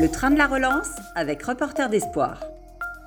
Le 0.00 0.08
train 0.08 0.30
de 0.30 0.38
la 0.38 0.46
relance 0.46 0.90
avec 1.16 1.42
Reporter 1.42 1.88
d'Espoir. 1.88 2.38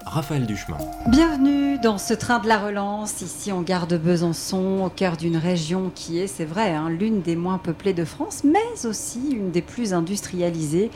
Raphaël 0.05 0.45
Duchemin. 0.45 0.77
Bienvenue 1.07 1.79
dans 1.79 1.97
ce 1.97 2.13
train 2.13 2.39
de 2.39 2.49
la 2.49 2.57
relance, 2.57 3.21
ici 3.21 3.53
en 3.53 3.61
gare 3.61 3.87
de 3.87 3.95
Besançon, 3.95 4.83
au 4.83 4.89
cœur 4.89 5.15
d'une 5.15 5.37
région 5.37 5.89
qui 5.95 6.19
est, 6.19 6.27
c'est 6.27 6.43
vrai, 6.43 6.71
hein, 6.73 6.89
l'une 6.89 7.21
des 7.21 7.37
moins 7.37 7.59
peuplées 7.59 7.93
de 7.93 8.03
France, 8.03 8.43
mais 8.43 8.85
aussi 8.85 9.31
une 9.31 9.51
des 9.51 9.61
plus 9.61 9.93
industrialisées. 9.93 10.91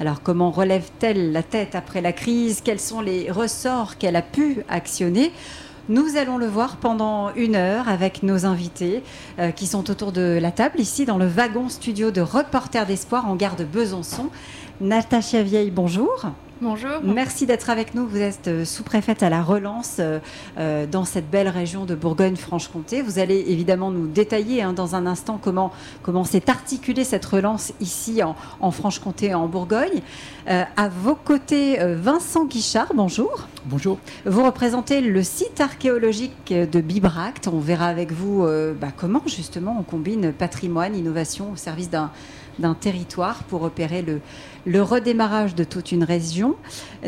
Alors 0.00 0.22
comment 0.22 0.50
relève-t-elle 0.50 1.32
la 1.32 1.42
tête 1.42 1.74
après 1.74 2.00
la 2.00 2.14
crise? 2.14 2.62
Quels 2.64 2.80
sont 2.80 3.02
les 3.02 3.30
ressorts 3.30 3.98
qu'elle 3.98 4.16
a 4.16 4.22
pu 4.22 4.64
actionner? 4.70 5.30
Nous 5.90 6.16
allons 6.16 6.38
le 6.38 6.46
voir 6.46 6.78
pendant 6.78 7.34
une 7.34 7.56
heure 7.56 7.90
avec 7.90 8.22
nos 8.22 8.46
invités 8.46 9.02
euh, 9.38 9.50
qui 9.50 9.66
sont 9.66 9.90
autour 9.90 10.12
de 10.12 10.38
la 10.40 10.50
table 10.50 10.80
ici 10.80 11.04
dans 11.04 11.18
le 11.18 11.26
wagon 11.26 11.68
studio 11.68 12.10
de 12.10 12.22
Reporter 12.22 12.86
d'Espoir 12.86 13.28
en 13.28 13.36
gare 13.36 13.54
de 13.54 13.64
Besançon. 13.64 14.30
Natacha 14.80 15.42
Vieille, 15.42 15.70
bonjour. 15.70 16.26
Bonjour. 16.60 17.00
Merci 17.02 17.46
d'être 17.46 17.68
avec 17.70 17.94
nous. 17.94 18.06
Vous 18.06 18.20
êtes 18.20 18.48
euh, 18.48 18.64
sous-préfète 18.64 19.22
à 19.22 19.28
la 19.28 19.42
relance 19.42 19.96
euh, 19.98 20.18
euh, 20.56 20.86
dans 20.86 21.04
cette 21.04 21.28
belle 21.30 21.48
région 21.48 21.84
de 21.84 21.94
Bourgogne-Franche-Comté. 21.94 23.02
Vous 23.02 23.18
allez 23.18 23.44
évidemment 23.48 23.90
nous 23.90 24.06
détailler 24.06 24.62
hein, 24.62 24.72
dans 24.72 24.94
un 24.94 25.06
instant 25.06 25.38
comment, 25.40 25.72
comment 26.02 26.24
s'est 26.24 26.48
articulée 26.48 27.04
cette 27.04 27.24
relance 27.24 27.72
ici 27.80 28.22
en, 28.22 28.34
en 28.60 28.70
Franche-Comté 28.70 29.26
et 29.26 29.34
en 29.34 29.46
Bourgogne. 29.46 30.00
à 30.46 30.88
vos 30.88 31.14
côtés, 31.14 31.78
Vincent 31.80 32.44
Guichard, 32.44 32.92
bonjour. 32.94 33.46
Bonjour. 33.66 33.98
Vous 34.24 34.44
représentez 34.44 35.00
le 35.00 35.22
site 35.22 35.60
archéologique 35.60 36.52
de 36.52 36.80
Bibracte. 36.80 37.48
On 37.48 37.60
verra 37.60 37.86
avec 37.86 38.12
vous 38.12 38.46
bah, 38.80 38.88
comment 38.96 39.22
justement 39.26 39.76
on 39.78 39.82
combine 39.82 40.32
patrimoine, 40.32 40.96
innovation 40.96 41.52
au 41.52 41.56
service 41.56 41.90
d'un 41.90 42.10
d'un 42.58 42.74
territoire 42.74 43.42
pour 43.44 43.62
opérer 43.62 44.02
le, 44.02 44.20
le, 44.66 44.82
redémarrage 44.82 45.54
de 45.54 45.64
toute 45.64 45.92
une 45.92 46.04
région. 46.04 46.56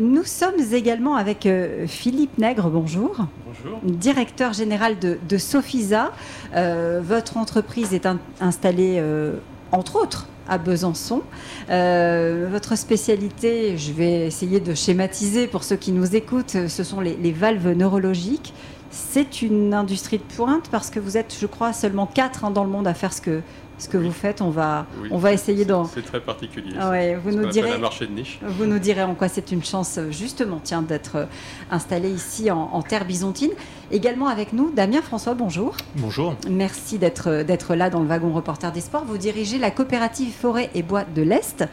Nous 0.01 0.25
sommes 0.25 0.61
également 0.73 1.17
avec 1.17 1.47
euh, 1.47 1.87
Philippe 1.87 2.39
Nègre, 2.39 2.69
bonjour. 2.71 3.17
Bonjour. 3.47 3.79
Directeur 3.83 4.53
général 4.53 4.99
de, 4.99 5.19
de 5.29 5.39
Sophisa. 5.39 6.13
Euh, 6.55 7.01
votre 7.03 7.37
entreprise 7.37 7.95
est 7.95 8.09
installée, 8.41 8.97
euh, 8.99 9.37
entre 9.73 9.97
autres, 9.97 10.27
à 10.49 10.59
Besançon. 10.59 11.23
votre 11.69 12.77
spécialité, 12.77 13.77
je 13.77 13.93
vais 13.93 14.27
essayer 14.27 14.61
de 14.61 14.75
schématiser 14.75 15.49
pour 15.49 15.65
ceux 15.65 15.77
qui 15.77 15.93
nous 15.93 16.15
écoutent, 16.15 16.69
ce 16.69 16.85
sont 16.85 17.01
les, 17.01 17.17
les 17.17 17.33
valves 17.33 17.73
neurologiques. 17.73 18.55
C'est 18.91 19.43
une 19.43 19.75
industrie 19.75 20.19
de 20.19 20.23
pointe 20.23 20.69
parce 20.71 20.91
que 20.91 21.01
vous 21.01 21.17
êtes, 21.17 21.37
je 21.39 21.47
crois, 21.47 21.73
seulement 21.73 22.07
quatre 22.07 22.45
hein, 22.45 22.51
dans 22.51 22.65
le 22.65 22.71
monde 22.71 22.87
à 22.87 22.95
faire 22.95 23.13
ce 23.13 23.21
que, 23.21 23.43
ce 23.79 23.89
que 23.89 23.97
vous 23.97 24.13
faites. 24.13 24.41
On 24.41 24.51
va, 24.51 24.87
on 25.11 25.19
va 25.19 25.33
essayer 25.33 25.65
d'en. 25.65 25.85
C'est 25.85 26.05
très 26.05 26.21
particulier. 26.21 26.77
Ouais, 26.79 27.15
vous 27.17 27.31
nous 27.31 27.47
direz. 27.49 27.73
Un 27.73 27.79
marché 27.79 28.07
de 28.07 28.13
niche. 28.13 28.39
Vous 28.43 28.67
nous 28.67 28.79
direz 28.79 29.03
en 29.03 29.15
quoi 29.15 29.29
c'est 29.29 29.53
une 29.53 29.65
chance 29.65 29.99
justement, 30.11 30.61
tiens, 30.63 30.83
d'être 30.83 31.17
euh, 31.17 31.25
installé 31.71 32.11
ici 32.11 32.51
en, 32.51 32.83
terre 32.83 33.05
byzantine. 33.05 33.51
Également 33.91 34.29
avec 34.29 34.53
nous, 34.53 34.71
Damien 34.71 35.03
François. 35.03 35.35
Bonjour. 35.35 35.77
Bonjour. 35.97 36.35
Merci 36.51 36.99
d'être 36.99 37.43
d'être 37.43 37.75
là 37.75 37.91
dans 37.91 38.01
le 38.01 38.07
wagon 38.07 38.33
reporter 38.33 38.73
des 38.73 38.81
sports. 38.81 39.05
Vous 39.05 39.19
dirigez 39.19 39.59
la 39.59 39.71
coopérative 39.71 40.33
Forêt 40.33 40.71
et 40.75 40.83
Bois 40.83 41.05
de 41.05 41.23
l'Est. 41.23 41.65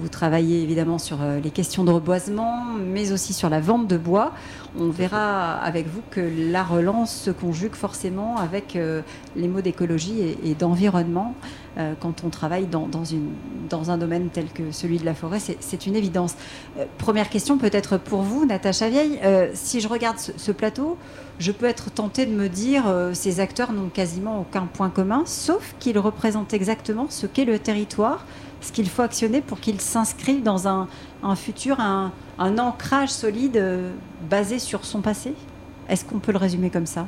Vous 0.00 0.08
travaillez 0.08 0.62
évidemment 0.62 0.98
sur 0.98 1.22
euh, 1.22 1.40
les 1.40 1.50
questions 1.50 1.82
de 1.82 1.90
reboisement, 1.90 2.66
mais 2.76 3.10
aussi 3.10 3.32
sur 3.32 3.48
la 3.48 3.58
vente 3.58 3.88
de 3.88 3.96
bois. 3.96 4.32
On 4.78 4.90
verra 4.90 5.54
avec 5.54 5.88
vous 5.88 6.02
que 6.10 6.20
la 6.20 6.62
relance 6.62 7.12
se 7.12 7.32
conjugue 7.32 7.74
forcément 7.74 8.36
avec 8.36 8.76
euh, 8.76 9.02
les 9.34 9.48
mots 9.48 9.60
d'écologie 9.60 10.36
et, 10.44 10.54
d'environnement 10.54 11.34
euh, 11.78 11.94
quand 11.98 12.22
on 12.22 12.28
travaille 12.28 12.66
dans, 12.66 12.86
une, 13.04 13.30
dans, 13.68 13.90
un 13.90 13.98
domaine 13.98 14.28
tel 14.32 14.46
que 14.46 14.70
celui 14.70 14.98
de 14.98 15.04
la 15.04 15.14
forêt. 15.14 15.40
C'est 15.40 15.86
une 15.86 15.96
évidence. 15.96 16.36
première 16.98 17.28
question 17.28 17.58
peut-être 17.58 17.98
pour 17.98 18.22
vous, 18.22 18.46
Natacha 18.46 18.88
Vieille. 18.88 19.18
si 19.54 19.80
je 19.80 19.88
regarde 19.88 20.18
ce, 20.18 20.52
plateau, 20.52 20.96
je 21.40 21.50
peux 21.50 21.66
être 21.66 21.90
tentée 21.90 22.24
de 22.24 22.32
me 22.32 22.48
dire 22.48 22.84
ces 23.14 23.40
acteurs 23.40 23.72
n'ont 23.72 23.88
quasiment 23.88 24.40
aucun 24.40 24.66
point 24.66 24.90
commun, 24.90 25.22
sauf 25.26 25.74
qu'ils 25.80 25.98
représentent 25.98 26.54
exactement 26.54 27.06
ce 27.10 27.26
qu'est 27.26 27.44
le 27.44 27.58
territoire 27.58 28.24
ce 28.60 28.72
qu'il 28.72 28.88
faut 28.88 29.02
actionner 29.02 29.40
pour 29.40 29.60
qu'il 29.60 29.80
s'inscrive 29.80 30.42
dans 30.42 30.68
un, 30.68 30.88
futur, 31.36 31.80
un, 31.80 32.12
ancrage 32.38 33.10
solide 33.10 33.56
euh, 33.56 33.92
basé 34.28 34.58
sur 34.58 34.84
son 34.84 35.00
passé? 35.00 35.34
Est-ce 35.88 36.04
qu'on 36.04 36.18
peut 36.18 36.32
le 36.32 36.38
résumer 36.38 36.70
comme 36.70 36.86
ça? 36.86 37.06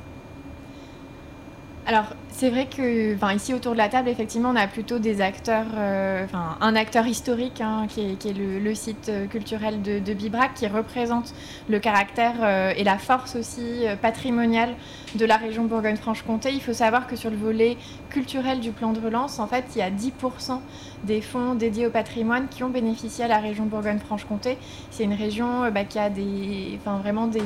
Alors, 1.87 2.15
c'est 2.29 2.51
vrai 2.51 2.67
que, 2.67 3.35
ici 3.35 3.53
autour 3.53 3.73
de 3.73 3.79
la 3.79 3.89
table, 3.89 4.09
effectivement, 4.09 4.51
on 4.51 4.57
a 4.57 4.69
plutôt 4.69 4.99
des 4.99 5.21
acteurs, 5.21 5.67
euh, 5.75 6.25
un 6.61 6.77
acteur 6.77 7.07
historique 7.07 7.61
hein, 7.61 7.87
qui 7.89 8.01
est, 8.03 8.33
le, 8.33 8.75
site 8.75 9.09
euh, 9.09 9.27
culturel 9.27 9.83
de, 9.83 10.15
Bibrac, 10.15 10.55
qui 10.55 10.69
représente 10.69 11.35
le 11.69 11.81
caractère 11.81 12.75
et 12.77 12.85
la 12.85 12.99
force 12.99 13.35
aussi 13.35 13.85
patrimoniale 14.01 14.75
de 15.15 15.25
la 15.25 15.37
région 15.37 15.65
Bourgogne-Franche-Comté. 15.65 16.53
Il 16.53 16.61
faut 16.61 16.73
savoir 16.73 17.07
que 17.07 17.17
sur 17.17 17.31
le 17.31 17.37
volet 17.37 17.77
culturel 18.11 18.61
du 18.61 18.71
plan 18.71 18.93
de 18.93 19.01
relance, 19.01 19.39
en 19.39 19.47
fait, 19.47 19.65
il 19.75 19.79
y 19.79 19.83
a 19.83 19.91
10% 19.91 20.61
des 21.05 21.21
fonds 21.21 21.55
dédiés 21.55 21.87
au 21.87 21.91
patrimoine 21.91 22.49
qui 22.49 22.63
ont 22.63 22.69
bénéficié 22.69 23.25
à 23.25 23.29
la 23.29 23.39
région 23.39 23.65
Bourgogne-Franche-Comté. 23.65 24.59
C'est 24.91 25.05
une 25.05 25.15
région 25.15 25.65
euh, 25.65 25.71
bah, 25.71 25.85
qui 25.85 25.99
a 25.99 26.11
des, 26.11 26.79
enfin, 26.81 26.99
vraiment 26.99 27.27
des, 27.27 27.41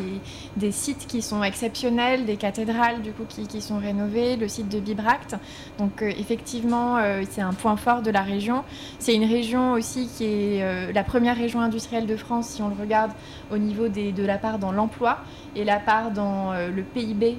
des, 0.57 0.73
sites 0.73 1.07
qui 1.07 1.23
sont 1.23 1.43
exceptionnels, 1.43 2.25
des 2.25 2.37
cathédrales 2.37 3.03
du 3.03 3.13
coup 3.13 3.25
qui, 3.29 3.47
qui 3.47 3.61
sont 3.61 3.79
rénovées, 3.79 4.37
le 4.37 4.49
site 4.49 4.69
de 4.69 4.81
Bibracte. 4.81 5.37
Donc 5.79 6.03
euh, 6.03 6.11
effectivement, 6.19 6.97
euh, 6.97 7.23
c'est 7.31 7.43
un 7.43 7.53
point 7.53 7.77
fort 7.77 8.03
de 8.03 8.11
la 8.11 8.23
région. 8.23 8.65
C'est 8.99 9.15
une 9.15 9.25
région 9.25 9.73
aussi 9.73 10.09
qui 10.09 10.25
est 10.25 10.93
la 10.93 11.05
première 11.05 11.37
région 11.37 11.61
industrielle 11.61 12.07
de 12.07 12.17
France 12.17 12.49
si 12.49 12.63
on 12.63 12.69
le 12.69 12.75
regarde 12.79 13.11
au 13.53 13.59
niveau 13.59 13.89
des, 13.89 14.13
de 14.13 14.25
la 14.25 14.39
part 14.39 14.59
dans 14.59 14.73
l'emploi 14.73 15.19
et 15.57 15.65
la 15.65 15.79
part 15.79 16.11
dans 16.11 16.53
le 16.53 16.83
PIB 16.83 17.37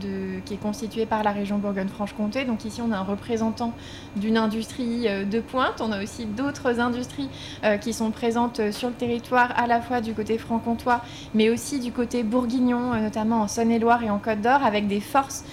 de, 0.00 0.40
qui 0.44 0.54
est 0.54 0.62
constitué 0.62 1.06
par 1.06 1.22
la 1.22 1.32
région 1.32 1.58
Bourgogne-Franche-Comté. 1.58 2.44
Donc 2.44 2.64
ici, 2.64 2.80
on 2.82 2.92
a 2.92 2.96
un 2.96 3.02
représentant 3.02 3.72
d'une 4.16 4.36
industrie 4.36 5.06
de 5.08 5.40
pointe 5.40 5.58
on 5.80 5.92
a 5.92 6.02
aussi 6.02 6.26
d'autres 6.26 6.80
industries 6.80 7.28
euh, 7.64 7.76
qui 7.76 7.92
sont 7.92 8.10
présentes 8.10 8.60
euh, 8.60 8.72
sur 8.72 8.88
le 8.88 8.94
territoire, 8.94 9.52
à 9.56 9.66
la 9.66 9.80
fois 9.80 10.00
du 10.00 10.14
côté 10.14 10.38
franc-comtois, 10.38 11.02
mais 11.34 11.50
aussi 11.50 11.80
du 11.80 11.92
côté 11.92 12.22
bourguignon, 12.22 12.92
euh, 12.92 13.00
notamment 13.00 13.42
en 13.42 13.48
Saône-et-Loire 13.48 14.02
et 14.02 14.10
en 14.10 14.18
Côte 14.18 14.40
d'Or, 14.40 14.64
avec 14.64 14.86
des 14.86 15.00
forces 15.00 15.44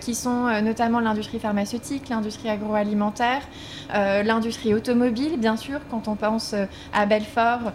qui 0.00 0.16
sont 0.16 0.60
notamment 0.60 0.98
l'industrie 0.98 1.38
pharmaceutique, 1.38 2.08
l'industrie 2.08 2.48
agroalimentaire, 2.48 3.42
l'industrie 3.92 4.74
automobile, 4.74 5.38
bien 5.38 5.56
sûr, 5.56 5.78
quand 5.88 6.08
on 6.08 6.16
pense 6.16 6.52
à 6.92 7.06
Belfort 7.06 7.72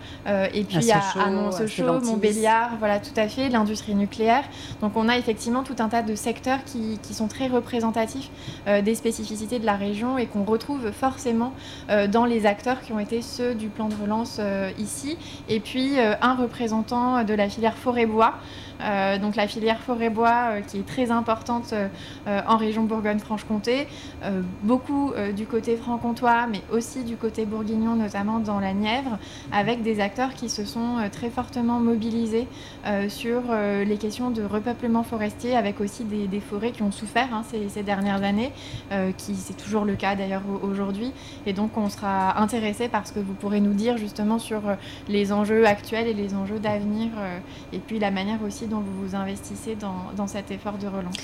et 0.53 0.65
puis 0.65 0.91
à, 0.91 0.99
à, 1.17 1.29
Montsochaux, 1.29 2.01
Montbéliard, 2.01 2.71
voilà, 2.77 2.99
tout 2.99 3.13
à 3.15 3.29
fait, 3.29 3.47
l'industrie 3.47 3.95
nucléaire. 3.95 4.43
Donc 4.81 4.97
on 4.97 5.07
a 5.07 5.17
effectivement 5.17 5.63
tout 5.63 5.77
un 5.79 5.82
tas 5.89 6.01
de 6.01 6.15
secteurs 6.15 6.63
qui, 6.63 6.99
sont 7.13 7.27
très 7.27 7.47
représentatifs 7.47 8.31
des 8.65 8.95
spécificités 8.95 9.59
de 9.59 9.65
la 9.65 9.75
région 9.75 10.17
et 10.17 10.25
qu'on 10.25 10.43
retrouve 10.43 10.91
forcément 10.91 11.53
euh, 11.89 12.07
dans 12.07 12.25
les 12.25 12.45
acteurs 12.45 12.81
qui 12.81 12.93
ont 12.93 12.99
été 12.99 13.21
ceux 13.21 13.53
du 13.55 13.67
plan 13.67 13.87
de 13.89 13.95
relance 13.95 14.37
euh, 14.39 14.71
ici, 14.79 15.17
et 15.49 15.59
puis 15.59 15.99
euh, 15.99 16.13
un 16.21 16.35
représentant 16.35 17.23
de 17.23 17.33
la 17.33 17.49
filière 17.49 17.77
forêt-bois. 17.77 18.33
Euh, 18.83 19.17
donc 19.17 19.35
la 19.35 19.47
filière 19.47 19.79
forêt-bois 19.79 20.29
euh, 20.29 20.61
qui 20.61 20.79
est 20.79 20.85
très 20.85 21.11
importante 21.11 21.73
euh, 21.73 21.87
en 22.47 22.57
région 22.57 22.83
Bourgogne-Franche-Comté, 22.83 23.87
beaucoup 24.63 25.11
du 25.35 25.45
côté 25.45 25.75
franc-comtois, 25.75 26.47
mais 26.47 26.61
aussi 26.71 27.03
du 27.03 27.15
côté 27.15 27.45
bourguignon, 27.45 27.95
notamment 27.95 28.39
dans 28.39 28.59
la 28.59 28.73
Nièvre, 28.73 29.17
avec 29.51 29.83
des 29.83 29.99
acteurs 29.99 30.33
qui 30.33 30.49
se 30.49 30.65
sont 30.65 30.97
très 31.11 31.29
fortement 31.29 31.79
mobilisés 31.79 32.47
sur 33.09 33.41
les 33.85 33.97
questions 33.97 34.29
de 34.31 34.43
repeuplement 34.43 35.03
forestier, 35.03 35.55
avec 35.55 35.81
aussi 35.81 36.03
des, 36.03 36.39
forêts 36.39 36.71
qui 36.71 36.81
ont 36.81 36.91
souffert 36.91 37.29
hein, 37.33 37.43
ces, 37.69 37.83
dernières 37.83 38.23
années, 38.23 38.51
qui 39.17 39.35
c'est 39.35 39.57
toujours 39.57 39.85
le 39.85 39.95
cas 39.95 40.15
d'ailleurs 40.15 40.43
aujourd'hui. 40.61 41.11
Et 41.45 41.53
donc 41.53 41.77
on 41.77 41.89
sera 41.89 42.39
intéressé 42.41 42.87
par 42.87 43.05
ce 43.07 43.13
que 43.13 43.19
vous 43.19 43.33
pourrez 43.33 43.59
nous 43.59 43.73
dire 43.73 43.97
justement 43.97 44.39
sur 44.39 44.61
les 45.07 45.31
enjeux 45.31 45.65
actuels 45.65 46.07
et 46.07 46.13
les 46.13 46.33
enjeux 46.33 46.59
d'avenir, 46.59 47.09
et 47.71 47.79
puis 47.79 47.99
la 47.99 48.11
manière 48.11 48.41
aussi 48.43 48.67
vous 48.81 49.07
vous 49.07 49.15
investissez 49.15 49.75
dans, 49.75 50.27
cet 50.27 50.51
effort 50.51 50.77
de 50.77 50.87
relance 50.87 51.15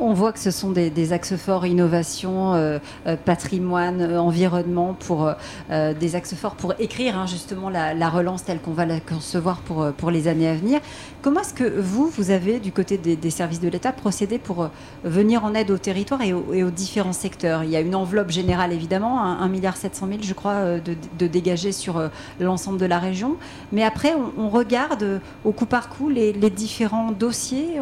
On 0.00 0.12
voit 0.12 0.32
que 0.32 0.38
ce 0.38 0.50
sont 0.50 0.70
des, 0.70 1.12
axes 1.12 1.36
forts 1.36 1.66
innovation, 1.66 2.54
euh, 2.54 2.78
euh, 3.06 3.16
patrimoine, 3.16 4.00
euh, 4.00 4.20
environnement, 4.20 4.94
pour 4.94 5.30
des 5.68 6.16
axes 6.16 6.34
forts 6.34 6.54
pour 6.54 6.74
écrire 6.78 7.18
hein, 7.18 7.26
justement 7.26 7.70
la, 7.70 8.08
relance 8.08 8.44
telle 8.44 8.60
qu'on 8.60 8.72
va 8.72 8.86
la 8.86 9.00
concevoir 9.00 9.60
pour, 9.60 10.10
les 10.10 10.28
années 10.28 10.48
à 10.48 10.54
venir. 10.54 10.80
Comment 11.22 11.40
est-ce 11.40 11.54
que 11.54 11.80
vous, 11.80 12.08
vous 12.08 12.30
avez 12.30 12.60
du 12.60 12.72
côté 12.72 12.98
des, 12.98 13.30
services 13.30 13.60
de 13.60 13.68
l'État 13.68 13.92
procédé 13.92 14.38
pour 14.38 14.70
venir 15.04 15.44
en 15.44 15.54
aide 15.54 15.70
au 15.70 15.78
territoire 15.78 16.22
et, 16.22 16.32
aux 16.32 16.70
différents 16.70 17.12
secteurs? 17.12 17.64
Il 17.64 17.70
y 17.70 17.76
a 17.76 17.80
une 17.80 17.94
enveloppe 17.94 18.30
générale 18.30 18.72
évidemment, 18.72 19.24
1,7 19.40 19.48
milliard 19.48 19.74
je 20.22 20.34
crois, 20.34 20.78
de, 20.78 21.26
dégager 21.26 21.72
sur 21.72 22.00
l'ensemble 22.40 22.78
de 22.78 22.86
la 22.86 22.98
région. 22.98 23.36
Mais 23.72 23.82
après, 23.82 24.14
on, 24.38 24.48
regarde 24.48 25.20
au 25.44 25.52
coup 25.52 25.66
par 25.66 25.88
coup 25.88 26.08
les 26.08 26.32
différents 26.50 26.85
dossiers 27.18 27.80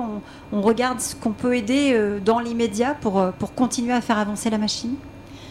on, 0.53 0.61
regarde 0.61 1.01
ce 1.01 1.15
qu'on 1.15 1.33
peut 1.33 1.57
aider 1.57 1.93
euh, 1.93 2.19
dans 2.21 2.39
l'immédiat 2.39 2.95
pour, 3.01 3.21
euh, 3.21 3.31
pour 3.39 3.55
continuer 3.55 3.93
à 3.93 4.01
faire 4.01 4.19
avancer 4.19 4.51
la 4.51 4.59
machine 4.59 4.95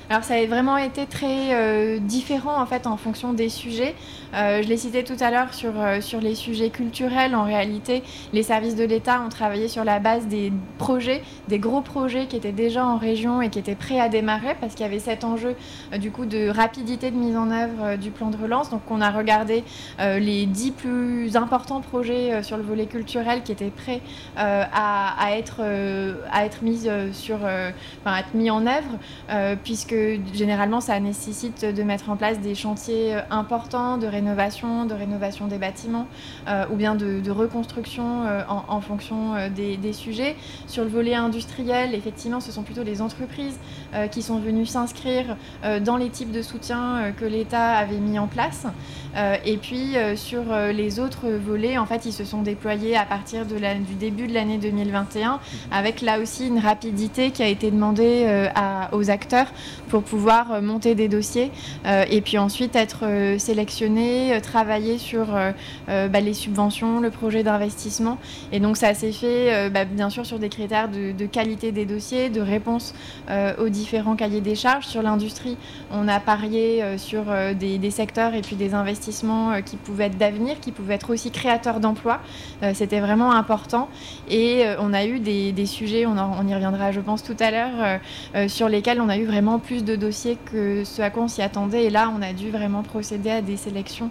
Alors 0.10 0.24
ça 0.24 0.36
a 0.36 0.46
vraiment 0.46 0.78
été 0.78 1.06
très 1.06 1.54
euh, 1.54 2.00
différent 2.00 2.62
en 2.62 2.66
fait 2.66 2.88
en 2.88 2.98
fonction 2.98 3.34
des 3.34 3.50
sujets. 3.50 3.96
Euh, 4.34 4.62
je 4.64 4.68
l'ai 4.68 4.78
cité 4.78 5.04
tout 5.04 5.16
à 5.20 5.32
l'heure 5.32 5.54
sur, 5.54 5.72
euh, 5.78 6.02
sur 6.02 6.20
les 6.20 6.36
sujets 6.36 6.70
culturels. 6.70 7.36
En 7.36 7.44
réalité, 7.44 8.04
les 8.34 8.44
services 8.44 8.76
de 8.76 8.84
l'État 8.84 9.22
ont 9.22 9.30
travaillé 9.30 9.68
sur 9.68 9.84
la 9.84 10.00
base 10.00 10.28
des 10.28 10.52
projets, 10.78 11.22
des 11.48 11.60
gros 11.60 11.82
projets 11.82 12.26
qui 12.26 12.36
étaient 12.36 12.52
déjà 12.52 12.86
en 12.86 12.98
région 12.98 13.42
et 13.42 13.50
qui 13.50 13.60
étaient 13.60 13.76
prêts 13.76 14.00
à 14.00 14.10
démarrer 14.10 14.56
parce 14.60 14.74
qu'il 14.74 14.86
y 14.86 14.90
avait 14.90 15.00
cet 15.00 15.24
enjeu 15.24 15.56
du 16.00 16.12
coup 16.12 16.26
de 16.26 16.50
rapidité 16.50 17.12
de 17.12 17.16
mise 17.16 17.38
en 17.38 17.52
œuvre 17.52 17.96
du 17.98 18.12
plan 18.12 18.30
de 18.30 18.38
relance. 18.38 18.70
Donc 18.70 18.82
on 18.90 19.02
a 19.02 19.12
regardé 19.12 19.64
les 20.00 20.46
dix 20.46 20.72
plus 20.72 21.36
importants 21.36 21.82
projets 21.82 22.44
sur 22.44 22.58
le 22.58 22.64
volet 22.64 22.86
culturel 22.86 23.44
qui 23.44 23.52
étaient 23.52 23.70
prêts 23.70 24.02
à, 24.36 25.24
à, 25.24 25.38
être, 25.38 25.62
à 26.32 26.46
être 26.46 26.64
mis 26.64 26.88
sur, 27.12 27.36
enfin, 27.36 28.18
être 28.18 28.34
mis 28.34 28.50
en 28.50 28.66
œuvre 28.66 29.58
puisque 29.64 29.96
généralement 30.34 30.82
ça 30.82 31.00
nécessite 31.00 31.66
de 31.66 31.84
mettre 31.84 32.10
en 32.10 32.16
place 32.16 32.40
des 32.40 32.56
chantiers 32.56 33.16
euh, 33.16 33.22
importants 33.30 33.98
de 33.98 34.08
de 34.24 34.94
rénovation 34.94 35.48
des 35.48 35.58
bâtiments 35.58 36.08
euh, 36.48 36.66
ou 36.72 36.76
bien 36.76 36.96
de, 36.96 37.32
reconstruction 37.32 38.26
euh, 38.26 38.42
en, 38.48 38.82
fonction 38.82 39.34
des, 39.56 39.94
sujets. 39.94 40.36
Sur 40.68 40.84
le 40.84 40.90
volet 40.90 41.16
industriel, 41.16 41.94
effectivement, 41.94 42.40
ce 42.40 42.52
sont 42.52 42.64
plutôt 42.64 42.84
les 42.84 43.02
entreprises 43.02 43.60
qui 44.12 44.22
sont 44.22 44.40
venues 44.40 44.66
s'inscrire 44.66 45.38
dans 45.82 45.98
les 45.98 46.10
types 46.10 46.32
de 46.32 46.42
soutien 46.42 47.14
que 47.18 47.26
l'État 47.26 47.74
avait 47.74 47.98
mis 47.98 48.20
en 48.20 48.28
place. 48.28 48.66
et 49.46 49.58
puis 49.58 49.96
sur 50.16 50.44
les 50.74 51.00
autres 51.00 51.30
volets, 51.30 51.78
en 51.78 51.86
fait, 51.86 52.06
ils 52.06 52.14
se 52.14 52.24
sont 52.24 52.42
déployés 52.42 52.96
à 52.98 53.06
partir 53.06 53.46
du 53.46 53.96
début 54.00 54.28
de 54.28 54.34
l'année 54.34 54.58
2021 54.58 55.40
avec 55.72 56.02
là 56.02 56.20
aussi 56.20 56.48
une 56.48 56.60
rapidité 56.60 57.32
qui 57.32 57.44
a 57.44 57.48
été 57.48 57.72
demandée 57.72 58.50
aux 58.92 59.10
acteurs 59.10 59.48
pour 59.90 60.04
pouvoir 60.04 60.52
euh, 60.52 60.62
monter 60.62 60.96
des 60.96 61.08
dossiers 61.08 61.52
euh, 61.86 62.06
et 62.10 62.22
puis 62.22 62.38
ensuite 62.38 62.76
être 62.76 63.02
euh, 63.04 63.38
sélectionné, 64.14 64.42
travailler 64.42 64.98
sur 64.98 65.28
bah, 65.88 66.20
les 66.20 66.34
subventions, 66.34 67.00
le 67.00 67.10
projet 67.10 67.44
d'investissement. 67.44 68.18
Et 68.52 68.60
donc 68.60 68.78
ça 68.78 68.94
s'est 68.94 69.12
fait 69.12 69.70
bah, 69.70 69.86
bien 69.86 70.10
sûr 70.10 70.26
sur 70.26 70.40
des 70.40 70.50
critères 70.50 70.90
de, 70.90 71.26
qualité 71.26 71.72
des 71.72 71.86
dossiers, 71.86 72.30
de 72.30 72.42
réponse 72.42 72.94
aux 73.60 73.70
différents 73.70 74.16
cahiers 74.16 74.42
des 74.42 74.56
charges. 74.56 74.86
Sur 74.86 75.02
l'industrie, 75.02 75.58
on 75.92 76.08
a 76.08 76.20
parié 76.20 76.98
sur 76.98 77.24
des, 77.56 77.92
secteurs 77.92 78.34
et 78.34 78.42
puis 78.42 78.56
des 78.56 78.74
investissements 78.74 79.62
qui 79.62 79.78
pouvaient 79.78 80.06
être 80.06 80.18
d'avenir, 80.18 80.60
qui 80.60 80.72
pouvaient 80.72 80.96
être 80.96 81.12
aussi 81.12 81.32
créateurs 81.32 81.80
d'emplois. 81.80 82.20
C'était 82.74 83.00
vraiment 83.00 83.32
important. 83.32 83.90
Et 84.30 84.66
on 84.80 84.94
a 84.94 85.06
eu 85.06 85.20
des, 85.20 85.66
sujets, 85.66 86.06
on, 86.06 86.18
on, 86.18 86.48
y 86.48 86.54
reviendra 86.54 86.92
je 86.92 87.00
pense 87.00 87.24
tout 87.24 87.38
à 87.40 87.52
l'heure, 87.52 88.00
sur 88.50 88.70
lesquels 88.70 89.02
on 89.02 89.10
a 89.10 89.18
eu 89.18 89.26
vraiment 89.26 89.60
plus 89.60 89.84
de 89.84 89.96
dossiers 89.96 90.38
que 90.46 90.84
ce 90.84 91.02
à 91.02 91.10
quoi 91.10 91.24
on 91.24 91.28
s'y 91.28 91.42
attendait. 91.42 91.86
Et 91.86 91.90
là, 91.90 92.12
on 92.16 92.22
a 92.22 92.34
dû 92.34 92.50
vraiment 92.52 92.84
procéder 92.84 93.30
à 93.30 93.42
des 93.42 93.58
sélections 93.58 94.03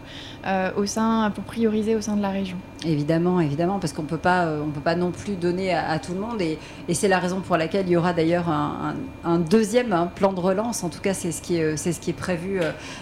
euh, 0.46 0.70
au 0.76 0.86
sein, 0.86 1.30
pour 1.34 1.44
prioriser 1.44 1.94
au 1.94 2.00
sein 2.00 2.16
de 2.16 2.22
la 2.22 2.30
région. 2.30 2.56
Évidemment, 2.84 3.40
évidemment, 3.40 3.78
parce 3.78 3.92
qu'on 3.92 4.02
peut 4.02 4.16
pas, 4.16 4.46
euh, 4.46 4.62
on 4.64 4.70
peut 4.70 4.80
pas 4.80 4.94
non 4.94 5.10
plus 5.10 5.34
donner 5.34 5.74
à, 5.74 5.98
tout 5.98 6.12
le 6.12 6.20
monde. 6.20 6.40
Et, 6.40 6.58
c'est 6.92 7.08
la 7.08 7.18
raison 7.18 7.40
pour 7.40 7.56
laquelle 7.56 7.86
il 7.86 7.92
y 7.92 7.96
aura 7.96 8.12
d'ailleurs 8.12 8.48
un, 8.48 9.38
deuxième 9.38 9.92
hein, 9.92 10.10
plan 10.14 10.32
de 10.32 10.40
relance. 10.40 10.84
En 10.84 10.88
tout 10.88 11.00
cas, 11.00 11.14
c'est 11.14 11.32
ce 11.32 11.42
qui 11.42 11.56
est, 11.56 11.76
c'est 11.76 11.92
ce 11.92 12.00
qui 12.00 12.10
est 12.10 12.14
prévu 12.14 12.60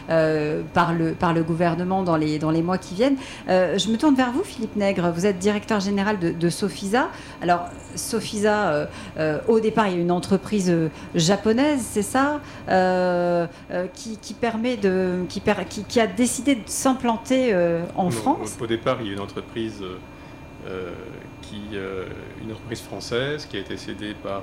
euh, 0.08 0.62
par 0.72 0.92
le 0.92 1.12
par 1.12 1.34
le 1.34 1.42
gouvernement 1.42 2.02
dans 2.02 2.16
les 2.16 2.38
dans 2.38 2.50
les 2.50 2.62
mois 2.62 2.78
qui 2.78 2.94
viennent. 2.94 3.16
je 3.48 3.90
me 3.90 3.96
tourne 3.96 4.14
vers 4.14 4.32
vous, 4.32 4.44
Philippe 4.44 4.76
Nègre. 4.76 5.10
Vous 5.14 5.26
êtes 5.26 5.38
directeur 5.38 5.80
général 5.80 6.18
de, 6.18 6.30
de 6.30 6.48
Sofisa. 6.48 7.08
Alors, 7.42 7.68
Sofisa, 7.94 8.88
au 9.48 9.60
départ, 9.60 9.88
il 9.88 9.94
y 9.94 9.98
a 9.98 10.00
une 10.00 10.12
entreprise 10.12 10.72
japonaise, 11.14 11.80
c'est 11.82 12.02
ça 12.02 12.40
euh, 12.68 13.46
euh, 13.70 13.86
qui, 13.94 14.34
permet 14.34 14.76
de, 14.76 15.24
qui, 15.28 15.42
qui, 15.88 16.00
a 16.00 16.06
décidé 16.06 16.54
de 16.54 16.60
s'implanter 16.66 17.50
euh, 17.52 17.82
en 17.96 18.10
France? 18.10 18.56
Au 18.60 18.66
départ, 18.66 18.98
il 19.00 19.08
y 19.08 19.10
a 19.10 19.12
une 19.14 19.20
entreprise, 19.20 19.69
qui, 21.42 21.60
une 22.42 22.52
entreprise 22.52 22.80
française 22.80 23.46
qui 23.46 23.56
a 23.56 23.60
été 23.60 23.76
cédée 23.76 24.14
par 24.14 24.42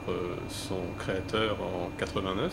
son 0.50 0.80
créateur 0.98 1.58
en 1.62 1.90
89. 1.98 2.52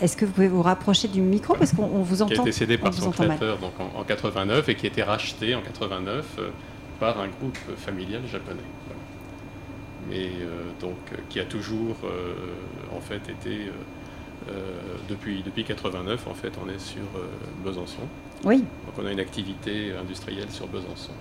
Est-ce 0.00 0.16
que 0.16 0.24
vous 0.24 0.32
pouvez 0.32 0.48
vous 0.48 0.62
rapprocher 0.62 1.06
du 1.06 1.20
micro 1.20 1.54
parce 1.54 1.72
qu'on 1.72 1.86
vous 1.86 2.22
entend 2.22 2.34
Qui 2.34 2.40
a 2.40 2.42
été 2.42 2.52
cédée 2.52 2.78
par 2.78 2.92
son 2.92 3.10
créateur 3.12 3.58
donc 3.58 3.72
en, 3.78 4.02
89 4.02 4.68
et 4.68 4.74
qui 4.74 4.86
a 4.86 4.88
été 4.88 5.02
racheté 5.02 5.54
en 5.54 5.62
89 5.62 6.40
par 6.98 7.20
un 7.20 7.28
groupe 7.28 7.58
familial 7.76 8.22
japonais. 8.26 8.60
Mais 10.10 10.30
donc 10.80 10.96
qui 11.28 11.38
a 11.38 11.44
toujours 11.44 11.96
en 12.92 13.00
fait 13.00 13.28
été 13.28 13.70
euh, 14.50 14.52
depuis, 15.08 15.42
depuis 15.42 15.64
89, 15.64 16.26
en 16.26 16.34
fait, 16.34 16.52
on 16.62 16.68
est 16.68 16.78
sur 16.78 17.02
euh, 17.16 17.28
Besançon. 17.64 18.02
Oui. 18.44 18.58
Donc 18.58 18.98
on 18.98 19.06
a 19.06 19.12
une 19.12 19.20
activité 19.20 19.92
industrielle 19.98 20.50
sur 20.50 20.66
Besançon. 20.66 21.12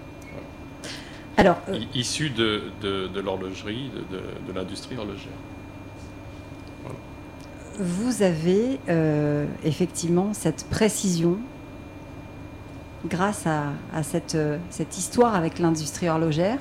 Alors, 1.38 1.58
euh, 1.70 1.80
Issue 1.94 2.30
de, 2.30 2.64
de, 2.82 3.20
l'horlogerie, 3.20 3.92
de, 4.12 4.54
l'industrie 4.54 4.98
horlogère. 4.98 5.32
Vous 7.80 8.22
avez 8.22 8.80
effectivement 9.64 10.32
cette 10.34 10.68
précision 10.70 11.40
grâce 13.10 13.48
à, 13.48 13.74
à 13.92 14.04
cette, 14.04 14.38
cette, 14.70 14.96
histoire 14.96 15.34
avec 15.34 15.58
l'industrie 15.58 16.08
horlogère. 16.08 16.60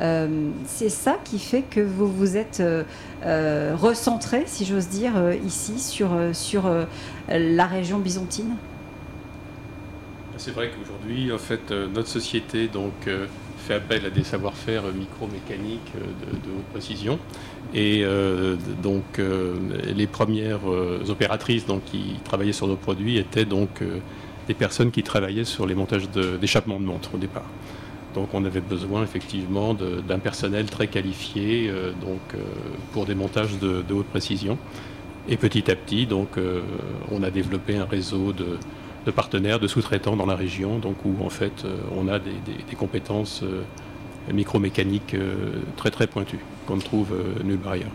Euh, 0.00 0.50
c'est 0.66 0.88
ça 0.88 1.18
qui 1.24 1.38
fait 1.38 1.62
que 1.62 1.80
vous 1.80 2.10
vous 2.10 2.36
êtes 2.36 2.60
euh, 2.60 2.84
euh, 3.24 3.76
recentré, 3.78 4.44
si 4.46 4.64
j'ose 4.64 4.88
dire, 4.88 5.12
ici 5.44 5.78
sur, 5.78 6.10
sur 6.32 6.70
la 7.28 7.66
région 7.66 7.98
byzantine? 7.98 8.56
C'est 10.36 10.52
vrai 10.52 10.70
qu'aujourd'hui, 10.70 11.32
en 11.32 11.38
fait, 11.38 11.70
notre 11.70 12.08
société 12.08 12.68
donc, 12.68 13.10
fait 13.60 13.74
appel 13.74 14.04
à 14.06 14.10
des 14.10 14.24
savoir-faire 14.24 14.82
micro-mécaniques 14.92 15.92
de, 15.94 16.50
haute 16.50 16.64
précision. 16.72 17.18
Et 17.74 18.04
donc, 18.82 19.20
les 19.20 20.06
premières 20.06 20.64
opératrices 21.08 21.66
donc, 21.66 21.84
qui 21.84 22.16
travaillaient 22.24 22.52
sur 22.52 22.66
nos 22.66 22.76
produits 22.76 23.18
étaient 23.18 23.44
donc 23.44 23.82
des 24.48 24.54
personnes 24.54 24.90
qui 24.90 25.02
travaillaient 25.02 25.44
sur 25.44 25.66
les 25.66 25.74
montages 25.76 26.08
d'échappement 26.40 26.80
de, 26.80 26.84
montres 26.84 27.14
au 27.14 27.18
départ. 27.18 27.48
Donc 28.14 28.34
on 28.34 28.44
avait 28.44 28.60
besoin 28.60 29.02
effectivement 29.02 29.74
d'un 29.74 30.18
personnel 30.18 30.66
très 30.66 30.88
qualifié 30.88 31.68
euh, 31.68 31.92
donc, 32.00 32.20
euh, 32.34 32.38
pour 32.92 33.06
des 33.06 33.14
montages 33.14 33.58
de, 33.58 33.84
haute 33.92 34.06
précision. 34.06 34.58
Et 35.28 35.36
petit 35.36 35.70
à 35.70 35.76
petit, 35.76 36.06
donc, 36.06 36.36
euh, 36.36 36.62
on 37.12 37.22
a 37.22 37.30
développé 37.30 37.76
un 37.76 37.84
réseau 37.84 38.32
de, 38.32 38.58
partenaires, 39.14 39.60
de 39.60 39.66
sous-traitants 39.66 40.16
dans 40.16 40.26
la 40.26 40.36
région, 40.36 40.78
donc, 40.78 40.96
où 41.04 41.24
en 41.24 41.30
fait 41.30 41.64
on 41.96 42.08
a 42.08 42.18
des, 42.18 42.76
compétences 42.78 43.42
micromécaniques 44.32 45.16
très 45.76 45.90
très 45.90 46.06
pointues 46.06 46.40
qu'on 46.66 46.76
ne 46.76 46.82
trouve 46.82 47.08
nulle 47.44 47.58
part 47.58 47.72
ailleurs. 47.72 47.90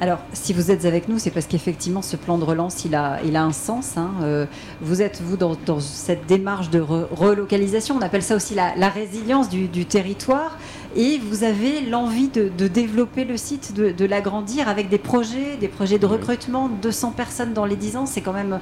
Alors, 0.00 0.18
si 0.32 0.52
vous 0.52 0.70
êtes 0.70 0.84
avec 0.84 1.08
nous, 1.08 1.18
c'est 1.18 1.32
parce 1.32 1.46
qu'effectivement, 1.46 2.02
ce 2.02 2.14
plan 2.14 2.38
de 2.38 2.44
relance, 2.44 2.84
il 2.84 2.94
a, 2.94 3.18
il 3.24 3.34
a 3.34 3.42
un 3.42 3.52
sens. 3.52 3.96
Hein. 3.96 4.12
Euh, 4.22 4.46
vous 4.80 5.02
êtes, 5.02 5.20
vous, 5.20 5.36
dans, 5.36 5.80
cette 5.80 6.24
démarche 6.26 6.70
de 6.70 6.78
relocalisation, 6.78 7.96
on 7.96 8.00
appelle 8.00 8.22
ça 8.22 8.36
aussi 8.36 8.54
la, 8.54 8.88
résilience 8.88 9.48
du, 9.48 9.86
territoire, 9.86 10.56
et 10.94 11.18
vous 11.18 11.42
avez 11.42 11.80
l'envie 11.80 12.28
de, 12.28 12.68
développer 12.68 13.24
le 13.24 13.36
site, 13.36 13.74
de, 13.74 14.04
l'agrandir 14.04 14.68
avec 14.68 14.88
des 14.88 14.98
projets, 14.98 15.56
des 15.58 15.68
projets 15.68 15.98
de 15.98 16.06
recrutement, 16.06 16.68
200 16.68 17.10
personnes 17.10 17.52
dans 17.52 17.64
les 17.64 17.76
10 17.76 17.96
ans, 17.96 18.06
c'est 18.06 18.20
quand 18.20 18.32
même 18.32 18.52
euh, 18.52 18.58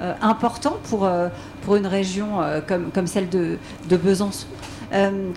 important 0.00 0.76
pour, 0.88 1.04
euh, 1.04 1.28
pour 1.62 1.76
une 1.76 1.86
région 1.86 2.40
comme, 2.66 2.90
comme 2.90 3.06
celle 3.06 3.28
de, 3.28 3.58
Besançon. 3.90 4.46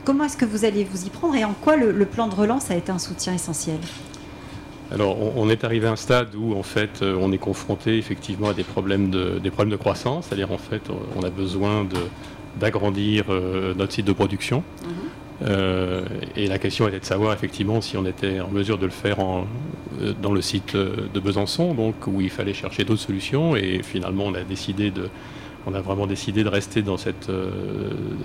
comment 0.05 0.25
est-ce 0.25 0.37
que 0.37 0.45
vous 0.45 0.65
allez 0.65 0.83
vous 0.83 1.05
y 1.05 1.09
prendre 1.09 1.35
et 1.35 1.45
en 1.45 1.53
quoi 1.53 1.75
le 1.75 2.05
plan 2.05 2.27
de 2.27 2.35
relance 2.35 2.71
a 2.71 2.75
été 2.75 2.91
un 2.91 2.99
soutien 2.99 3.33
essentiel? 3.33 3.79
Alors, 4.91 5.17
on, 5.37 5.49
est 5.49 5.63
arrivé 5.63 5.87
à 5.87 5.91
un 5.91 5.95
stade 5.95 6.33
où, 6.33 6.55
en 6.55 6.63
fait, 6.63 7.01
euh, 7.03 7.15
on 7.19 7.31
est 7.31 7.37
confronté 7.37 7.97
effectivement 7.97 8.49
à 8.49 8.53
des 8.53 8.63
problèmes 8.63 9.11
de, 9.11 9.37
des 9.37 9.51
problèmes 9.51 9.71
de 9.71 9.77
croissance, 9.77 10.25
c'est-à-dire, 10.25 10.51
en 10.51 10.57
fait, 10.57 10.81
on 11.15 11.21
a 11.21 11.29
besoin 11.29 11.87
d'agrandir 12.59 13.25
euh, 13.29 13.75
notre 13.75 13.93
site 13.93 14.05
de 14.05 14.13
production. 14.13 14.63
Mhm. 14.83 14.89
Euh, 15.41 16.03
et 16.35 16.47
la 16.47 16.59
question 16.59 16.87
était 16.87 16.99
de 16.99 17.05
savoir 17.05 17.33
effectivement 17.33 17.79
si 17.79 17.95
on 17.95 18.05
était 18.05 18.41
en 18.41 18.49
mesure 18.49 18.77
de 18.77 18.85
le 18.85 18.91
faire 18.91 19.17
dans 20.21 20.31
le 20.31 20.41
site 20.41 20.75
de 20.75 21.19
Besançon, 21.19 21.73
donc 21.73 22.07
où 22.07 22.21
il 22.21 22.29
fallait 22.29 22.53
chercher 22.53 22.83
d'autres 22.83 23.01
solutions. 23.01 23.55
Et 23.55 23.81
finalement, 23.83 24.25
on 24.25 24.33
a 24.33 24.43
décidé 24.43 24.91
de, 24.91 25.09
on 25.65 25.73
a 25.73 25.81
vraiment 25.81 26.07
décidé 26.07 26.43
de 26.43 26.49
rester 26.49 26.83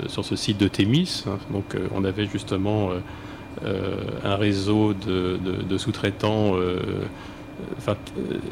sur 0.09 0.25
ce 0.25 0.37
site 0.37 0.59
de 0.59 0.69
Thémis. 0.69 1.25
Donc, 1.51 1.77
on 1.95 2.05
avait 2.05 2.27
justement 2.27 2.91
euh, 3.65 3.95
un 4.25 4.37
réseau 4.37 4.95
de, 4.95 5.79
sous-traitants. 5.79 6.57
Euh, 6.57 6.81
enfin, 7.79 7.97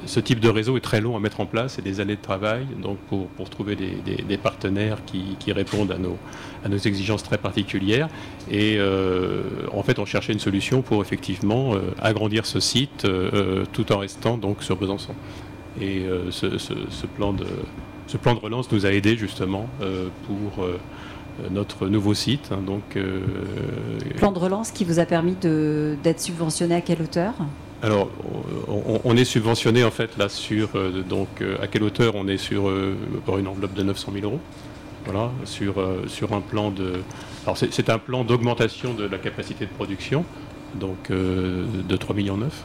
ce 0.06 0.20
type 0.20 0.38
de 0.38 0.48
réseau 0.48 0.76
est 0.76 0.80
très 0.80 1.00
long 1.00 1.16
à 1.16 1.20
mettre 1.20 1.40
en 1.40 1.46
place 1.46 1.78
et 1.78 1.82
des 1.82 1.98
années 2.00 2.14
de 2.14 2.22
travail 2.22 2.66
donc 2.80 2.98
pour, 3.08 3.50
trouver 3.50 3.76
des, 3.76 4.36
partenaires 4.36 4.98
qui, 5.04 5.52
répondent 5.52 5.90
à 5.90 5.98
nos, 5.98 6.18
à 6.64 6.68
nos 6.68 6.78
exigences 6.78 7.22
très 7.22 7.38
particulières. 7.38 8.08
Et 8.50 8.76
euh, 8.78 9.42
en 9.72 9.82
fait, 9.82 9.98
on 9.98 10.04
cherchait 10.04 10.32
une 10.32 10.40
solution 10.40 10.82
pour 10.82 11.02
effectivement 11.02 11.74
agrandir 12.00 12.46
ce 12.46 12.60
site 12.60 13.06
tout 13.72 13.92
en 13.92 13.98
restant 13.98 14.36
donc 14.36 14.62
sur 14.62 14.76
Besançon. 14.76 15.14
Et 15.80 16.02
ce, 16.30 17.06
plan 17.06 17.32
de, 17.32 17.46
ce 18.06 18.16
plan 18.16 18.34
de 18.34 18.40
relance 18.40 18.70
nous 18.70 18.86
a 18.86 18.92
aidés 18.92 19.16
justement 19.16 19.68
pour 20.26 20.66
notre 21.50 21.88
nouveau 21.88 22.14
site. 22.14 22.50
Hein, 22.52 22.62
donc, 22.64 22.98
plan 24.16 24.32
de 24.32 24.38
relance 24.38 24.70
qui 24.70 24.84
vous 24.84 24.98
a 24.98 25.06
permis 25.06 25.34
d'être 25.34 26.20
subventionné 26.20 26.74
à 26.74 26.80
quelle 26.80 27.02
hauteur? 27.02 27.34
Alors, 27.82 28.10
on, 29.04 29.16
est 29.16 29.24
subventionné 29.24 29.82
en 29.82 29.90
fait 29.90 30.16
là 30.16 30.28
sur 30.28 30.68
donc 31.08 31.42
à 31.60 31.66
quelle 31.66 31.82
hauteur? 31.82 32.14
On 32.14 32.28
est 32.28 32.36
sur 32.36 32.70
une 32.70 33.48
enveloppe 33.48 33.74
de 33.74 33.82
900 33.82 34.12
000 34.14 34.26
euros. 34.26 34.40
Voilà, 35.04 35.32
sur, 35.44 35.74
sur 36.06 36.32
un 36.32 36.40
plan 36.40 36.70
de. 36.70 37.02
Alors 37.44 37.58
c'est 37.58 37.90
un 37.90 37.98
plan 37.98 38.22
d'augmentation 38.22 38.94
de 38.94 39.04
la 39.04 39.18
capacité 39.18 39.66
de 39.66 39.70
production, 39.70 40.24
donc 40.76 41.10
de 41.10 41.96
3 41.96 42.14
millions 42.14 42.36
9. 42.36 42.64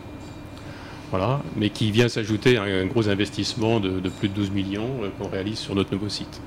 Voilà, 1.10 1.42
mais 1.56 1.70
qui 1.70 1.90
vient 1.92 2.10
s'ajouter 2.10 2.58
à 2.58 2.64
un 2.64 2.86
gros 2.86 3.10
investissement 3.10 3.80
de, 3.80 4.10
plus 4.10 4.28
de 4.28 4.34
12 4.34 4.52
millions 4.52 4.90
qu'on 5.18 5.30
réalise 5.30 5.58
sur 5.58 5.74
notre 5.74 5.92
nouveau 5.94 6.10
site. 6.10 6.42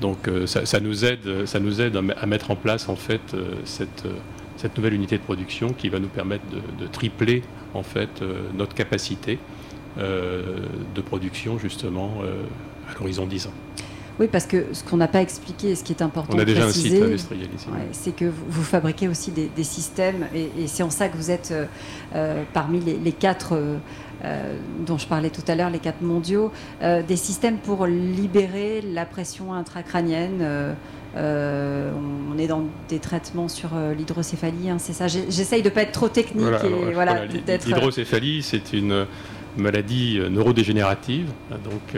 Donc 0.00 0.30
ça, 0.46 0.78
nous 0.78 1.04
aide, 1.04 1.26
à 2.20 2.26
mettre 2.26 2.50
en 2.52 2.56
place 2.56 2.88
en 2.88 2.96
fait 2.96 3.34
cette, 3.64 4.04
cette 4.56 4.76
nouvelle 4.76 4.94
unité 4.94 5.16
de 5.16 5.22
production 5.22 5.72
qui 5.72 5.88
va 5.88 5.98
nous 5.98 6.08
permettre 6.08 6.44
de, 6.78 6.86
tripler 6.86 7.42
en 7.74 7.82
fait 7.82 8.22
notre 8.56 8.74
capacité 8.74 9.38
de 9.96 11.00
production 11.00 11.58
justement 11.58 12.22
à 12.90 12.98
l'horizon 12.98 13.26
10 13.26 13.46
ans. 13.46 13.54
Oui, 14.20 14.26
parce 14.30 14.46
que 14.46 14.66
ce 14.72 14.82
qu'on 14.82 14.96
n'a 14.96 15.06
pas 15.06 15.22
expliqué, 15.22 15.76
ce 15.76 15.84
qui 15.84 15.92
est 15.92 16.02
important 16.02 16.36
On 16.36 16.40
a 16.40 16.44
déjà 16.44 16.64
un 16.64 16.70
site 16.70 17.02
industriel 17.02 17.48
ici. 17.54 17.66
c'est 17.92 18.16
que 18.16 18.24
vous, 18.24 18.62
fabriquez 18.62 19.06
aussi 19.06 19.30
des, 19.30 19.64
systèmes, 19.64 20.26
et, 20.34 20.66
c'est 20.66 20.82
en 20.82 20.90
ça 20.90 21.08
que 21.08 21.16
vous 21.16 21.30
êtes 21.30 21.50
euh, 21.52 21.66
euh, 22.14 22.42
parmi 22.52 22.80
les, 22.80 23.12
quatre 23.12 23.52
euh, 24.24 24.58
dont 24.84 24.98
je 24.98 25.06
parlais 25.06 25.30
tout 25.30 25.42
à 25.46 25.54
l'heure, 25.54 25.70
les 25.70 25.78
quatre 25.78 26.02
mondiaux, 26.02 26.50
des 26.82 27.16
systèmes 27.16 27.58
pour 27.58 27.86
libérer 27.86 28.82
la 28.82 29.06
pression 29.06 29.54
intracrânienne. 29.54 30.44
on 31.16 32.38
est 32.38 32.46
dans 32.48 32.64
des 32.88 32.98
traitements 32.98 33.48
sur 33.48 33.70
l'hydrocéphalie, 33.96 34.70
hein, 34.70 34.78
c'est 34.78 34.92
ça. 34.94 35.06
J'essaye 35.06 35.62
de 35.62 35.68
ne 35.68 35.74
pas 35.74 35.82
être 35.82 35.92
trop 35.92 36.08
technique. 36.08 36.44
L'hydrocéphalie, 37.66 38.42
c'est 38.42 38.72
une 38.72 39.06
maladie 39.56 40.20
neurodégénérative, 40.28 41.30
donc 41.50 41.96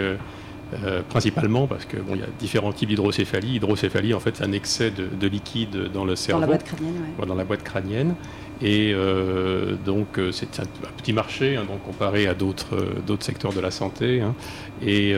euh, 0.84 1.02
principalement 1.08 1.66
parce 1.66 1.84
que 1.84 1.96
bon, 1.96 2.14
il 2.14 2.20
y 2.20 2.22
a 2.22 2.28
différents 2.38 2.72
types 2.72 2.88
d'hydrocéphalie. 2.88 3.56
Hydrocéphalie, 3.56 4.14
en 4.14 4.20
fait, 4.20 4.36
c'est 4.36 4.44
un 4.44 4.52
excès 4.52 4.90
de, 4.90 5.26
liquide 5.26 5.90
dans 5.92 6.04
le 6.04 6.16
cerveau, 6.16 6.40
dans 6.40 6.46
la 6.46 6.56
boîte 6.56 6.64
crânienne. 6.64 6.94
Dans 7.26 7.34
la 7.34 7.44
boîte 7.44 7.62
crânienne. 7.62 8.14
Et 8.62 8.92
euh, 8.94 9.74
donc, 9.84 10.18
euh, 10.18 10.32
c'est 10.32 10.60
un, 10.60 10.64
petit 10.96 11.12
marché 11.12 11.56
hein, 11.56 11.64
donc, 11.66 11.82
comparé 11.82 12.28
à 12.28 12.34
d'autres 12.34 12.76
secteurs 13.20 13.52
de 13.52 13.60
la 13.60 13.70
santé. 13.70 14.20
Hein. 14.20 14.34
Et 14.84 15.14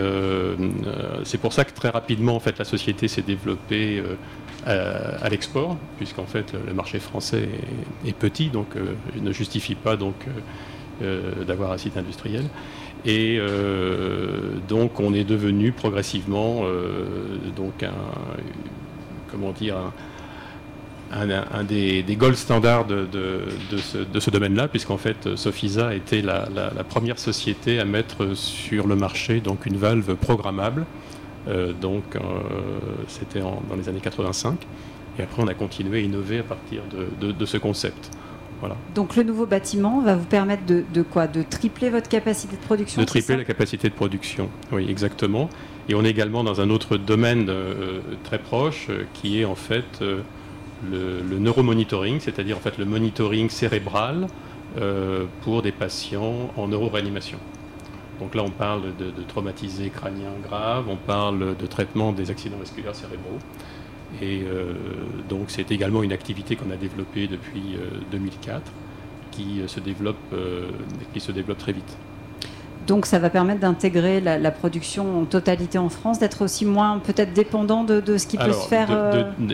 c'est 1.25 1.39
pour 1.39 1.53
ça 1.53 1.65
que 1.65 1.73
très 1.73 1.91
rapidement, 1.91 2.37
en 2.37 2.41
fait, 2.41 2.59
la 2.59 2.65
société 2.65 3.09
s'est 3.09 3.23
développée 3.23 4.03
à, 4.67 5.29
l'export, 5.29 5.77
puisqu'en 5.99 6.27
fait, 6.27 6.55
le, 6.67 6.73
marché 6.73 6.99
français 6.99 7.49
est, 8.07 8.17
petit, 8.17 8.49
donc 8.49 8.69
il 9.15 9.23
ne 9.23 9.33
justifie 9.33 9.75
pas 9.75 9.97
donc 9.97 10.15
d'avoir 11.47 11.73
un 11.73 11.79
site 11.79 11.97
industriel. 11.97 12.45
Et 13.05 13.39
euh, 13.41 14.59
donc 14.69 15.01
on 15.01 15.13
est 15.13 15.25
devenu 15.25 15.73
progressivement 15.73 16.61
euh, 16.63 17.07
donc 17.57 17.83
un, 17.83 17.91
comment 19.31 19.51
dire, 19.51 19.77
un, 21.11 21.65
des, 21.65 22.05
gold 22.17 22.37
standards 22.37 22.87
de, 22.87 23.09
ce, 24.21 24.31
domaine-là, 24.31 24.69
puisqu'en 24.69 24.97
fait 24.97 25.37
Sofisa 25.37 25.95
était 25.95 26.23
la, 26.23 26.47
première 26.89 27.19
société 27.19 27.81
à 27.81 27.85
mettre 27.85 28.35
sur 28.35 28.87
le 28.87 28.97
marché 28.97 29.41
donc 29.41 29.67
une 29.67 29.77
valve 29.77 30.15
programmable. 30.15 30.87
Euh, 31.49 31.73
donc 31.73 32.05
c'était 33.09 33.41
dans 33.41 33.77
les 33.77 33.89
années 33.89 34.01
85. 34.01 34.65
Et 35.19 35.23
après 35.23 35.43
on 35.43 35.49
a 35.49 35.55
continué 35.55 35.99
à 35.99 36.03
innover 36.03 36.39
à 36.39 36.45
partir 36.45 36.83
de 37.21 37.47
ce 37.47 37.57
concept. 37.57 38.11
Donc 38.95 39.17
le 39.17 39.23
nouveau 39.23 39.47
bâtiment 39.47 40.01
va 40.01 40.17
vous 40.17 40.25
permettre 40.25 40.63
de, 40.67 41.03
quoi? 41.03 41.27
De 41.27 41.43
tripler 41.43 41.91
votre 41.91 42.09
capacité 42.09 42.57
de 42.57 42.63
production 42.63 43.01
De 43.01 43.07
tripler 43.07 43.37
la 43.37 43.45
capacité 43.45 43.89
de 43.89 43.95
production, 43.95 44.49
oui, 44.71 44.87
exactement. 44.89 45.49
Et 45.89 45.95
on 45.95 46.05
est 46.05 46.11
également 46.11 46.45
dans 46.45 46.61
un 46.61 46.71
autre 46.71 46.97
domaine 46.97 47.47
euh, 47.49 48.01
très 48.25 48.39
proche, 48.39 48.87
euh, 48.89 49.05
qui 49.15 49.41
est 49.41 49.45
en 49.45 49.57
fait 49.57 50.01
euh, 50.01 50.21
le, 50.89 51.39
neuromonitoring, 51.39 52.21
c'est-à-dire 52.21 52.57
en 52.57 52.61
fait 52.61 52.79
le 52.79 52.85
monitoring 52.85 53.51
cérébral 53.51 54.27
pour 55.43 55.61
des 55.61 55.71
patients 55.71 56.51
en 56.57 56.69
neuroréanimation. 56.69 57.37
Donc 58.21 58.35
là, 58.35 58.43
on 58.43 58.51
parle 58.51 58.97
de, 58.99 59.11
de 59.11 59.23
traumatisés 59.29 59.91
crâniens 59.91 60.33
graves, 60.43 60.87
on 60.89 60.97
parle 60.97 61.55
de 61.59 61.67
traitement 61.67 62.13
des 62.13 62.31
accidents 62.31 62.57
vasculaires 62.57 62.95
cérébraux. 62.95 63.39
Et 64.21 64.43
euh, 64.45 64.75
donc 65.29 65.45
c'est 65.49 65.71
également 65.71 66.03
une 66.03 66.13
activité 66.13 66.57
qu'on 66.57 66.71
a 66.71 66.77
développée 66.77 67.27
depuis 67.27 67.79
2004 68.11 68.57
euh, 68.57 68.61
qui 69.31 69.61
euh, 69.61 69.69
se 69.69 69.81
développe, 69.81 70.17
qui 71.13 71.21
se 71.21 71.33
développe 71.33 71.59
très 71.59 71.73
vite. 71.73 71.97
Donc 72.87 73.07
ça 73.07 73.21
va 73.21 73.31
permettre 73.31 73.61
d'intégrer 73.61 74.21
la, 74.21 74.51
production 74.51 75.21
en 75.21 75.25
totalité 75.25 75.79
en 75.79 75.89
France, 75.89 76.19
d'être 76.19 76.43
aussi 76.43 76.67
moins 76.67 76.99
peut-être 76.99 77.33
dépendant 77.33 77.85
de, 77.85 78.19
ce 78.19 78.27
qui 78.27 78.37
peut 78.37 78.53
se 78.53 78.69
faire. 78.69 78.91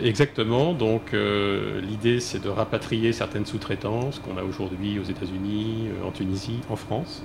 exactement. 0.03 0.73
Donc 0.73 1.13
l'idée 1.13 2.19
c'est 2.19 2.41
de 2.43 2.49
rapatrier 2.49 3.13
certaines 3.13 3.45
sous-traitances 3.45 4.19
qu'on 4.19 4.37
a 4.37 4.43
aujourd'hui 4.43 4.97
aux 4.99 5.03
États-Unis, 5.03 5.89
en 6.03 6.09
Tunisie, 6.09 6.59
en 6.71 6.75
France 6.75 7.23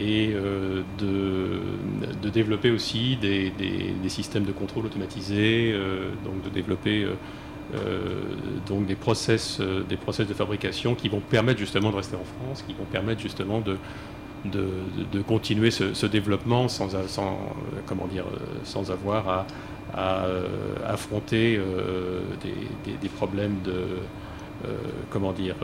et 0.00 0.32
euh, 0.34 0.82
de, 0.98 2.28
développer 2.30 2.70
aussi 2.70 3.16
des, 3.16 3.52
systèmes 4.08 4.44
de 4.44 4.52
contrôle 4.52 4.86
automatisés, 4.86 5.72
euh, 5.72 6.10
donc 6.24 6.42
de 6.42 6.48
développer 6.48 7.06
euh, 7.74 8.22
donc 8.66 8.86
des 8.86 8.96
process, 8.96 9.60
des 9.88 9.96
process 9.96 10.26
de 10.26 10.34
fabrication 10.34 10.94
qui 10.94 11.08
vont 11.08 11.20
permettre 11.20 11.60
justement 11.60 11.90
de 11.90 11.96
rester 11.96 12.16
en 12.16 12.24
France, 12.24 12.64
qui 12.66 12.74
vont 12.74 12.84
permettre 12.84 13.20
justement 13.20 13.60
de, 13.60 13.76
de, 14.44 15.22
continuer 15.22 15.70
ce, 15.70 16.06
développement 16.06 16.68
sans, 16.68 16.88
comment 17.86 18.06
dire, 18.06 18.24
sans 18.64 18.90
avoir 18.90 19.46
à, 19.94 20.26
affronter 20.86 21.60
des, 23.00 23.08
problèmes 23.08 23.56
de 23.64 23.84
comment 25.10 25.32
dire 25.32 25.56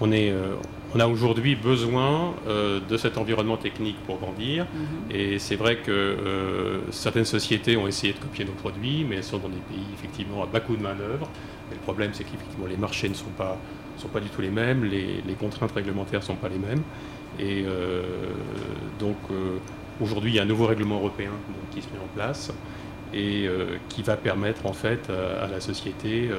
on, 0.00 0.12
est, 0.12 0.30
euh, 0.30 0.54
on 0.94 1.00
a 1.00 1.06
aujourd'hui 1.06 1.54
besoin 1.54 2.34
euh, 2.46 2.80
de 2.80 2.96
cet 2.96 3.18
environnement 3.18 3.56
technique 3.56 3.96
pour 4.06 4.18
grandir. 4.18 4.64
Mhm. 4.64 5.16
Et 5.16 5.38
c'est 5.38 5.56
vrai 5.56 5.76
que 5.76 5.90
euh, 5.90 6.80
certaines 6.90 7.24
sociétés 7.24 7.76
ont 7.76 7.86
essayé 7.86 8.12
de 8.12 8.18
copier 8.18 8.44
nos 8.44 8.52
produits, 8.52 9.04
mais 9.08 9.16
elles 9.16 9.24
sont 9.24 9.38
dans 9.38 9.48
des 9.48 9.56
pays 9.68 9.86
effectivement 9.94 10.42
à 10.42 10.46
bas 10.46 10.60
coût 10.60 10.76
de 10.76 10.82
main-d'œuvre. 10.82 11.28
Le 11.70 11.76
problème, 11.78 12.10
c'est 12.12 12.24
qu'effectivement, 12.24 12.66
les 12.66 12.76
marchés 12.76 13.08
ne 13.08 13.14
sont 13.14 13.32
pas, 13.36 13.58
sont 13.96 14.08
pas 14.08 14.20
du 14.20 14.28
tout 14.28 14.40
les 14.40 14.50
mêmes, 14.50 14.84
les, 14.84 15.34
contraintes 15.38 15.72
réglementaires 15.72 16.20
ne 16.20 16.24
sont 16.24 16.36
pas 16.36 16.48
les 16.48 16.58
mêmes. 16.58 16.82
Et 17.40 17.64
donc, 19.00 19.16
aujourd'hui, 20.00 20.30
il 20.30 20.36
y 20.36 20.38
a 20.38 20.42
un 20.42 20.46
nouveau 20.46 20.66
règlement 20.66 20.98
européen 20.98 21.32
qui 21.72 21.82
se 21.82 21.88
met 21.88 21.98
en 21.98 22.14
place 22.14 22.52
et 23.12 23.48
qui 23.88 24.02
va 24.02 24.16
permettre 24.16 24.64
en 24.64 24.72
fait 24.72 25.10
à 25.10 25.48
la 25.48 25.60
société 25.60 26.30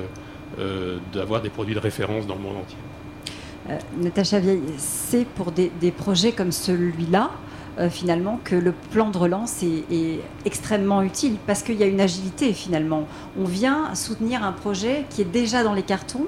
d'avoir 1.11 1.41
des 1.41 1.49
produits 1.49 1.75
de 1.75 1.79
référence 1.79 2.25
dans 2.25 2.35
le 2.35 2.41
monde 2.41 2.55
entier. 2.55 2.77
Euh, 3.69 3.77
Natacha 3.97 4.39
Vieille, 4.39 4.61
c'est 4.77 5.25
pour 5.25 5.51
des, 5.51 5.69
projets 5.91 6.31
comme 6.31 6.51
celui-là, 6.51 7.31
euh, 7.79 7.89
finalement, 7.89 8.39
que 8.43 8.55
le 8.55 8.71
plan 8.71 9.09
de 9.09 9.17
relance 9.17 9.61
est, 9.63 10.19
extrêmement 10.45 11.01
utile 11.01 11.35
parce 11.45 11.63
qu'il 11.63 11.75
y 11.75 11.83
a 11.83 11.87
une 11.87 12.01
agilité, 12.01 12.53
finalement. 12.53 13.07
On 13.39 13.45
vient 13.45 13.93
soutenir 13.95 14.43
un 14.43 14.53
projet 14.53 15.05
qui 15.09 15.21
est 15.21 15.31
déjà 15.31 15.63
dans 15.63 15.73
les 15.73 15.83
cartons 15.83 16.25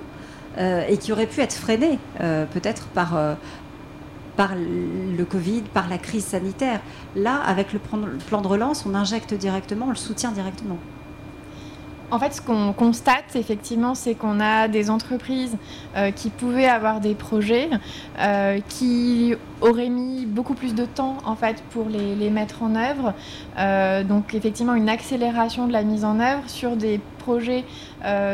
euh, 0.57 0.85
et 0.87 0.97
qui 0.97 1.11
aurait 1.11 1.27
pu 1.27 1.41
être 1.41 1.53
freiné, 1.53 1.99
peut-être 2.17 2.87
par, 2.87 3.17
par 4.35 4.51
le 4.55 5.23
Covid, 5.23 5.61
par 5.73 5.87
la 5.87 5.97
crise 5.97 6.25
sanitaire. 6.25 6.81
Là, 7.15 7.37
avec 7.45 7.71
le 7.73 7.79
plan 7.79 8.41
de 8.41 8.47
relance, 8.47 8.85
on 8.85 8.93
injecte 8.93 9.33
directement, 9.33 9.85
on 9.87 9.91
le 9.91 9.95
soutient 9.95 10.31
directement. 10.31 10.77
En 12.11 12.19
fait, 12.19 12.33
ce 12.33 12.41
qu'on 12.41 12.73
constate, 12.73 13.35
effectivement, 13.35 13.95
c'est 13.95 14.15
qu'on 14.15 14.39
a 14.39 14.67
des 14.67 14.89
entreprises 14.89 15.57
euh, 15.95 16.11
qui 16.11 16.29
pouvaient 16.29 16.67
avoir 16.67 16.99
des 16.99 17.15
projets, 17.15 17.69
euh, 18.19 18.59
qui 18.67 19.35
aurait 19.61 19.89
mis 19.89 20.25
beaucoup 20.25 20.53
plus 20.53 20.73
de 20.73 20.85
temps 20.85 21.17
en 21.25 21.35
fait 21.35 21.61
pour 21.71 21.87
les, 21.89 22.29
mettre 22.29 22.63
en 22.63 22.75
œuvre. 22.75 23.13
donc 24.07 24.33
effectivement 24.35 24.75
une 24.75 24.89
accélération 24.89 25.67
de 25.67 25.73
la 25.73 25.83
mise 25.83 26.05
en 26.05 26.19
œuvre 26.19 26.43
sur 26.47 26.75
des 26.75 26.99
projets, 27.29 27.63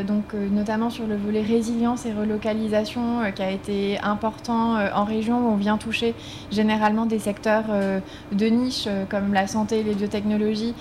donc 0.08 0.34
notamment 0.34 0.90
sur 0.90 1.06
le 1.06 1.18
volet 1.18 1.42
résilience 1.42 2.06
et 2.06 2.14
relocalisation 2.14 3.32
qui 3.36 3.42
a 3.42 3.52
été 3.52 4.00
important 4.02 4.78
en 4.94 5.04
région 5.04 5.40
où 5.40 5.52
on 5.52 5.58
vient 5.58 5.78
toucher 5.78 6.14
généralement 6.50 7.06
des 7.06 7.20
secteurs 7.20 7.66
de 8.32 8.46
niche 8.46 8.88
comme 9.10 9.34
la 9.34 9.48
santé 9.48 9.80
et 9.80 9.84
les 9.84 9.96
biotechnologies, 9.96 10.74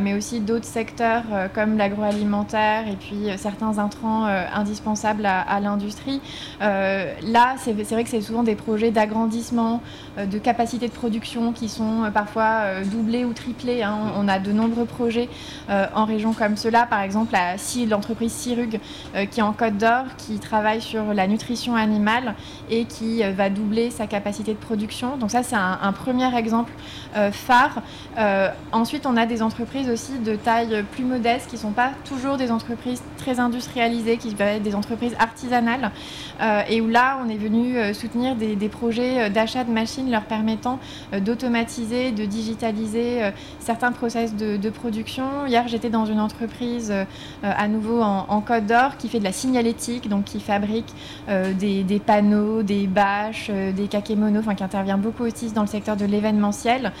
mais 0.00 0.12
aussi 0.12 0.40
d'autres 0.40 0.66
secteurs 0.66 1.22
comme 1.54 1.78
l'agroalimentaire 1.78 2.88
et 2.88 2.96
puis 2.96 3.28
certains 3.38 3.78
intrants 3.78 4.26
indispensables 4.26 5.24
à, 5.24 5.60
l'industrie. 5.60 6.20
là, 6.60 7.54
c'est 7.56 7.72
vrai 7.72 8.04
que 8.04 8.10
c'est 8.10 8.20
souvent 8.20 8.42
des 8.42 8.56
projets 8.56 8.90
d'agrandissement, 8.90 9.80
de 10.18 10.38
capacité 10.38 10.88
de 10.88 10.92
production 10.92 11.52
qui 11.52 11.70
sont 11.70 12.10
parfois 12.12 12.82
doublés 12.90 13.24
ou 13.24 13.32
triplés. 13.32 13.82
Hein. 13.82 14.12
On 14.18 14.28
a 14.28 14.38
de 14.38 14.52
nombreux 14.52 14.84
projets 14.84 15.30
en 15.70 16.04
région 16.04 16.34
comme 16.34 16.56
cela, 16.58 16.84
par 16.84 17.00
exemple 17.00 17.34
l'entreprise 17.86 18.32
Sirug 18.32 18.80
qui 19.30 19.40
est 19.40 19.42
en 19.42 19.52
Côte 19.52 19.76
d'Or, 19.78 20.04
qui 20.18 20.38
travaille 20.38 20.80
sur 20.80 21.14
la 21.14 21.26
nutrition 21.26 21.76
animale 21.76 22.34
et 22.70 22.84
qui 22.84 23.22
va 23.22 23.50
doubler 23.50 23.90
sa 23.90 24.06
capacité 24.06 24.52
de 24.52 24.58
production. 24.58 25.16
Donc 25.16 25.30
ça, 25.30 25.42
c'est 25.42 25.56
un, 25.56 25.92
premier 25.92 26.34
exemple 26.36 26.72
phare. 27.32 27.82
ensuite, 28.72 29.06
on 29.06 29.16
a 29.16 29.26
des 29.26 29.42
entreprises 29.42 29.88
aussi 29.88 30.18
de 30.18 30.36
taille 30.36 30.84
plus 30.92 31.04
modeste 31.04 31.48
qui 31.48 31.56
ne 31.56 31.60
sont 31.60 31.72
pas 31.72 31.92
toujours 32.04 32.36
des 32.36 32.50
entreprises 32.50 33.02
très 33.16 33.40
industrialisées, 33.40 34.16
qui 34.16 34.34
peuvent 34.34 34.48
être 34.48 34.62
des 34.62 34.74
entreprises 34.74 35.14
artisanales, 35.18 35.90
et 36.68 36.80
où 36.80 36.88
là, 36.88 37.18
on 37.24 37.28
est 37.28 37.36
venu 37.36 37.94
soutenir 37.94 38.34
des, 38.36 38.68
projets 38.68 39.30
d'achat 39.30 39.64
de 39.64 39.70
machines 39.70 40.10
leur 40.10 40.24
permettant 40.24 40.78
d'automatiser, 41.20 42.10
de 42.10 42.24
digitaliser 42.24 43.30
certains 43.60 43.92
process 43.92 44.34
de, 44.34 44.70
production. 44.70 45.46
Hier, 45.46 45.68
j'étais 45.68 45.90
dans 45.90 46.06
une 46.06 46.20
entreprise 46.20 46.92
à 47.56 47.68
nouveau 47.68 48.00
en, 48.00 48.40
Côte 48.40 48.66
d'Or 48.66 48.96
qui 48.96 49.08
fait 49.08 49.20
de 49.20 49.24
la 49.24 49.32
signalétique, 49.32 50.08
donc 50.08 50.24
qui 50.24 50.40
fabrique 50.40 50.92
des, 51.28 51.84
des, 51.84 52.00
panneaux, 52.00 52.62
des 52.62 52.86
bâches, 52.86 53.50
des 53.50 53.86
kakémonos, 53.86 54.40
enfin 54.40 54.54
qui 54.54 54.64
intervient 54.64 54.98
beaucoup 54.98 55.24
aussi 55.24 55.52
dans 55.52 55.60
le 55.60 55.68
secteur 55.68 55.96
de 55.96 56.04
l'événementiel, 56.04 56.92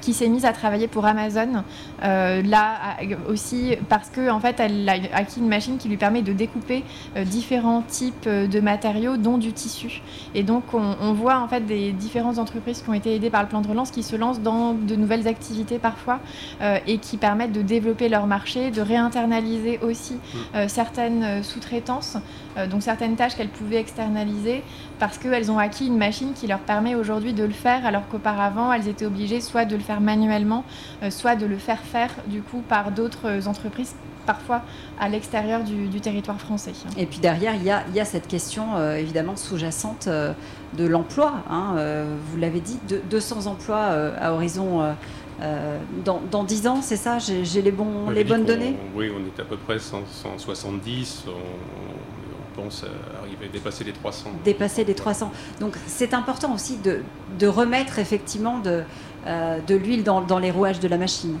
qui 0.00 0.14
s'est 0.14 0.28
mise 0.28 0.46
à 0.46 0.52
travailler 0.52 0.88
pour 0.88 1.04
Amazon. 1.04 1.64
là 2.00 2.96
aussi 3.28 3.76
parce 3.88 4.08
que 4.08 4.30
en 4.30 4.40
fait, 4.40 4.58
elle 4.60 4.88
a 4.88 4.94
acquis 5.12 5.40
une 5.40 5.48
machine 5.48 5.76
qui 5.76 5.88
lui 5.88 5.96
permet 5.96 6.22
de 6.22 6.32
découper 6.32 6.84
différents 7.24 7.82
types 7.82 8.28
de 8.28 8.60
matériaux, 8.60 9.16
dont 9.16 9.38
du 9.38 9.52
tissu. 9.52 10.02
Et 10.34 10.42
donc, 10.42 10.74
on, 10.74 11.12
voit 11.12 11.38
en 11.38 11.48
fait 11.48 11.60
des 11.60 11.92
différentes 11.92 12.38
entreprises 12.38 12.82
qui 12.82 12.90
ont 12.90 12.94
été 12.94 13.14
aidées 13.14 13.30
par 13.30 13.42
le 13.42 13.48
plan 13.48 13.60
de 13.60 13.68
relance 13.68 13.90
qui 13.90 14.02
se 14.02 14.16
lancent 14.16 14.40
dans 14.40 14.74
de 14.74 14.96
nouvelles 14.96 15.28
activités 15.28 15.78
parfois 15.78 16.20
et 16.86 16.98
qui 16.98 17.16
permettent 17.16 17.52
de 17.52 17.62
développer 17.62 18.08
leur 18.08 18.26
marché, 18.26 18.70
de 18.70 18.80
réinternaliser 18.80 19.78
aussi 19.86 20.14
mmh. 20.14 20.68
certaines 20.68 21.42
sous-traitances, 21.42 22.16
donc 22.70 22.82
certaines 22.82 23.16
tâches 23.16 23.36
qu'elles 23.36 23.48
pouvaient 23.48 23.80
externaliser 23.80 24.62
parce 24.98 25.18
qu'elles 25.18 25.50
ont 25.50 25.58
acquis 25.58 25.86
une 25.86 25.98
machine 25.98 26.32
qui 26.34 26.46
leur 26.46 26.60
permet 26.60 26.94
aujourd'hui 26.94 27.32
de 27.32 27.44
le 27.44 27.52
faire 27.52 27.86
alors 27.86 28.08
qu'auparavant 28.08 28.72
elles 28.72 28.88
étaient 28.88 29.06
obligées 29.06 29.40
soit 29.40 29.64
de 29.64 29.76
le 29.76 29.82
faire 29.82 30.00
manuellement, 30.00 30.64
soit 31.10 31.36
de 31.36 31.46
le 31.46 31.58
faire 31.58 31.80
faire 31.80 32.10
du 32.26 32.42
coup 32.42 32.62
par 32.68 32.90
d'autres 32.90 33.48
entreprises 33.48 33.94
parfois 34.26 34.62
à 35.00 35.08
l'extérieur 35.08 35.62
du, 35.62 36.00
territoire 36.00 36.38
français. 36.38 36.72
Et 36.98 37.06
puis 37.06 37.20
derrière, 37.20 37.54
il 37.54 37.64
y 37.64 38.00
a, 38.00 38.04
cette 38.04 38.28
question 38.28 38.76
euh, 38.76 38.96
évidemment 38.96 39.36
sous-jacente 39.36 40.08
euh, 40.08 40.32
de 40.76 40.84
l'emploi. 40.84 41.34
Hein, 41.48 41.74
euh, 41.76 42.16
vous 42.30 42.36
l'avez 42.36 42.60
dit, 42.60 42.78
200 43.10 43.46
emplois 43.46 43.86
à 44.20 44.32
horizon. 44.32 44.94
Dans, 46.04 46.20
dans, 46.30 46.44
10 46.44 46.66
ans, 46.66 46.82
c'est 46.82 46.96
ça 46.96 47.18
J'ai 47.18 47.62
les, 47.62 47.70
bons, 47.70 48.10
les 48.10 48.24
bonnes 48.24 48.44
données? 48.44 48.76
Oui, 48.94 49.10
on 49.14 49.20
est 49.20 49.40
à 49.40 49.44
peu 49.44 49.56
près 49.56 49.78
170. 49.78 51.24
On, 51.28 51.32
pense 52.54 52.86
arriver 53.22 53.44
à 53.44 53.48
dépasser 53.52 53.84
les 53.84 53.92
300. 53.92 54.30
Dépasser 54.42 54.84
les 54.84 54.94
300. 54.94 55.30
Donc 55.60 55.76
c'est 55.86 56.14
important 56.14 56.54
aussi 56.54 56.78
de, 56.78 57.02
de, 57.38 57.46
remettre 57.46 57.98
effectivement 57.98 58.58
de, 58.60 58.82
de 59.26 59.74
l'huile 59.74 60.04
dans, 60.04 60.22
dans 60.22 60.38
les 60.38 60.50
rouages 60.50 60.80
de 60.80 60.88
la 60.88 60.96
machine. 60.96 61.38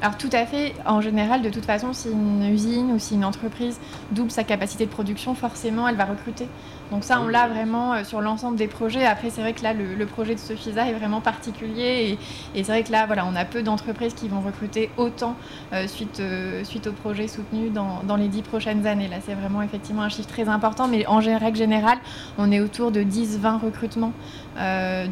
Alors 0.00 0.16
tout 0.16 0.30
à 0.32 0.46
fait, 0.46 0.74
en 0.86 1.00
général, 1.00 1.42
de 1.42 1.50
toute 1.50 1.64
façon, 1.64 1.92
si 1.92 2.08
une 2.08 2.44
usine 2.44 2.92
ou 2.92 3.00
si 3.00 3.14
une 3.14 3.24
entreprise 3.24 3.80
double 4.12 4.30
sa 4.30 4.44
capacité 4.44 4.86
de 4.86 4.90
production, 4.90 5.34
forcément, 5.34 5.88
elle 5.88 5.96
va 5.96 6.04
recruter. 6.04 6.46
Donc 6.90 7.04
ça, 7.04 7.20
on 7.20 7.28
l'a 7.28 7.46
vraiment 7.48 7.92
euh, 7.92 8.04
sur 8.04 8.20
l'ensemble 8.20 8.56
des 8.56 8.66
projets. 8.66 9.04
Après, 9.04 9.30
c'est 9.30 9.42
vrai 9.42 9.52
que 9.52 9.62
là, 9.62 9.72
le, 9.74 10.06
projet 10.06 10.34
de 10.34 10.40
Sofisa 10.40 10.88
est 10.88 10.94
vraiment 10.94 11.20
particulier. 11.20 12.18
Et, 12.54 12.64
c'est 12.64 12.72
vrai 12.72 12.82
que 12.82 12.92
là, 12.92 13.06
voilà, 13.06 13.26
on 13.26 13.36
a 13.36 13.44
peu 13.44 13.62
d'entreprises 13.62 14.14
qui 14.14 14.28
vont 14.28 14.40
recruter 14.40 14.90
autant 14.96 15.36
euh, 15.72 15.86
suite, 15.86 16.20
euh, 16.20 16.64
suite 16.64 16.86
au 16.86 16.92
projet 16.92 17.28
soutenu 17.28 17.68
dans, 17.70 18.02
dans, 18.04 18.16
les 18.16 18.28
dix 18.28 18.42
prochaines 18.42 18.86
années. 18.86 19.08
Là, 19.08 19.16
c'est 19.24 19.34
vraiment 19.34 19.62
effectivement 19.62 20.02
un 20.02 20.08
chiffre 20.08 20.28
très 20.28 20.48
important. 20.48 20.88
Mais 20.88 21.06
en 21.06 21.18
règle 21.18 21.58
générale, 21.58 21.98
on 22.38 22.50
est 22.50 22.60
autour 22.60 22.90
de 22.90 23.02
10-20 23.02 23.60
recrutements, 23.60 24.12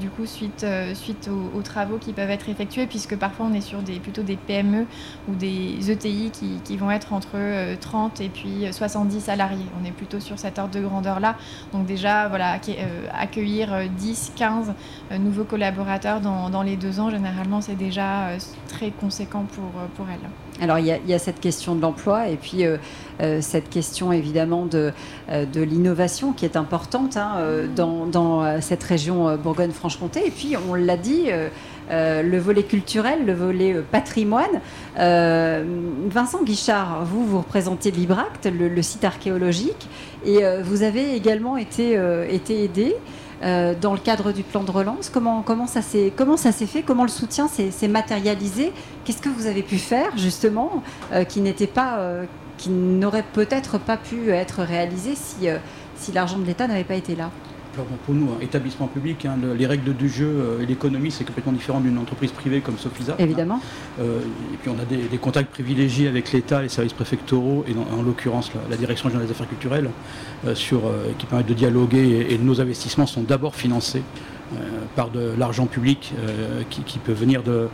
du 0.01 0.11
coup, 0.11 0.27
suite, 0.27 0.66
suite 0.94 1.29
aux, 1.29 1.59
aux, 1.59 1.62
travaux 1.62 1.99
qui 1.99 2.12
peuvent 2.12 2.31
être 2.31 2.49
effectués, 2.49 2.87
puisque 2.87 3.16
parfois, 3.16 3.46
on 3.51 3.55
est 3.55 3.61
sur 3.61 3.83
des, 3.83 4.01
plutôt 4.01 4.22
des 4.22 4.37
PME 4.37 4.87
ou 5.29 5.35
des 5.35 5.90
ETI 5.90 6.31
qui, 6.64 6.77
vont 6.77 6.90
être 6.90 7.12
entre 7.12 7.37
30 7.81 8.20
euh, 8.20 8.25
et 8.25 8.29
puis 8.29 8.66
70 8.70 9.20
salariés. 9.20 9.66
On 9.81 9.85
est 9.85 9.92
plutôt 9.92 10.20
sur 10.20 10.38
cette 10.38 10.59
ordre 10.59 10.75
de 10.75 10.81
grandeur-là. 10.81 11.37
Donc 11.72 11.87
déjà, 11.87 12.29
voilà, 12.29 12.57
euh, 12.57 13.07
accueillir 13.12 13.88
10, 13.96 14.33
15 14.37 14.75
euh, 15.12 15.18
nouveaux 15.18 15.44
collaborateurs 15.44 16.20
dans, 16.20 16.62
les 16.62 16.77
deux 16.77 17.01
ans, 17.01 17.11
généralement, 17.11 17.61
c'est 17.61 17.75
déjà 17.75 18.31
très 18.68 18.90
conséquent 18.90 19.44
pour, 19.44 19.70
pour 19.94 20.07
elles. 20.09 20.29
Alors 20.61 20.79
il 20.79 20.87
y, 20.87 21.14
a, 21.14 21.19
cette 21.19 21.40
question 21.40 21.75
de 21.75 21.83
l'emploi 21.83 22.29
et 22.29 22.37
puis 22.37 22.64
cette 23.40 23.69
question 23.69 24.11
évidemment 24.11 24.64
de, 24.64 24.90
de 25.31 25.61
l'innovation 25.61 26.33
qui 26.33 26.47
est 26.47 26.57
importante 26.57 27.19
hein, 27.19 27.37
dans, 27.75 28.07
dans, 28.07 28.61
cette 28.62 28.83
région 28.83 29.37
Bourgogne-Franche-Comté. 29.37 30.27
Et 30.27 30.31
puis 30.31 30.57
on 30.57 30.75
l'a 30.75 30.97
dit, 30.97 31.31
euh, 31.90 32.23
le 32.23 32.38
volet 32.38 32.64
culturel, 32.64 33.25
le 33.25 33.33
volet 33.33 33.75
euh, 33.75 33.83
patrimoine. 33.83 34.61
Euh, 34.99 35.64
Vincent 36.09 36.42
Guichard, 36.42 37.05
vous, 37.05 37.25
vous 37.25 37.38
représentez 37.38 37.92
Bibract, 37.92 38.47
le, 38.47 38.83
site 38.83 39.05
archéologique, 39.05 39.88
et 40.25 40.42
vous 40.62 40.83
avez 40.83 41.14
également 41.14 41.57
été, 41.57 41.99
été 42.29 42.64
aidé. 42.64 42.97
Dans 43.42 43.92
le 43.92 43.99
cadre 43.99 44.33
du 44.33 44.42
plan 44.42 44.62
de 44.62 44.70
relance. 44.70 45.11
Comment, 45.11 45.66
ça 45.66 45.83
s'est 45.83 46.11
fait? 46.66 46.83
Comment 46.83 47.03
le 47.03 47.09
soutien 47.09 47.49
s'est 47.49 47.88
matérialisé? 47.88 48.72
Qu'est-ce 49.05 49.20
que 49.22 49.29
vous 49.29 49.46
avez 49.46 49.62
pu 49.62 49.79
faire 49.79 50.16
justement 50.16 50.83
qui 51.29 51.40
n'était 51.40 51.66
pas, 51.66 51.99
qui 52.57 52.70
n'aurait 52.70 53.25
peut-être 53.33 53.79
pas 53.79 53.96
pu 53.96 54.31
être 54.31 54.62
réalisé 54.62 55.14
si, 55.14 55.49
si 55.96 56.12
l'argent 56.12 56.38
de 56.38 56.44
l'État 56.44 56.66
n'avait 56.66 56.85
pas 56.85 56.94
été 56.94 57.14
là? 57.14 57.31
Pour 58.05 58.15
nous, 58.15 58.31
un 58.39 58.41
établissement 58.41 58.87
public, 58.87 59.25
hein, 59.27 59.37
les 59.57 59.67
règles 59.67 59.95
du 59.95 60.09
jeu 60.09 60.27
euh, 60.27 60.62
et 60.62 60.67
l'économie, 60.67 61.11
c'est 61.11 61.25
complètement 61.25 61.53
différent 61.53 61.81
d'une 61.81 61.99
entreprise 61.99 62.33
privée 62.33 62.61
comme 62.61 62.79
Sofisa. 62.79 63.15
Évidemment. 63.19 63.61
Euh, 64.01 64.21
et 64.53 64.57
puis 64.57 64.71
on 64.71 64.81
a 64.81 64.85
des, 64.85 65.19
contacts 65.19 65.51
privilégiés 65.51 66.09
avec 66.09 66.33
l'État, 66.33 66.62
les 66.62 66.69
services 66.69 66.93
préfectoraux, 66.93 67.65
et 67.69 67.73
en 67.75 68.03
l'occurrence 68.03 68.51
la, 68.71 68.77
Direction 68.77 69.09
générale 69.09 69.27
des 69.27 69.33
affaires 69.33 69.49
culturelles, 69.49 69.91
euh, 70.47 70.55
sur, 70.55 70.83
qui 71.19 71.27
permettent 71.27 71.49
de 71.49 71.55
dialoguer. 71.55 72.27
Et, 72.31 72.39
nos 72.39 72.61
investissements 72.61 73.07
sont 73.07 73.23
d'abord 73.23 73.55
financés 73.55 74.03
par 74.95 75.11
de 75.11 75.33
l'argent 75.37 75.67
public 75.67 76.12
qui, 76.71 76.99
peut 76.99 77.12
venir 77.12 77.43
de, 77.43 77.69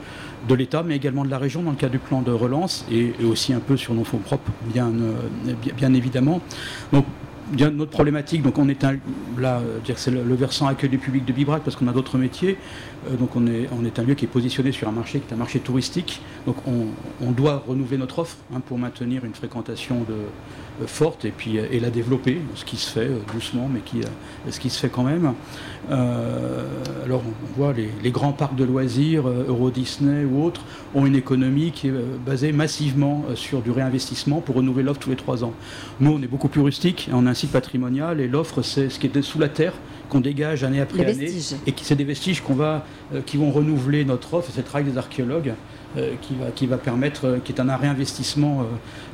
de 0.48 0.54
l'État, 0.54 0.82
mais 0.82 0.96
également 0.96 1.24
de 1.24 1.30
la 1.30 1.36
région 1.36 1.62
dans 1.62 1.72
le 1.72 1.76
cadre 1.76 1.92
du 1.92 1.98
plan 1.98 2.22
de 2.22 2.32
relance 2.32 2.86
et, 2.90 3.12
aussi 3.24 3.52
un 3.52 3.60
peu 3.60 3.76
sur 3.76 3.92
nos 3.92 4.04
fonds 4.04 4.18
propres, 4.18 4.50
bien, 4.72 4.90
bien 5.76 5.92
évidemment. 5.92 6.40
Donc 6.92 7.04
bien 7.52 7.70
notre 7.70 7.90
problématique, 7.90 8.42
donc 8.42 8.58
on 8.58 8.68
est 8.68 8.82
là, 9.38 9.60
dire 9.84 9.98
c'est 9.98 10.10
le, 10.10 10.34
versant 10.34 10.66
accueil 10.66 10.90
du 10.90 10.98
public 10.98 11.24
de 11.24 11.32
Bibrac 11.32 11.62
parce 11.62 11.76
qu'on 11.76 11.88
a 11.88 11.92
d'autres 11.92 12.18
métiers. 12.18 12.56
Euh, 13.08 13.16
donc 13.16 13.36
on 13.36 13.46
est, 13.46 13.68
on 13.72 13.84
est 13.84 13.98
un 13.98 14.02
lieu 14.02 14.14
qui 14.14 14.24
est 14.24 14.28
positionné 14.28 14.72
sur 14.72 14.88
un 14.88 14.92
marché 14.92 15.20
qui 15.20 15.30
est 15.30 15.34
un 15.34 15.38
marché 15.38 15.60
touristique. 15.60 16.22
Donc 16.46 16.56
on, 16.66 17.30
doit 17.32 17.62
renouveler 17.66 17.98
notre 17.98 18.18
offre 18.18 18.36
hein, 18.54 18.60
pour 18.60 18.78
maintenir 18.78 19.24
une 19.24 19.34
fréquentation 19.34 20.00
de, 20.00 20.12
euh, 20.12 20.26
forte 20.86 21.24
et 21.24 21.30
puis 21.30 21.56
et 21.56 21.80
la 21.80 21.90
développer, 21.90 22.40
ce 22.54 22.64
qui 22.64 22.76
se 22.76 22.90
fait 22.90 23.06
euh, 23.06 23.18
doucement, 23.32 23.68
mais 23.72 23.80
qui, 23.80 24.00
ce 24.48 24.60
qui 24.60 24.70
se 24.70 24.78
fait 24.78 24.88
quand 24.88 25.02
même. 25.02 25.34
alors 25.90 27.22
on 27.26 27.60
voit 27.60 27.72
les, 27.72 27.88
les, 28.02 28.10
grands 28.10 28.32
parcs 28.32 28.54
de 28.54 28.64
loisirs, 28.64 29.28
Euro 29.28 29.70
Disney 29.70 30.24
ou 30.24 30.44
autres, 30.44 30.62
ont 30.94 31.06
une 31.06 31.16
économie 31.16 31.72
qui 31.72 31.88
est 31.88 31.94
basée 32.24 32.52
massivement 32.52 33.24
sur 33.34 33.62
du 33.62 33.70
réinvestissement 33.70 34.40
pour 34.40 34.56
renouveler 34.56 34.84
l'offre 34.84 35.00
tous 35.00 35.10
les 35.10 35.16
trois 35.16 35.44
ans. 35.44 35.52
Nous 36.00 36.12
on 36.12 36.22
est 36.22 36.26
beaucoup 36.26 36.48
plus 36.48 36.60
rustique, 36.60 37.08
on 37.12 37.26
a 37.26 37.30
un 37.30 37.34
site 37.34 37.52
patrimonial 37.52 38.20
et 38.20 38.28
l'offre 38.28 38.62
c'est 38.62 38.88
ce 38.88 38.98
qui 38.98 39.06
est 39.06 39.22
sous 39.22 39.38
la 39.38 39.48
terre 39.48 39.74
qu'on 40.08 40.20
dégage 40.20 40.64
année 40.64 40.80
après 40.80 41.06
année 41.06 41.30
et 41.66 41.72
qui 41.72 41.84
c'est 41.84 41.96
des 41.96 42.04
vestiges 42.04 42.42
qu'on 42.42 42.54
va, 42.54 42.84
qui 43.26 43.36
vont 43.36 43.50
renouveler 43.50 44.04
notre 44.04 44.34
offre. 44.34 44.50
C'est 44.52 44.60
le 44.60 44.66
travail 44.66 44.90
des 44.90 44.98
archéologues 44.98 45.54
qui, 46.20 46.34
va, 46.34 46.50
qui 46.54 46.66
va 46.66 46.78
permettre, 46.78 47.38
qui 47.44 47.52
est 47.52 47.60
un 47.60 47.76
réinvestissement 47.76 48.66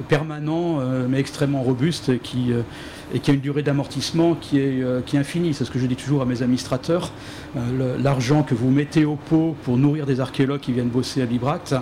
permanent 0.08 0.80
mais 1.08 1.18
extrêmement 1.18 1.62
robuste 1.62 2.08
et 2.08 2.18
qui 2.18 2.52
a 2.52 3.32
une 3.32 3.40
durée 3.40 3.62
d'amortissement 3.62 4.34
qui 4.34 4.58
est, 4.58 5.04
qui 5.06 5.16
est 5.16 5.18
infinie. 5.18 5.54
C'est 5.54 5.64
ce 5.64 5.70
que 5.70 5.78
je 5.78 5.86
dis 5.86 5.96
toujours 5.96 6.22
à 6.22 6.24
mes 6.24 6.42
administrateurs. 6.42 7.10
L'argent 8.00 8.42
que 8.42 8.54
vous 8.54 8.70
mettez 8.70 9.04
au 9.04 9.16
pot 9.16 9.56
pour 9.64 9.76
nourrir 9.76 10.06
des 10.06 10.20
archéologues 10.20 10.60
qui 10.60 10.72
viennent 10.72 10.88
bosser 10.88 11.22
à 11.22 11.26
Bibract, 11.26 11.74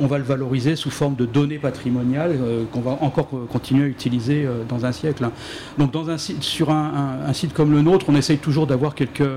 on 0.00 0.06
va 0.06 0.18
le 0.18 0.24
valoriser 0.24 0.76
sous 0.76 0.90
forme 0.90 1.14
de 1.14 1.26
données 1.26 1.58
patrimoniales 1.58 2.36
euh, 2.40 2.64
qu'on 2.72 2.80
va 2.80 2.98
encore 3.00 3.28
continuer 3.50 3.84
à 3.84 3.88
utiliser 3.88 4.44
euh, 4.44 4.64
dans 4.68 4.84
un 4.84 4.92
siècle. 4.92 5.28
Donc 5.78 5.92
dans 5.92 6.10
un, 6.10 6.18
sur 6.18 6.70
un, 6.70 7.32
site 7.32 7.52
comme 7.52 7.72
le 7.72 7.82
nôtre, 7.82 8.06
on 8.08 8.14
essaye 8.14 8.38
toujours 8.38 8.66
d'avoir 8.66 8.94
quelques, 8.94 9.28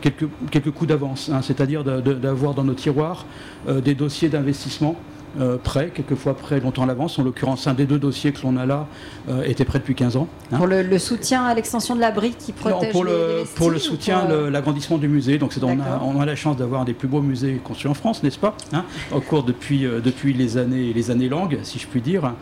quelques, 0.00 0.26
quelques 0.50 0.70
coups 0.70 0.88
d'avance, 0.88 1.30
hein, 1.32 1.40
c'est-à-dire 1.42 1.84
d'avoir 1.84 2.54
dans 2.54 2.64
nos 2.64 2.74
tiroirs 2.74 3.26
euh, 3.68 3.80
des 3.80 3.94
dossiers 3.94 4.28
d'investissement 4.28 4.96
euh, 5.40 5.56
prêt, 5.56 5.90
quelquefois 5.92 6.36
prêt 6.36 6.60
longtemps 6.60 6.84
à 6.84 6.86
l'avance. 6.86 7.18
En 7.18 7.24
l'occurrence, 7.24 7.66
un 7.66 7.74
des 7.74 7.86
deux 7.86 7.98
dossiers 7.98 8.32
que 8.32 8.42
l'on 8.42 8.56
a 8.56 8.66
là 8.66 8.86
euh, 9.28 9.42
était 9.42 9.64
prêt 9.64 9.80
depuis 9.80 9.94
15 9.96 10.16
ans. 10.16 10.28
Hein. 10.52 10.58
Pour 10.58 10.66
le, 10.66 10.98
soutien 10.98 11.44
à 11.44 11.54
l'extension 11.54 11.96
de 11.96 12.00
l'abri 12.00 12.34
qui 12.38 12.52
protège 12.52 12.92
pour, 12.92 13.04
le, 13.04 13.42
pour 13.56 13.70
le 13.70 13.78
soutien, 13.78 14.28
l'agrandissement 14.50 14.96
du 14.96 15.08
musée. 15.08 15.38
Donc 15.38 15.52
on 15.60 15.80
a, 15.80 16.00
on, 16.04 16.20
a, 16.20 16.24
la 16.24 16.36
chance 16.36 16.56
d'avoir 16.56 16.82
un 16.82 16.84
des 16.84 16.94
plus 16.94 17.08
beaux 17.08 17.20
musées 17.20 17.60
construits 17.64 17.90
en 17.90 17.94
France, 17.94 18.22
n'est-ce 18.22 18.38
pas 18.38 18.56
hein, 18.72 18.84
Au 19.12 19.20
cours 19.20 19.42
depuis, 19.42 19.86
euh, 19.86 20.00
depuis 20.00 20.32
les, 20.34 20.56
années, 20.56 20.92
les 20.92 21.10
années 21.10 21.28
longues, 21.28 21.58
si 21.62 21.78
je 21.78 21.86
puis 21.86 22.00
dire. 22.00 22.32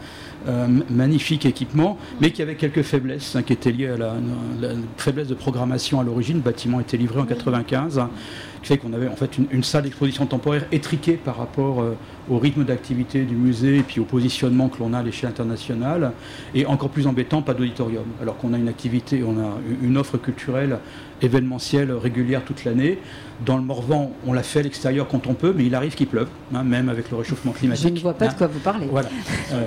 magnifique 0.90 1.46
équipement, 1.46 1.96
mais 2.20 2.31
qui 2.33 2.42
avait 2.42 2.57
quelques 2.57 2.83
faiblesses, 2.83 3.37
hein, 3.37 3.42
qui 3.42 3.52
étaient 3.52 3.70
liées 3.72 3.88
à 3.88 3.96
la, 3.96 4.14
faiblesse 4.96 5.28
de 5.28 5.35
programmation 5.35 6.00
à 6.00 6.05
l'origine. 6.05 6.37
Le 6.37 6.42
bâtiment 6.42 6.81
était 6.81 6.96
livré 6.96 7.20
en 7.20 7.26
95 7.26 8.02
qui 8.62 8.68
fait 8.68 8.79
qu'on 8.79 8.92
avait 8.92 9.09
en 9.09 9.16
fait 9.16 9.38
une, 9.51 9.64
salle 9.64 9.83
d'exposition 9.83 10.27
temporaire 10.27 10.66
étriquée 10.72 11.14
par 11.14 11.37
rapport 11.37 11.81
euh, 11.81 11.96
au 12.31 12.38
rythme 12.38 12.64
d'activité 12.64 13.25
du 13.25 13.35
musée 13.35 13.79
et 13.79 13.83
puis 13.83 14.01
au 14.01 14.05
positionnement 14.05 14.68
que 14.68 14.79
l'on 14.79 14.92
a 14.92 14.98
à 14.98 15.03
l'échelle 15.03 15.31
internationale. 15.31 16.12
Et 16.55 16.66
encore 16.66 16.90
plus 16.90 17.07
embêtant, 17.07 17.42
pas 17.42 17.55
d'auditorium. 17.55 18.05
Alors 18.20 18.37
qu'on 18.37 18.53
a 18.53 18.59
une 18.59 18.68
activité, 18.68 19.22
on 19.25 19.38
a 19.38 19.59
une 19.83 19.96
offre 19.96 20.16
culturelle 20.18 20.79
événementielle 21.22 21.92
régulière 21.92 22.42
toute 22.44 22.64
l'année. 22.64 22.98
Dans 23.44 23.57
le 23.57 23.62
Morvan, 23.62 24.12
on 24.27 24.33
l'a 24.33 24.42
fait 24.42 24.61
à 24.61 24.62
l'extérieur 24.62 25.09
quand 25.09 25.27
on 25.27 25.35
peut, 25.35 25.53
mais 25.57 25.64
il 25.64 25.75
arrive 25.75 25.94
qu'il 25.94 26.07
pleuve, 26.07 26.29
hein, 26.55 26.62
même 26.62 26.88
avec 26.88 27.11
le 27.11 27.16
réchauffement 27.16 27.53
climatique. 27.53 27.88
Je 27.88 27.92
ne 27.92 27.98
vois 27.98 28.14
pas 28.14 28.29
de 28.29 28.35
quoi 28.35 28.46
vous 28.46 28.61
parlez. 28.61 28.87
Voilà. 28.87 29.09
Euh, 29.53 29.64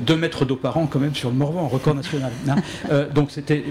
deux 0.00 0.16
mètres 0.16 0.44
d'eau 0.44 0.56
par 0.56 0.76
an 0.76 0.86
quand 0.86 0.98
même 0.98 1.14
sur 1.14 1.30
le 1.30 1.36
Morvan, 1.36 1.68
record 1.68 1.94
national. 1.94 2.32
Hein. 2.48 2.56
Euh, 2.90 3.08
donc 3.08 3.30
c'était 3.30 3.64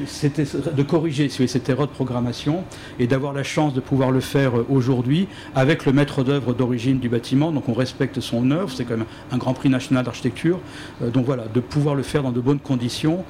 de 0.76 0.84
corriger 0.84 1.30
cette 1.30 1.70
erreur 1.70 1.88
de 1.88 1.92
programmation 1.92 2.64
et 3.00 3.08
d'avoir 3.08 3.34
la 3.34 3.44
chance 3.44 3.74
de 3.74 3.80
pouvoir 3.80 4.12
le 4.12 4.22
faire 4.22 4.54
aujourd'hui 4.70 5.28
avec 5.56 5.86
le 5.86 5.94
maître 5.94 6.24
d'œuvre 6.24 6.54
d'origine 6.54 7.00
du 7.00 7.10
bâtiment. 7.10 7.52
Donc 7.52 7.70
on 7.70 7.74
respecte 7.74 8.20
son 8.20 8.52
œuvre, 8.52 8.72
c'est 8.72 8.86
quand 8.86 8.98
même 8.98 9.06
un 9.32 9.38
grand 9.38 9.54
prix 9.54 9.70
national 9.70 10.06
d'architecture. 10.06 10.60
donc 11.02 11.26
voilà, 11.26 11.46
de 11.54 11.60
pouvoir 11.60 11.96
le 11.96 12.04
faire 12.04 12.24
dans 12.24 12.32
de 12.32 12.42
bonnes 12.42 12.60
conditions, 12.60 13.24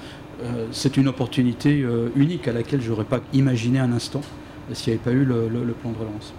c'est 0.71 0.97
une 0.97 1.07
opportunité 1.07 1.85
unique 2.15 2.47
à 2.47 2.53
laquelle 2.53 2.81
je 2.81 2.89
n'aurais 2.89 3.05
pas 3.05 3.21
imaginé 3.33 3.79
un 3.79 3.91
instant 3.91 4.21
s'il 4.73 4.93
n'y 4.93 4.99
avait 4.99 5.03
pas 5.03 5.11
eu 5.11 5.25
le, 5.25 5.73
plan 5.73 5.91
de 5.91 5.97
relance. 5.97 6.33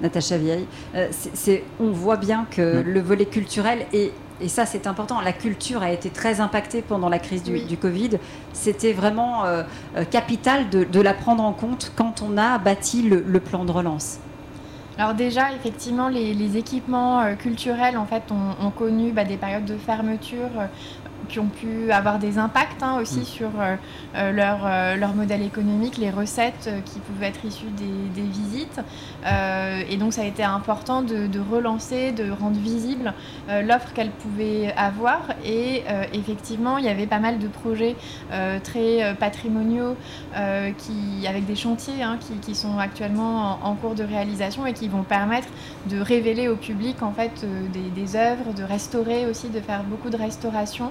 Natacha 0.00 0.38
Vieille, 0.38 0.66
on 1.80 1.90
voit 1.90 2.16
bien 2.16 2.46
que 2.50 2.82
le 2.84 3.00
volet 3.00 3.26
culturel 3.26 3.86
est 3.92 4.12
et 4.40 4.48
ça 4.48 4.66
c'est 4.66 4.86
important, 4.86 5.20
la 5.20 5.32
culture 5.32 5.82
a 5.82 5.92
été 5.92 6.10
très 6.10 6.40
impactée 6.40 6.82
pendant 6.82 7.08
la 7.08 7.18
crise 7.18 7.42
du, 7.42 7.76
Covid. 7.76 8.18
C'était 8.52 8.92
vraiment 8.92 9.44
euh, 9.44 9.62
euh, 9.96 10.04
capital 10.04 10.68
de, 10.70 11.00
la 11.00 11.14
prendre 11.14 11.42
en 11.42 11.52
compte 11.52 11.92
quand 11.94 12.22
on 12.22 12.36
a 12.36 12.58
bâti 12.58 13.02
le, 13.02 13.40
plan 13.40 13.64
de 13.64 13.70
relance. 13.70 14.18
Alors 14.96 15.14
déjà, 15.14 15.52
effectivement, 15.52 16.08
les, 16.08 16.56
équipements 16.56 17.20
euh, 17.20 17.34
culturels 17.34 17.96
en 17.96 18.06
fait 18.06 18.22
ont, 18.30 18.70
connu 18.70 19.10
bah, 19.10 19.24
des 19.24 19.36
périodes 19.36 19.64
de 19.64 19.76
fermeture 19.76 20.50
qui 21.28 21.38
ont 21.38 21.48
pu 21.48 21.90
avoir 21.92 22.18
des 22.18 22.38
impacts 22.38 22.82
hein, 22.82 22.98
aussi 23.00 23.20
mm. 23.20 23.24
sur 23.24 23.50
euh, 23.58 23.76
euh, 24.14 24.32
leur, 24.32 24.60
euh, 24.64 24.96
leur, 24.96 25.14
modèle 25.14 25.42
économique, 25.42 25.96
les 25.96 26.10
recettes 26.10 26.70
qui 26.84 26.98
pouvaient 27.00 27.28
être 27.28 27.44
issues 27.44 27.66
des, 27.76 28.22
visites. 28.22 28.80
et 29.88 29.96
donc 29.96 30.12
ça 30.12 30.22
a 30.22 30.24
été 30.24 30.42
important 30.42 31.02
de, 31.02 31.28
relancer, 31.38 32.10
de 32.12 32.30
rendre 32.30 32.58
visible 32.58 33.12
l'offre 33.48 33.92
qu'elles 33.92 34.10
pouvaient 34.10 34.72
avoir. 34.76 35.20
Et 35.44 35.84
effectivement, 36.12 36.78
il 36.78 36.84
y 36.84 36.88
avait 36.88 37.06
pas 37.06 37.18
mal 37.18 37.38
de 37.38 37.46
projets 37.46 37.96
très 38.62 39.14
patrimoniaux 39.16 39.96
qui, 40.78 41.26
avec 41.26 41.46
des 41.46 41.54
chantiers 41.54 42.02
hein, 42.02 42.18
qui, 42.42 42.54
sont 42.54 42.78
actuellement 42.78 43.58
en, 43.62 43.74
cours 43.74 43.94
de 43.94 44.04
réalisation 44.04 44.66
et 44.66 44.72
qui 44.72 44.88
vont 44.88 45.02
permettre 45.02 45.48
de 45.86 46.00
révéler 46.00 46.48
au 46.48 46.56
public 46.56 47.02
en 47.02 47.12
fait 47.12 47.44
des, 47.72 47.90
des 47.90 48.16
œuvres, 48.16 48.52
de 48.54 48.62
restaurer 48.62 49.26
aussi, 49.26 49.48
de 49.48 49.60
faire 49.60 49.84
beaucoup 49.84 50.10
de 50.10 50.16
restauration. 50.16 50.90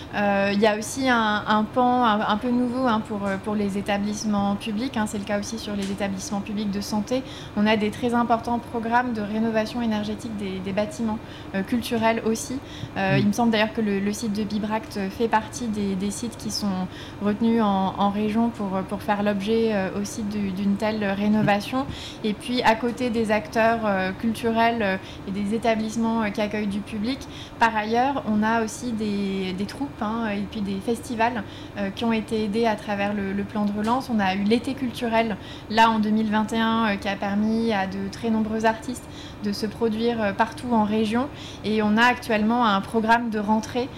il 0.13 0.59
y 0.59 0.67
a 0.67 0.77
aussi 0.77 1.07
un, 1.09 1.65
pan 1.73 2.03
un, 2.03 2.37
peu 2.37 2.49
nouveau 2.49 2.87
hein, 2.87 3.01
pour, 3.07 3.25
euh, 3.25 3.37
pour 3.37 3.55
les 3.55 3.77
établissements 3.77 4.55
publics. 4.55 4.97
Hein. 4.97 5.05
c'est 5.07 5.17
le 5.17 5.23
cas 5.23 5.39
aussi 5.39 5.57
sur 5.57 5.75
les 5.75 5.91
établissements 5.91 6.41
publics 6.41 6.71
de 6.71 6.81
santé. 6.81 7.23
On 7.55 7.65
a 7.65 7.77
des 7.77 7.91
très 7.91 8.13
importants 8.13 8.59
programmes 8.59 9.13
de 9.13 9.21
rénovation 9.21 9.81
énergétique 9.81 10.31
des, 10.37 10.71
bâtiments 10.71 11.19
euh, 11.53 11.63
culturels 11.63 12.21
aussi. 12.25 12.55
Mm. 12.95 13.17
Il 13.17 13.27
me 13.27 13.33
semble 13.33 13.51
d'ailleurs 13.51 13.73
que 13.73 13.81
le, 13.81 14.13
site 14.13 14.33
de 14.33 14.43
Bibract 14.43 14.99
fait 15.09 15.27
partie 15.27 15.67
des, 15.67 16.11
sites 16.11 16.37
qui 16.37 16.51
sont 16.51 16.87
retenus 17.21 17.61
en, 17.61 18.09
région 18.09 18.49
pour, 18.49 18.69
pour 18.89 19.01
faire 19.01 19.23
l'objet 19.23 19.73
aussi 19.99 20.23
d'une 20.23 20.75
telle 20.75 21.03
rénovation. 21.03 21.85
Et 22.23 22.33
puis 22.33 22.61
à 22.63 22.75
côté 22.75 23.09
des 23.09 23.31
acteurs 23.31 24.13
culturels 24.19 24.99
et 25.27 25.31
des 25.31 25.53
établissements 25.53 26.29
qui 26.31 26.41
accueillent 26.41 26.67
du 26.67 26.79
public, 26.79 27.19
par 27.59 27.75
ailleurs, 27.75 28.23
on 28.27 28.43
a 28.43 28.63
aussi 28.63 28.91
des, 28.91 29.53
des 29.53 29.65
troupes 29.65 30.00
Hein, 30.01 30.29
et 30.35 30.41
puis 30.49 30.61
des 30.61 30.79
festivals 30.79 31.43
euh, 31.77 31.89
qui 31.91 32.05
ont 32.05 32.13
été 32.13 32.43
aidés 32.43 32.65
à 32.65 32.75
travers 32.75 33.13
le, 33.13 33.43
plan 33.43 33.65
de 33.65 33.71
relance. 33.71 34.09
On 34.09 34.19
a 34.19 34.35
eu 34.35 34.43
l'été 34.43 34.73
culturel 34.73 35.35
là 35.69 35.89
en 35.89 35.99
2021 35.99 36.85
euh, 36.85 36.95
qui 36.95 37.07
a 37.07 37.15
permis 37.15 37.73
à 37.73 37.87
de 37.87 38.07
très 38.11 38.29
nombreux 38.29 38.65
artistes 38.65 39.03
de 39.43 39.51
se 39.51 39.65
produire 39.65 40.21
euh, 40.21 40.33
partout 40.33 40.67
en 40.71 40.83
région. 40.83 41.27
Et 41.65 41.81
on 41.81 41.97
a 41.97 42.03
actuellement 42.03 42.65
un 42.65 42.81
programme 42.81 43.29
de 43.29 43.39
rentrée 43.39 43.89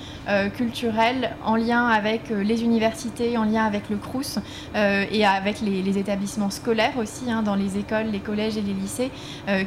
culturelle 0.55 1.35
en 1.43 1.55
lien 1.55 1.87
avec 1.87 2.29
les 2.29 2.63
universités, 2.63 3.37
en 3.37 3.43
lien 3.43 3.65
avec 3.65 3.89
le 3.89 3.97
CRUS 3.97 4.39
et 4.75 5.25
avec 5.25 5.59
les, 5.59 5.97
établissements 5.97 6.49
scolaires 6.49 6.97
aussi, 6.97 7.29
hein, 7.29 7.43
dans 7.43 7.55
les 7.55 7.77
écoles, 7.77 8.07
les 8.11 8.19
collèges 8.19 8.55
et 8.55 8.61
les 8.61 8.73
lycées, 8.73 9.11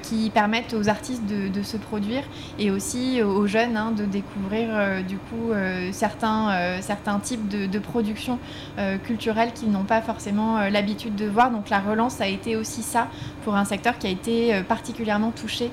qui 0.02 0.30
permettent 0.30 0.72
aux 0.72 0.88
artistes 0.88 1.24
de, 1.26 1.62
se 1.62 1.76
produire 1.76 2.22
et 2.58 2.70
aussi 2.70 3.22
aux 3.22 3.46
jeunes 3.46 3.76
hein, 3.76 3.92
de 3.92 4.04
découvrir 4.06 5.02
du 5.06 5.18
coup 5.18 5.52
certains 5.92 6.25
euh, 6.26 6.78
certains, 6.80 7.18
types 7.18 7.48
de, 7.48 7.78
production 7.78 8.38
euh, 8.78 8.98
culturelle 8.98 9.52
qu'ils 9.52 9.70
n'ont 9.70 9.84
pas 9.84 10.00
forcément 10.00 10.58
euh, 10.58 10.70
l'habitude 10.70 11.14
de 11.14 11.26
voir. 11.26 11.50
Donc 11.50 11.70
la 11.70 11.80
relance 11.80 12.20
a 12.20 12.26
été 12.26 12.56
aussi 12.56 12.82
ça 12.82 13.08
pour 13.44 13.54
un 13.54 13.64
secteur 13.64 13.98
qui 13.98 14.06
a 14.06 14.10
été 14.10 14.62
particulièrement 14.62 15.30
touché 15.30 15.70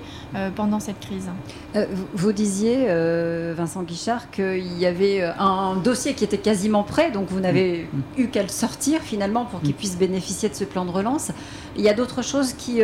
pendant 0.56 0.80
cette 0.80 1.00
crise. 1.00 1.30
Vous 2.14 2.32
disiez, 2.32 2.88
Vincent 3.56 3.84
Guichard, 3.84 4.30
qu'il 4.32 4.78
y 4.78 4.86
avait 4.86 5.24
un 5.40 5.76
dossier 5.76 6.14
qui 6.14 6.24
était 6.24 6.38
quasiment 6.38 6.84
prêt, 6.84 7.12
donc 7.12 7.30
vous 7.30 7.40
n'avez 7.40 7.88
eu 8.18 8.28
qu'à 8.28 8.44
le 8.44 8.50
sortir 8.50 9.02
finalement 9.02 9.46
pour 9.46 9.62
qu'il 9.62 9.74
puisse 9.74 9.98
bénéficier 9.98 10.50
de 10.50 10.56
ce 10.56 10.64
plan 10.64 10.86
de 10.86 10.92
relance. 10.92 11.32
Il 11.76 11.82
y 11.82 11.90
a 11.90 11.94
d'autres 11.94 12.22
choses 12.22 12.54
qui, 12.54 12.82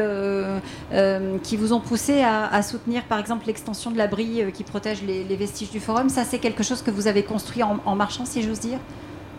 qui 1.43 1.58
vous 1.58 1.73
ont 1.73 1.80
poussé 1.80 2.23
à, 2.23 2.62
soutenir 2.63 3.04
par 3.04 3.19
exemple 3.19 3.47
l'extension 3.47 3.91
de 3.91 3.97
l'abri 3.97 4.43
qui 4.54 4.63
protège 4.63 5.02
les, 5.04 5.23
les, 5.23 5.36
vestiges 5.36 5.69
du 5.69 5.80
forum? 5.80 6.10
Ça, 6.10 6.23
c'est 6.23 6.39
quelque 6.39 6.63
chose 6.63 6.82
que 6.82 6.91
vous 6.91 7.08
avez 7.08 7.23
construit 7.23 7.63
en, 7.63 7.95
marchand, 7.95 8.25
si 8.25 8.41
j'ose 8.41 8.60
dire, 8.60 8.80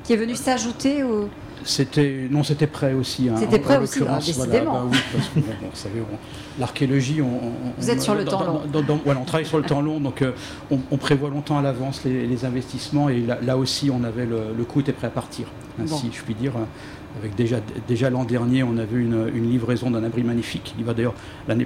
qui 0.05 0.13
est 0.13 0.17
venu 0.17 0.35
s'ajouter 0.35 1.03
au... 1.03 1.29
C'était 1.65 2.29
non, 2.31 2.43
c'était 2.43 2.67
prêt 2.67 2.93
aussi. 2.93 3.29
Hein, 3.29 3.35
c'était 3.39 3.59
prêt 3.59 3.79
aussi, 3.79 4.01
hein, 4.07 4.17
décidément. 4.17 4.73
Bah 4.73 4.87
oui, 4.91 4.99
parce 5.63 5.83
que 5.85 5.89
l'archéologie, 6.59 7.23
on, 7.23 7.53
vous 7.79 7.91
êtes 7.91 8.03
sur 8.03 8.15
le 8.15 8.25
temps 8.25 8.45
long. 8.45 9.01
on 9.07 9.25
travaille 9.25 9.47
sur 9.47 9.59
le 9.59 9.65
temps 9.65 9.81
long, 9.81 10.01
donc 10.01 10.23
euh, 10.23 10.33
on, 10.71 10.97
prévoit 10.97 11.31
longtemps 11.31 11.59
à 11.59 11.63
l'avance 11.63 12.03
les, 12.05 12.45
investissements 12.45 13.09
et 13.09 13.25
là, 13.43 13.57
aussi, 13.57 13.91
on 13.91 14.05
avait 14.05 14.27
le, 14.27 14.55
le 14.57 14.65
coût 14.65 14.81
était 14.81 14.93
prêt 14.93 15.09
à 15.09 15.11
partir, 15.11 15.47
ainsi 15.81 16.11
je 16.13 16.23
puis 16.23 16.35
dire. 16.35 16.53
Avec 17.19 17.35
déjà, 17.35 17.59
déjà 17.89 18.09
l'an 18.09 18.25
dernier, 18.25 18.63
on 18.63 18.77
a 18.79 18.85
vu 18.85 19.05
une, 19.05 19.51
livraison 19.51 19.91
d'un 19.91 20.05
abri 20.05 20.23
magnifique. 20.23 20.75
Il 20.79 20.85
va 20.85 20.95
d'ailleurs 20.95 21.15
la, 21.49 21.57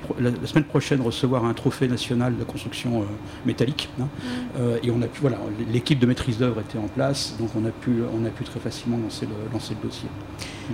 semaine 0.47 0.65
prochaine 0.65 1.01
recevoir 1.01 1.45
un 1.45 1.53
trophée 1.55 1.87
national 1.87 2.37
de 2.37 2.45
construction 2.45 3.03
euh, 3.03 3.05
métallique. 3.45 3.89
Hein. 4.01 4.05
Mm. 4.05 4.29
Euh, 4.59 4.79
et 4.83 4.91
on 4.91 5.03
a 5.03 5.07
pu, 5.07 5.21
voilà, 5.21 5.39
l'équipe 5.71 5.99
de 5.99 6.07
maîtrise 6.07 6.39
d'œuvre 6.39 6.61
était 6.61 6.79
en 6.79 6.89
place, 6.89 7.37
donc 7.39 7.51
on 7.57 7.65
a 7.67 7.71
pu, 7.71 8.03
on 8.19 8.25
a 8.25 8.31
pu 8.31 8.45
très 8.45 8.61
facilement 8.61 8.99
lancer 8.99 9.27
le, 9.27 9.53
lancer 9.53 9.75
le 9.81 9.89
dossier. 9.89 10.09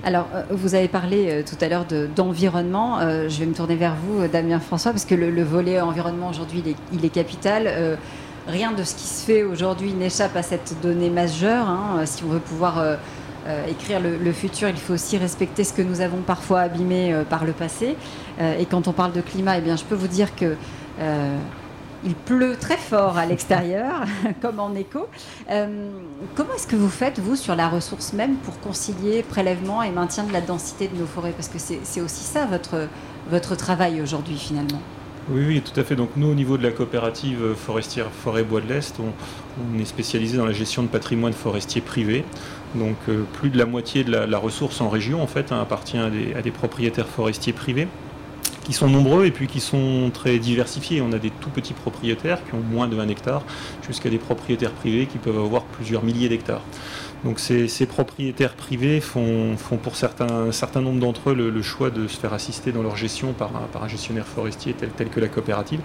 Alors, 0.04 0.28
euh, 0.34 0.42
vous 0.50 0.74
avez 0.74 0.88
parlé 0.88 1.44
tout 1.44 1.62
à 1.64 1.68
l'heure 1.68 1.86
d'environnement. 2.14 3.00
je 3.00 3.38
vais 3.40 3.46
me 3.46 3.54
tourner 3.54 3.76
vers 3.76 3.96
vous, 3.96 4.26
Damien 4.28 4.60
François, 4.60 4.92
parce 4.92 5.04
que 5.04 5.14
le, 5.14 5.42
volet 5.42 5.80
environnement 5.80 6.28
aujourd'hui, 6.28 6.62
il, 6.64 6.74
il 6.92 7.04
est, 7.04 7.10
capital 7.10 7.98
rien 8.46 8.72
de 8.72 8.82
ce 8.82 8.94
qui 8.94 9.06
se 9.06 9.24
fait 9.24 9.42
aujourd'hui 9.42 9.92
n'échappe 9.92 10.36
à 10.36 10.42
cette 10.42 10.76
donnée 10.82 11.10
majeure. 11.10 11.68
Hein, 11.68 12.02
si 12.04 12.24
on 12.24 12.28
veut 12.28 12.40
pouvoir 12.40 12.78
euh, 12.78 12.96
écrire 13.68 14.00
le, 14.00 14.32
futur, 14.32 14.68
il 14.68 14.76
faut 14.76 14.94
aussi 14.94 15.16
respecter 15.16 15.64
ce 15.64 15.72
que 15.72 15.82
nous 15.82 16.00
avons 16.00 16.22
parfois 16.22 16.60
abîmé 16.60 17.12
euh, 17.12 17.24
par 17.24 17.44
le 17.44 17.52
passé. 17.52 17.96
Euh, 18.40 18.58
et 18.58 18.66
quand 18.66 18.88
on 18.88 18.92
parle 18.92 19.12
de 19.12 19.20
climat, 19.20 19.58
eh 19.58 19.60
bien, 19.60 19.76
je 19.76 19.84
peux 19.84 19.94
vous 19.94 20.08
dire 20.08 20.34
que 20.34 20.56
Il 22.02 22.14
pleut 22.14 22.56
très 22.58 22.78
fort 22.78 23.18
à 23.18 23.26
l'extérieur, 23.26 24.04
comme 24.40 24.58
en 24.58 24.74
écho. 24.74 25.06
Euh, 25.50 25.90
comment 26.34 26.54
est-ce 26.54 26.66
que 26.66 26.76
vous 26.76 26.88
faites, 26.88 27.18
vous, 27.18 27.36
sur 27.36 27.54
la 27.54 27.68
ressource 27.68 28.14
même, 28.14 28.36
pour 28.36 28.58
concilier 28.60 29.22
prélèvement 29.22 29.82
et 29.82 29.90
maintien 29.90 30.24
de 30.24 30.32
la 30.32 30.40
densité 30.40 30.88
de 30.88 30.96
nos 30.96 31.06
forêts? 31.06 31.32
Parce 31.32 31.48
que 31.48 31.58
c'est 31.58 32.00
aussi 32.00 32.24
ça 32.24 32.46
votre, 32.46 32.88
votre 33.30 33.54
travail 33.54 34.00
aujourd'hui, 34.00 34.38
finalement. 34.38 34.80
Oui, 35.28 35.44
oui, 35.46 35.60
tout 35.60 35.78
à 35.78 35.84
fait. 35.84 35.94
Donc 35.94 36.10
nous, 36.16 36.28
au 36.28 36.34
niveau 36.34 36.56
de 36.56 36.62
la 36.62 36.72
coopérative 36.72 37.54
forestière 37.54 38.06
Forêt 38.10 38.42
Bois 38.42 38.60
de 38.60 38.66
l'Est, 38.66 38.96
on, 38.98 39.78
est 39.78 39.84
spécialisé 39.84 40.38
dans 40.38 40.46
la 40.46 40.52
gestion 40.52 40.82
de 40.82 40.88
patrimoine 40.88 41.32
forestier 41.32 41.80
privé. 41.80 42.24
Donc 42.74 42.96
euh, 43.08 43.24
plus 43.32 43.50
de 43.50 43.58
la 43.58 43.66
moitié 43.66 44.04
de 44.04 44.12
la, 44.12 44.38
ressource 44.38 44.80
en 44.80 44.88
région, 44.88 45.22
en 45.22 45.26
fait, 45.26 45.52
hein, 45.52 45.60
appartient 45.60 45.98
à 45.98 46.10
des 46.42 46.50
propriétaires 46.50 47.08
forestiers 47.08 47.52
privés 47.52 47.88
qui 48.64 48.72
sont 48.72 48.88
nombreux 48.88 49.26
et 49.26 49.30
puis 49.30 49.46
qui 49.46 49.60
sont 49.60 50.10
très 50.12 50.38
diversifiés. 50.38 51.00
On 51.00 51.12
a 51.12 51.18
des 51.18 51.30
tout 51.30 51.50
petits 51.50 51.72
propriétaires 51.72 52.38
qui 52.44 52.54
ont 52.54 52.60
moins 52.60 52.88
de 52.88 52.94
20 52.94 53.08
hectares, 53.08 53.42
jusqu'à 53.86 54.10
des 54.10 54.18
propriétaires 54.18 54.72
privés 54.72 55.06
qui 55.06 55.18
peuvent 55.18 55.38
avoir 55.38 55.64
plusieurs 55.64 56.04
milliers 56.04 56.28
d'hectares. 56.28 56.62
Donc 57.24 57.38
ces, 57.38 57.68
propriétaires 57.86 58.54
privés 58.54 59.00
font, 59.00 59.56
pour 59.82 59.94
certains, 59.94 60.48
un 60.48 60.52
certain 60.52 60.80
nombre 60.80 61.00
d'entre 61.00 61.30
eux 61.30 61.34
le, 61.34 61.62
choix 61.62 61.90
de 61.90 62.06
se 62.06 62.18
faire 62.18 62.32
assister 62.32 62.72
dans 62.72 62.82
leur 62.82 62.96
gestion 62.96 63.34
par 63.34 63.50
un, 63.82 63.88
gestionnaire 63.88 64.26
forestier 64.26 64.72
tel, 64.72 64.88
tel, 64.90 65.08
que 65.08 65.20
la 65.20 65.28
coopérative. 65.28 65.80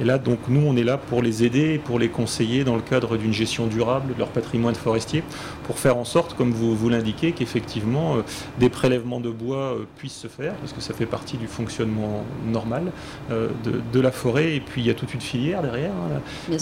Et 0.00 0.04
là, 0.04 0.18
donc 0.18 0.38
nous, 0.48 0.60
on 0.64 0.76
est 0.76 0.84
là 0.84 0.96
pour 0.96 1.20
les 1.20 1.42
aider, 1.42 1.80
pour 1.84 1.98
les 1.98 2.08
conseiller 2.08 2.62
dans 2.62 2.76
le 2.76 2.82
cadre 2.82 3.16
d'une 3.16 3.32
gestion 3.32 3.66
durable 3.66 4.14
de 4.14 4.18
leur 4.20 4.28
patrimoine 4.28 4.76
forestier, 4.76 5.24
pour 5.68 5.78
faire 5.78 5.98
en 5.98 6.06
sorte, 6.06 6.34
comme 6.34 6.50
vous, 6.50 6.74
vous 6.74 6.88
l'indiquez, 6.88 7.32
qu'effectivement 7.32 8.16
euh, 8.16 8.22
des 8.58 8.70
prélèvements 8.70 9.20
de 9.20 9.28
bois 9.28 9.74
euh, 9.74 9.84
puissent 9.98 10.16
se 10.16 10.26
faire, 10.26 10.54
parce 10.54 10.72
que 10.72 10.80
ça 10.80 10.94
fait 10.94 11.04
partie 11.04 11.36
du 11.36 11.46
fonctionnement 11.46 12.24
normal 12.46 12.90
euh, 13.30 13.48
de, 13.92 14.00
la 14.00 14.10
forêt. 14.10 14.56
Et 14.56 14.60
puis 14.60 14.80
il 14.80 14.86
y 14.86 14.90
a 14.90 14.94
toute 14.94 15.12
une 15.12 15.20
filière 15.20 15.60
derrière. 15.60 15.92
Hein, 15.92 16.56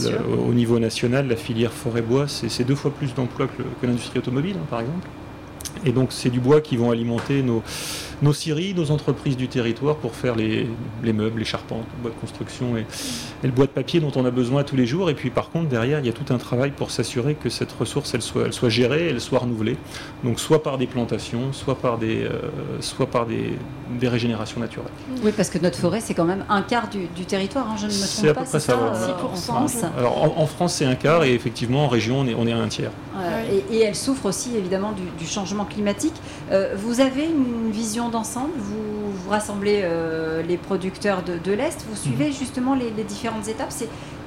au 0.48 0.52
niveau 0.52 0.80
national, 0.80 1.28
la 1.28 1.36
filière 1.36 1.72
forêt-bois, 1.72 2.26
c'est 2.26 2.64
deux 2.64 2.74
fois 2.74 2.90
plus 2.90 3.14
d'emplois 3.14 3.46
que, 3.46 3.62
que 3.80 3.86
l'industrie 3.86 4.18
automobile, 4.18 4.56
hein, 4.58 4.66
par 4.68 4.80
exemple. 4.80 5.06
Et 5.84 5.92
donc 5.92 6.08
c'est 6.10 6.30
du 6.30 6.40
bois 6.40 6.60
qui 6.60 6.76
vont 6.76 6.90
alimenter 6.90 7.42
nos, 7.42 7.62
nos 8.22 8.32
scieries, 8.32 8.74
nos 8.74 8.90
entreprises 8.90 9.36
du 9.36 9.48
territoire 9.48 9.96
pour 9.96 10.14
faire 10.14 10.34
les, 10.36 10.68
meubles, 11.02 11.38
les 11.38 11.44
charpentes, 11.44 11.84
le 11.96 12.02
bois 12.02 12.10
de 12.10 12.20
construction 12.20 12.76
et, 12.76 12.86
le 13.42 13.50
bois 13.50 13.66
de 13.66 13.70
papier 13.70 14.00
dont 14.00 14.12
on 14.16 14.24
a 14.24 14.30
besoin 14.30 14.64
tous 14.64 14.76
les 14.76 14.86
jours. 14.86 15.10
Et 15.10 15.14
puis 15.14 15.30
par 15.30 15.50
contre, 15.50 15.68
derrière, 15.68 16.00
il 16.00 16.06
y 16.06 16.08
a 16.08 16.12
tout 16.12 16.32
un 16.32 16.38
travail 16.38 16.70
pour 16.70 16.90
s'assurer 16.90 17.34
que 17.34 17.48
cette 17.48 17.72
ressource, 17.72 18.14
elle 18.14 18.22
soit, 18.22 18.46
elle 18.46 18.52
soit 18.52 18.68
gérée, 18.68 19.08
elle 19.10 19.20
soit 19.20 19.40
renouvelée. 19.40 19.76
Donc 20.24 20.40
soit 20.40 20.62
par 20.62 20.78
des 20.78 20.86
plantations, 20.86 21.52
soit 21.52 21.76
par 21.76 21.98
des, 21.98 22.24
euh, 22.24 22.40
soit 22.80 23.06
par 23.06 23.26
des, 23.26 23.52
des, 24.00 24.08
régénérations 24.08 24.60
naturelles. 24.60 24.90
Oui, 25.22 25.32
parce 25.36 25.50
que 25.50 25.58
notre 25.58 25.78
forêt, 25.78 26.00
c'est 26.00 26.14
quand 26.14 26.24
même 26.24 26.44
un 26.48 26.62
quart 26.62 26.88
du, 26.88 27.24
territoire, 27.24 27.68
hein, 27.70 27.76
je 27.78 27.86
ne 27.86 27.92
me 27.92 27.96
trompe 27.96 28.06
pas. 28.06 28.12
C'est 28.12 28.28
à 28.28 28.34
peu 28.34 28.44
près 28.44 28.60
ça, 28.60 28.72
euh, 28.72 29.26
en 29.32 29.36
France. 29.36 29.76
Alors 29.96 30.40
en, 30.40 30.46
France, 30.46 30.74
c'est 30.74 30.86
un 30.86 30.94
quart 30.94 31.24
et 31.24 31.34
effectivement, 31.34 31.84
en 31.84 31.88
région, 31.88 32.20
on 32.20 32.26
est, 32.26 32.34
on 32.34 32.46
est 32.46 32.52
à 32.52 32.58
un 32.58 32.68
tiers. 32.68 32.90
et, 33.70 33.80
elle 33.80 33.94
souffre 33.94 34.26
aussi 34.26 34.56
évidemment 34.56 34.92
du, 34.92 35.26
changement 35.26 35.64
climatique. 35.64 36.14
Euh, 36.50 36.74
vous 36.76 37.00
avez 37.00 37.24
une 37.24 37.70
vision 37.70 38.05
d'ensemble 38.10 38.52
vous, 38.56 39.12
vous, 39.12 39.30
rassemblez 39.30 39.80
euh, 39.82 40.42
les 40.42 40.56
producteurs 40.56 41.22
de, 41.22 41.52
l'Est, 41.52 41.84
vous 41.88 41.96
suivez 41.96 42.28
mhm. 42.28 42.32
justement 42.32 42.74
les, 42.74 42.90
les 42.90 43.04
différentes 43.04 43.48
étapes. 43.48 43.72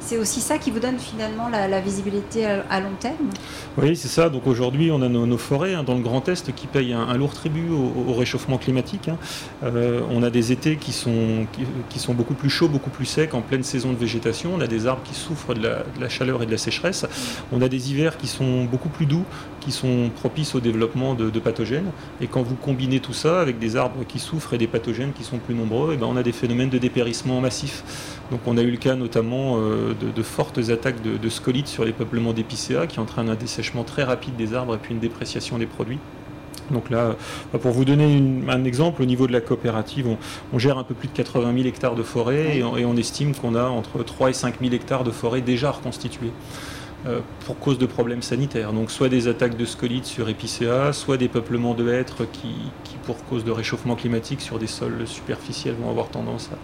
C'est 0.02 0.18
aussi 0.18 0.42
ça 0.42 0.58
qui 0.58 0.72
vous 0.72 0.80
donne 0.80 0.98
finalement 0.98 1.50
la, 1.50 1.82
visibilité 1.82 2.46
à, 2.46 2.80
long 2.80 2.94
terme? 3.00 3.30
Oui, 3.78 3.96
c'est 3.96 4.08
ça. 4.08 4.30
Donc 4.30 4.48
aujourd'hui, 4.48 4.92
on 4.92 5.02
a 5.02 5.10
nos, 5.10 5.38
forêts 5.38 5.74
hein, 5.74 5.84
dans 5.84 5.96
le 5.96 6.02
Grand 6.02 6.28
Est 6.28 6.54
qui 6.54 6.68
payent 6.68 6.94
un, 6.94 7.16
lourd 7.16 7.34
tribut 7.34 7.70
au, 7.70 8.14
réchauffement 8.14 8.58
climatique. 8.58 9.10
Hein. 9.10 9.18
Euh, 9.64 10.02
on 10.10 10.24
a 10.24 10.30
des 10.30 10.52
étés 10.52 10.78
qui 10.78 10.92
sont, 10.92 11.46
qui, 11.90 12.00
sont 12.00 12.14
beaucoup 12.14 12.34
plus 12.34 12.50
chauds, 12.50 12.68
beaucoup 12.68 12.90
plus 12.90 13.06
secs 13.06 13.34
en 13.34 13.42
pleine 13.42 13.64
saison 13.64 13.92
de 13.92 13.98
végétation. 13.98 14.52
On 14.56 14.62
a 14.62 14.68
des 14.68 14.88
arbres 14.88 15.04
qui 15.04 15.14
souffrent 15.14 15.54
de 15.54 15.62
la, 15.62 16.10
chaleur 16.10 16.42
et 16.44 16.46
de 16.46 16.52
la 16.52 16.58
sécheresse. 16.58 17.06
On 17.52 17.62
a 17.62 17.68
des 17.68 17.92
hivers 17.92 18.18
qui 18.18 18.28
sont 18.28 18.64
beaucoup 18.66 18.90
plus 18.90 19.06
doux, 19.06 19.26
qui 19.60 19.72
sont 19.72 20.10
propices 20.16 20.56
au 20.56 20.60
développement 20.60 21.14
de, 21.14 21.40
pathogènes. 21.40 21.92
Et 22.22 22.28
quand 22.28 22.42
vous 22.42 22.56
combinez 22.56 23.00
tout 23.00 23.14
ça 23.14 23.40
avec 23.40 23.60
des 23.60 23.76
arbres 23.76 24.04
qui 24.08 24.20
souffrent 24.20 24.54
et 24.54 24.58
des 24.58 24.68
pathogènes 24.68 25.14
qui 25.14 25.24
sont 25.24 25.38
plus 25.38 25.56
nombreux, 25.56 25.92
et 25.92 25.94
eh 25.96 25.98
ben 25.98 26.08
on 26.10 26.18
a 26.18 26.24
des 26.24 26.32
phénomènes 26.32 26.70
de 26.70 26.78
dépérissement 26.78 27.40
massif. 27.42 27.84
Donc 28.32 28.42
on 28.46 28.58
a 28.58 28.62
eu 28.62 28.72
le 28.72 28.78
cas 28.78 28.96
notamment 28.96 29.58
euh, 29.58 29.94
de, 29.94 30.24
fortes 30.24 30.60
attaques 30.70 31.02
de, 31.02 31.30
scolites 31.30 31.68
sur 31.68 31.84
les 31.84 31.94
peuplements 31.94 32.34
d'épicéa 32.34 32.86
qui 32.88 33.00
entraînent 33.00 33.30
un 33.30 33.36
dessèchement 33.36 33.84
très 33.84 34.04
rapide 34.04 34.36
des 34.36 34.54
arbres 34.54 34.76
et 34.76 34.78
puis 34.78 34.94
une 34.94 35.00
dépréciation 35.00 35.58
des 35.58 35.65
produits. 35.65 36.00
Donc 36.72 36.92
là, 36.92 37.15
bah, 37.52 37.58
pour 37.60 37.72
vous 37.72 37.84
donner 37.84 38.22
un 38.48 38.63
exemple, 38.63 39.02
au 39.02 39.06
niveau 39.06 39.26
de 39.26 39.32
la 39.34 39.42
coopérative, 39.42 40.08
on, 40.54 40.60
gère 40.60 40.78
un 40.78 40.84
peu 40.84 40.94
plus 40.94 41.08
de 41.08 41.13
80 41.13 41.54
000 41.56 41.68
hectares 41.68 41.96
de 41.96 42.04
forêt 42.04 42.58
et 42.58 42.63
on, 42.63 42.96
estime 42.96 43.34
qu'on 43.34 43.56
a 43.56 43.63
entre 43.63 44.04
3 44.04 44.30
et 44.30 44.34
5 44.34 44.60
000 44.62 44.74
hectares 44.74 45.04
de 45.04 45.12
forêt 45.12 45.42
déjà 45.42 45.72
reconstitués. 45.72 46.32
Euh, 47.08 47.22
pour 47.46 47.58
cause 47.58 47.78
de 47.78 47.86
problèmes 47.86 48.22
sanitaires. 48.22 48.74
Donc 48.74 48.92
soit 48.92 49.08
des 49.08 49.30
attaques 49.30 49.56
de 49.56 49.63
scolites 49.63 50.04
sur 50.04 50.28
épicéa, 50.28 50.92
soit 50.92 51.15
des 51.15 51.30
peuplements 51.30 51.74
de 51.74 51.89
hêtres 51.89 52.26
qui, 52.30 52.50
qui, 52.84 52.96
pour 53.06 53.24
cause 53.24 53.46
de 53.46 53.52
réchauffement 53.52 53.96
climatique 53.96 54.42
sur 54.42 54.60
des 54.60 54.68
sols 54.68 55.08
superficiels, 55.08 55.76
vont 55.82 55.89
avoir 55.89 56.10
tendance 56.10 56.50
à, 56.52 56.58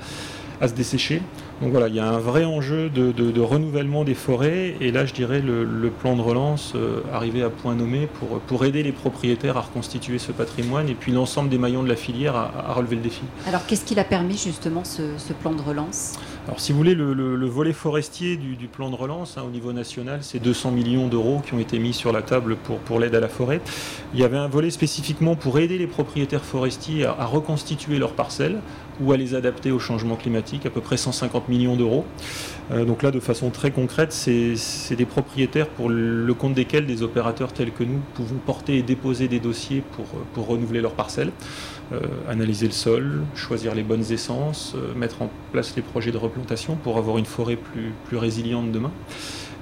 à 0.62 0.68
se 0.68 0.74
dessécher. 0.74 1.22
Donc 1.62 1.72
voilà, 1.72 1.88
il 1.88 1.96
y 1.96 2.00
a 2.00 2.08
un 2.08 2.20
vrai 2.20 2.44
enjeu 2.44 2.90
de, 2.90 3.42
renouvellement 3.42 4.04
des 4.04 4.14
forêts 4.14 4.76
et 4.82 4.92
là 4.92 5.06
je 5.06 5.14
dirais 5.14 5.42
le, 5.42 5.90
plan 5.90 6.16
de 6.16 6.22
relance 6.22 6.74
euh, 6.76 7.02
arrivé 7.14 7.44
à 7.44 7.50
point 7.50 7.76
nommé 7.76 8.08
pour, 8.20 8.40
pour 8.40 8.66
aider 8.66 8.84
les 8.84 8.92
propriétaires 8.92 9.56
à 9.56 9.62
reconstituer 9.62 10.18
ce 10.18 10.32
patrimoine 10.32 10.90
et 10.90 10.96
puis 10.96 11.12
l'ensemble 11.12 11.50
des 11.50 11.58
maillons 11.58 11.84
de 11.84 11.88
la 11.88 11.96
filière 11.96 12.36
à, 12.36 12.74
relever 12.74 12.98
le 12.98 13.02
défi. 13.02 13.22
Alors 13.48 13.66
qu'est-ce 13.66 13.86
qui 13.86 13.98
a 13.98 14.04
permis 14.04 14.38
justement 14.38 14.84
ce, 14.84 15.04
plan 15.42 15.54
de 15.54 15.62
relance? 15.62 16.14
Alors 16.48 16.60
si 16.60 16.72
vous 16.72 16.78
voulez, 16.78 16.96
le, 16.96 17.48
volet 17.48 17.72
forestier 17.72 18.36
du, 18.36 18.68
plan 18.68 18.90
de 18.90 18.96
relance 18.96 19.38
hein, 19.38 19.44
au 19.48 19.52
niveau 19.52 19.72
national, 19.72 20.20
c'est 20.22 20.40
200 20.40 20.72
millions 20.72 21.08
d'euros 21.08 21.42
qui 21.46 21.54
ont 21.54 21.60
été 21.60 21.80
mis 21.80 21.94
sur 21.94 22.12
la 22.12 22.22
table 22.22 22.58
pour, 22.58 22.80
pour 22.80 23.00
l'aide 23.00 23.16
à 23.16 23.20
la 23.20 23.30
forêt. 23.30 23.62
Il 24.14 24.20
y 24.20 24.24
avait 24.24 24.38
un 24.38 24.48
volet 24.48 24.72
spécifiquement 24.72 25.36
pour 25.36 25.60
aider 25.60 25.78
les 25.78 25.88
propriétaires 25.88 26.44
forestiers 26.44 27.06
à 27.06 27.26
reconstituer 27.26 27.98
leurs 27.98 28.14
parcelles 28.14 28.60
ou 29.02 29.12
à 29.12 29.18
les 29.18 29.36
adapter 29.36 29.72
au 29.72 29.80
changement 29.80 30.16
climatique, 30.16 30.66
à 30.66 30.70
peu 30.70 30.82
près 30.82 30.98
150 30.98 31.50
millions 31.50 31.76
d'euros. 31.76 32.06
Euh, 32.72 32.86
donc 32.86 33.04
là, 33.04 33.12
de 33.12 33.20
façon 33.20 33.50
très 33.50 33.72
concrète, 33.72 34.12
c'est 34.12 34.96
des 34.96 35.06
propriétaires 35.06 35.68
pour 35.68 35.90
le 35.90 36.34
compte 36.34 36.54
desquels 36.54 36.86
des 36.86 37.04
opérateurs 37.04 37.54
tels 37.54 37.72
que 37.72 37.84
nous 37.84 38.00
pouvons 38.14 38.36
porter 38.36 38.78
et 38.78 38.84
déposer 38.84 39.28
des 39.28 39.40
dossiers 39.40 39.84
pour, 40.34 40.48
renouveler 40.48 40.82
leurs 40.82 40.94
parcelles, 40.94 41.32
euh, 41.94 42.00
analyser 42.30 42.68
le 42.68 42.72
sol, 42.72 43.22
choisir 43.36 43.76
les 43.76 43.84
bonnes 43.84 44.12
essences, 44.12 44.74
euh, 44.76 44.94
mettre 44.96 45.22
en 45.22 45.30
place 45.52 45.76
les 45.76 45.82
projets 45.82 46.12
de 46.12 46.18
replantation 46.18 46.76
pour 46.76 46.98
avoir 46.98 47.18
une 47.18 47.26
forêt 47.26 47.58
plus 47.58 48.18
résiliente 48.18 48.72
demain. 48.72 48.92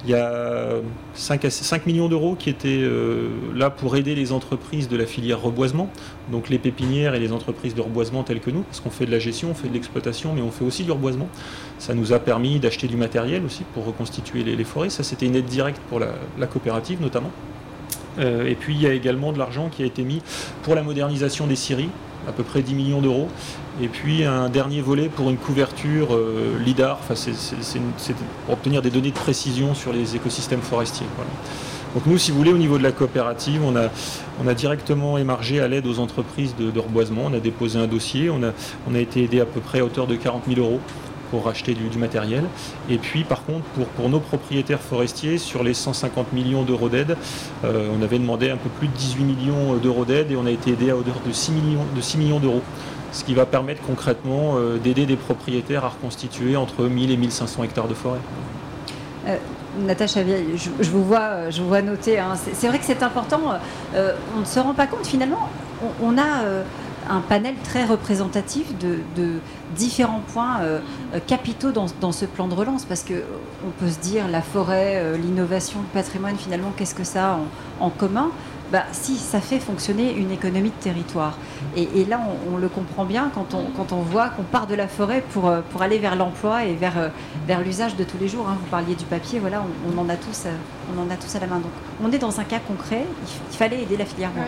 Il 0.05 0.11
y 0.11 0.15
a 0.15 0.81
5, 1.13 1.45
5 1.49 1.85
millions 1.85 2.09
d'euros 2.09 2.35
qui 2.35 2.49
étaient 2.49 2.81
euh, 2.81 3.29
là 3.55 3.69
pour 3.69 3.95
aider 3.95 4.15
les 4.15 4.33
entreprises 4.33 4.89
de 4.89 4.97
la 4.97 5.05
filière 5.05 5.41
reboisement, 5.41 5.89
donc 6.29 6.49
les 6.49 6.57
pépinières 6.57 7.15
et 7.15 7.19
les 7.19 7.31
entreprises 7.31 7.73
de 7.73 7.79
reboisement 7.79 8.23
telles 8.23 8.41
que 8.41 8.51
nous, 8.51 8.63
parce 8.63 8.81
qu'on 8.81 8.89
fait 8.89 9.05
de 9.05 9.11
la 9.11 9.19
gestion, 9.19 9.51
on 9.51 9.53
fait 9.53 9.69
de 9.69 9.73
l'exploitation, 9.73 10.33
mais 10.33 10.41
on 10.41 10.51
fait 10.51 10.65
aussi 10.65 10.83
du 10.83 10.91
reboisement. 10.91 11.29
Ça 11.79 11.93
nous 11.93 12.11
a 12.11 12.19
permis 12.19 12.59
d'acheter 12.59 12.87
du 12.87 12.97
matériel 12.97 13.45
aussi 13.45 13.63
pour 13.73 13.85
reconstituer 13.85 14.43
les, 14.43 14.63
forêts. 14.65 14.89
Ça, 14.89 15.03
c'était 15.03 15.25
une 15.25 15.35
aide 15.35 15.45
directe 15.45 15.79
pour 15.89 15.99
la, 15.99 16.47
coopérative 16.47 17.01
notamment. 17.01 17.31
Euh, 18.19 18.45
et 18.45 18.55
puis 18.55 18.75
il 18.75 18.81
y 18.81 18.87
a 18.87 18.93
également 18.93 19.31
de 19.31 19.39
l'argent 19.39 19.69
qui 19.69 19.83
a 19.83 19.85
été 19.85 20.03
mis 20.03 20.21
pour 20.63 20.75
la 20.75 20.83
modernisation 20.83 21.47
des 21.47 21.55
scieries, 21.55 21.89
à 22.27 22.31
peu 22.31 22.43
près 22.43 22.61
10 22.61 22.73
millions 22.75 23.01
d'euros. 23.01 23.29
Et 23.81 23.87
puis 23.87 24.23
un 24.23 24.49
dernier 24.49 24.81
volet 24.81 25.09
pour 25.09 25.29
une 25.29 25.37
couverture 25.37 26.15
euh, 26.15 26.59
LIDAR, 26.63 26.99
c'est 27.15 28.13
pour 28.45 28.53
obtenir 28.53 28.81
des 28.81 28.91
données 28.91 29.09
de 29.09 29.15
précision 29.15 29.73
sur 29.73 29.91
les 29.91 30.15
écosystèmes 30.15 30.61
forestiers. 30.61 31.07
Donc 31.93 32.07
nous, 32.07 32.17
si 32.17 32.31
vous 32.31 32.37
voulez, 32.37 32.51
au 32.51 32.57
niveau 32.57 32.79
de 32.79 32.83
la 32.83 32.91
coopérative, 32.91 33.61
on 33.63 33.75
a, 33.75 34.53
directement 34.53 35.17
émargé 35.17 35.59
à 35.59 35.67
l'aide 35.67 35.85
aux 35.85 35.99
entreprises 35.99 36.55
de, 36.57 36.79
reboisement. 36.79 37.23
On 37.25 37.33
a 37.33 37.39
déposé 37.39 37.77
un 37.77 37.87
dossier, 37.87 38.29
on 38.29 38.41
a, 38.43 38.51
on 38.89 38.95
a 38.95 38.99
été 38.99 39.23
aidé 39.23 39.39
à 39.39 39.45
peu 39.45 39.59
près 39.59 39.79
à 39.79 39.85
hauteur 39.85 40.07
de 40.07 40.15
40 40.15 40.43
000 40.47 40.59
euros 40.59 40.79
pour 41.33 41.45
racheter 41.45 41.73
du, 41.73 41.97
matériel. 41.97 42.43
Et 42.91 42.99
puis 42.99 43.23
par 43.23 43.43
contre, 43.43 43.63
pour, 43.73 43.87
pour, 43.87 44.07
nos 44.07 44.19
propriétaires 44.19 44.79
forestiers, 44.79 45.39
sur 45.39 45.63
les 45.63 45.73
150 45.73 46.31
millions 46.31 46.61
d'euros 46.61 46.89
d'aide, 46.89 47.17
euh, 47.65 47.87
on 47.97 48.03
avait 48.03 48.19
demandé 48.19 48.51
un 48.51 48.57
peu 48.57 48.69
plus 48.69 48.87
de 48.87 48.93
18 48.93 49.23
millions 49.23 49.73
d'euros 49.77 50.05
d'aide 50.05 50.29
et 50.29 50.35
on 50.35 50.45
a 50.45 50.51
été 50.51 50.73
aidé 50.73 50.91
à 50.91 50.95
hauteur 50.95 51.15
de 51.25 51.31
6 51.31 51.51
millions, 51.53 51.85
de 51.95 52.01
6 52.01 52.19
millions 52.19 52.39
d'euros. 52.39 52.61
Ce 53.13 53.23
qui 53.23 53.33
va 53.33 53.47
permettre 53.47 53.81
concrètement 53.81 54.57
euh, 54.57 54.77
d'aider 54.77 55.07
des 55.07 55.15
propriétaires 55.15 55.85
à 55.85 55.89
reconstituer 55.89 56.55
entre 56.55 56.83
1000 56.83 57.09
et 57.09 57.17
1500 57.17 57.63
hectares 57.63 57.87
de 57.87 57.95
forêt. 57.95 58.19
Euh, 59.25 59.35
Natacha 59.79 60.21
je, 60.23 60.69
je, 60.81 60.89
vous 60.91 61.03
vois, 61.03 61.49
je 61.49 61.63
vous 61.63 61.67
vois 61.67 61.81
noter. 61.81 62.19
Hein. 62.19 62.35
C'est 62.35 62.67
vrai 62.67 62.77
que 62.77 62.85
c'est 62.85 63.01
important. 63.01 63.41
on 63.95 64.39
ne 64.39 64.45
se 64.45 64.59
rend 64.59 64.75
pas 64.75 64.85
compte 64.85 65.07
finalement. 65.07 65.49
On, 65.99 66.15
a 66.19 66.43
un 67.09 67.21
panel 67.21 67.55
très 67.63 67.85
représentatif 67.85 68.67
de, 68.77 69.39
différents 69.75 70.21
points 70.33 70.61
euh, 70.61 70.79
euh, 71.13 71.19
capitaux 71.25 71.71
dans, 71.71 72.11
ce 72.11 72.25
plan 72.25 72.47
de 72.47 72.53
relance 72.53 72.85
parce 72.85 73.03
que 73.03 73.23
on 73.65 73.71
peut 73.71 73.89
se 73.89 73.99
dire 73.99 74.27
la 74.27 74.41
forêt, 74.41 74.97
euh, 74.97 75.17
l'innovation, 75.17 75.79
le 75.79 75.99
patrimoine 75.99 76.35
finalement 76.35 76.73
qu'est-ce 76.75 76.95
que 76.95 77.03
ça 77.03 77.33
a 77.33 77.39
en, 77.79 77.89
commun? 77.89 78.31
Bah, 78.71 78.85
si, 78.91 79.17
ça 79.17 79.39
fait 79.39 79.59
fonctionner 79.59 80.15
une 80.15 80.31
économie 80.31 80.71
de 80.71 80.83
territoire. 80.83 81.37
Et, 81.75 82.05
là, 82.05 82.19
on, 82.51 82.57
le 82.57 82.69
comprend 82.69 83.05
bien 83.05 83.29
quand 83.31 83.53
on, 83.53 83.65
quand 83.77 83.91
on 83.91 84.01
voit 84.01 84.29
qu'on 84.29 84.41
part 84.41 84.65
de 84.65 84.73
la 84.73 84.87
forêt 84.87 85.23
pour, 85.31 85.47
euh, 85.47 85.61
pour 85.69 85.83
aller 85.83 85.99
vers 85.99 86.15
l'emploi 86.15 86.65
et 86.65 86.73
vers, 86.73 86.97
euh, 86.97 87.09
vers 87.45 87.61
l'usage 87.61 87.95
de 87.95 88.03
tous 88.03 88.17
les 88.19 88.27
jours. 88.27 88.47
Hein. 88.49 88.57
Vous 88.59 88.69
parliez 88.71 88.95
du 88.95 89.05
papier, 89.05 89.37
voilà, 89.37 89.63
on, 89.87 89.97
en 89.99 90.09
a 90.09 90.15
tous, 90.15 90.47
on 90.91 90.99
en 90.99 91.09
a 91.11 91.17
tous 91.17 91.35
à 91.35 91.39
la 91.39 91.45
main. 91.45 91.57
Donc, 91.57 91.71
on 92.03 92.11
est 92.11 92.17
dans 92.17 92.39
un 92.39 92.43
cas 92.45 92.57
concret, 92.57 93.05
il, 93.51 93.55
fallait 93.55 93.83
aider 93.83 93.95
la 93.95 94.05
filière 94.05 94.31
bois. 94.31 94.45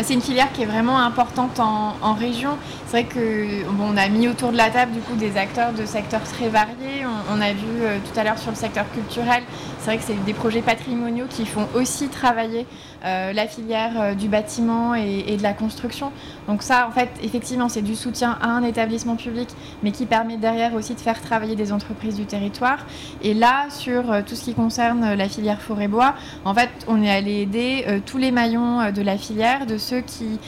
Bah, 0.00 0.06
c'est 0.06 0.14
une 0.14 0.22
filière 0.22 0.50
qui 0.50 0.62
est 0.62 0.66
vraiment 0.66 0.98
importante 0.98 1.60
en, 1.60 2.14
région. 2.14 2.56
C'est 2.86 3.02
vrai 3.02 3.04
que 3.04 3.64
bon, 3.70 3.92
on 3.92 3.96
a 3.98 4.08
mis 4.08 4.28
autour 4.28 4.50
de 4.50 4.56
la 4.56 4.70
table 4.70 4.92
du 4.92 5.00
coup 5.00 5.14
des 5.14 5.36
acteurs 5.36 5.74
de 5.74 5.84
secteurs 5.84 6.22
très 6.22 6.48
variés. 6.48 7.04
On, 7.30 7.38
a 7.38 7.52
vu 7.52 7.82
euh, 7.82 7.98
tout 7.98 8.18
à 8.18 8.24
l'heure 8.24 8.38
sur 8.38 8.50
le 8.50 8.56
secteur 8.56 8.90
culturel. 8.92 9.42
C'est 9.80 9.86
vrai 9.86 9.96
que 9.96 10.02
c'est 10.04 10.24
des 10.26 10.34
projets 10.34 10.60
patrimoniaux 10.60 11.24
qui 11.26 11.46
font 11.46 11.66
aussi 11.74 12.08
travailler 12.08 12.66
euh, 13.06 13.32
la 13.32 13.46
filière 13.46 13.98
euh, 13.98 14.14
du 14.14 14.28
bâtiment 14.28 14.94
et, 14.94 15.38
de 15.38 15.42
la 15.42 15.54
construction. 15.54 16.12
Donc 16.48 16.62
ça, 16.62 16.86
en 16.86 16.90
fait, 16.90 17.08
effectivement, 17.22 17.70
c'est 17.70 17.80
du 17.80 17.94
soutien 17.94 18.36
à 18.42 18.48
un 18.48 18.62
établissement 18.62 19.16
public, 19.16 19.48
mais 19.82 19.90
qui 19.90 20.04
permet 20.04 20.36
derrière 20.36 20.74
aussi 20.74 20.94
de 20.94 21.00
faire 21.00 21.18
travailler 21.22 21.56
des 21.56 21.72
entreprises 21.72 22.14
du 22.14 22.26
territoire. 22.26 22.84
Et 23.22 23.32
là, 23.32 23.70
sur 23.70 24.12
euh, 24.12 24.20
tout 24.20 24.34
ce 24.34 24.44
qui 24.44 24.52
concerne 24.52 25.14
la 25.14 25.28
filière 25.30 25.62
forêt-bois, 25.62 26.14
en 26.44 26.52
fait, 26.52 26.68
on 26.86 27.02
est 27.02 27.10
allé 27.10 27.40
aider 27.40 28.02
tous 28.04 28.18
les 28.18 28.32
maillons 28.32 28.92
de 28.92 29.00
la 29.00 29.16
filière, 29.16 29.64
de 29.64 29.78
ceux 29.78 30.00
qui 30.00 30.38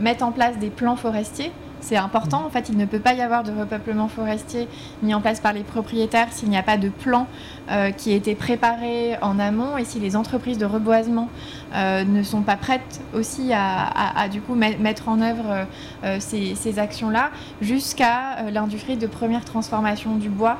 mettent 0.00 0.22
en 0.22 0.32
place 0.32 0.58
des 0.58 0.70
plans 0.70 0.96
forestiers 0.96 1.52
c'est 1.80 1.96
important. 1.96 2.44
En 2.44 2.50
fait, 2.50 2.68
il 2.68 2.76
ne 2.76 2.84
peut 2.84 2.98
pas 2.98 3.14
y 3.14 3.20
avoir 3.20 3.42
de 3.42 3.52
repeuplement 3.52 4.08
forestier 4.08 4.68
mis 5.02 5.14
en 5.14 5.20
place 5.20 5.40
par 5.40 5.52
les 5.52 5.62
propriétaires 5.62 6.32
s'il 6.32 6.48
n'y 6.48 6.58
a 6.58 6.62
pas 6.62 6.76
de 6.76 6.88
plan 6.88 7.26
euh, 7.70 7.90
qui 7.90 8.12
ait 8.12 8.16
été 8.16 8.34
préparé 8.34 9.16
en 9.22 9.38
amont 9.38 9.76
et 9.76 9.84
si 9.84 10.00
les 10.00 10.16
entreprises 10.16 10.58
de 10.58 10.66
reboisement 10.66 11.28
euh, 11.74 12.04
ne 12.04 12.22
sont 12.22 12.42
pas 12.42 12.56
prêtes 12.56 13.00
aussi 13.14 13.50
à, 13.52 14.28
du 14.30 14.40
coup 14.40 14.54
mettre 14.54 15.08
en 15.08 15.20
œuvre 15.20 15.66
euh, 16.04 16.16
ces, 16.20 16.78
actions-là, 16.78 17.30
jusqu'à 17.60 18.50
l'industrie 18.50 18.96
de 18.96 19.06
première 19.06 19.44
transformation 19.44 20.16
du 20.16 20.28
bois 20.28 20.58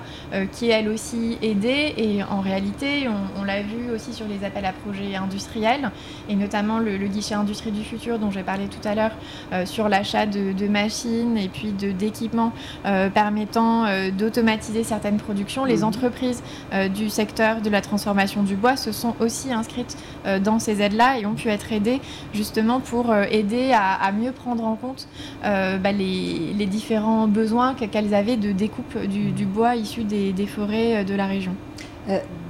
qui 0.53 0.71
est 0.71 0.73
elle 0.73 0.89
aussi 0.89 1.39
aidée. 1.43 1.95
Et 1.97 2.23
en 2.25 2.41
réalité, 2.41 3.09
on, 3.39 3.45
l'a 3.45 3.63
vu 3.63 3.91
aussi 3.95 4.13
sur 4.13 4.27
les 4.27 4.45
appels 4.45 4.65
à 4.65 4.73
projets 4.73 5.17
industriels 5.17 5.91
et 6.29 6.35
notamment 6.35 6.79
le, 6.79 6.97
guichet 7.09 7.35
industrie 7.35 7.73
du 7.73 7.85
futur 7.85 8.19
dont 8.19 8.31
j'ai 8.31 8.43
parlé 8.43 8.67
tout 8.67 8.87
à 8.87 8.95
l'heure 8.95 9.67
sur 9.67 9.89
l'achat 9.89 10.27
de 10.27 10.67
machines 10.67 11.37
et 11.37 11.49
puis 11.49 11.73
d'équipements 11.73 12.53
euh, 12.87 13.11
permettant 13.11 13.87
euh, 13.87 14.11
d'automatiser 14.11 14.85
certaines 14.85 15.19
productions, 15.19 15.65
les 15.65 15.79
mhm. 15.79 15.85
entreprises 15.85 16.43
euh, 16.73 16.89
du 16.89 17.11
secteur 17.11 17.61
de 17.61 17.71
la 17.71 17.81
transformation 17.81 18.43
du 18.43 18.55
bois 18.55 18.77
se 18.77 18.93
sont 18.93 19.15
aussi 19.21 19.53
inscrites 19.53 19.97
dans 20.43 20.59
ces 20.59 20.83
aides-là 20.83 20.98
et 21.19 21.27
ont 21.27 21.35
pu 21.35 21.49
être 21.49 21.73
aidées 21.73 22.01
justement 22.33 22.81
pour 22.81 23.15
aider 23.15 23.73
à, 23.73 24.11
mieux 24.13 24.33
prendre 24.33 24.65
en 24.65 24.77
compte 24.77 25.09
bah, 25.43 25.93
les, 25.93 26.67
différents 26.67 27.29
besoins 27.29 27.75
qu'elles 27.75 28.15
avaient 28.15 28.37
de 28.37 28.53
découpe 28.53 28.99
du, 29.07 29.47
bois 29.47 29.77
issu 29.77 30.05
des, 30.05 30.47
forêts 30.47 31.05
de 31.05 31.15
la 31.15 31.27
région. 31.27 31.55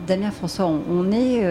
Damien 0.07 0.31
François, 0.31 0.67
on 0.67 1.13
est, 1.13 1.45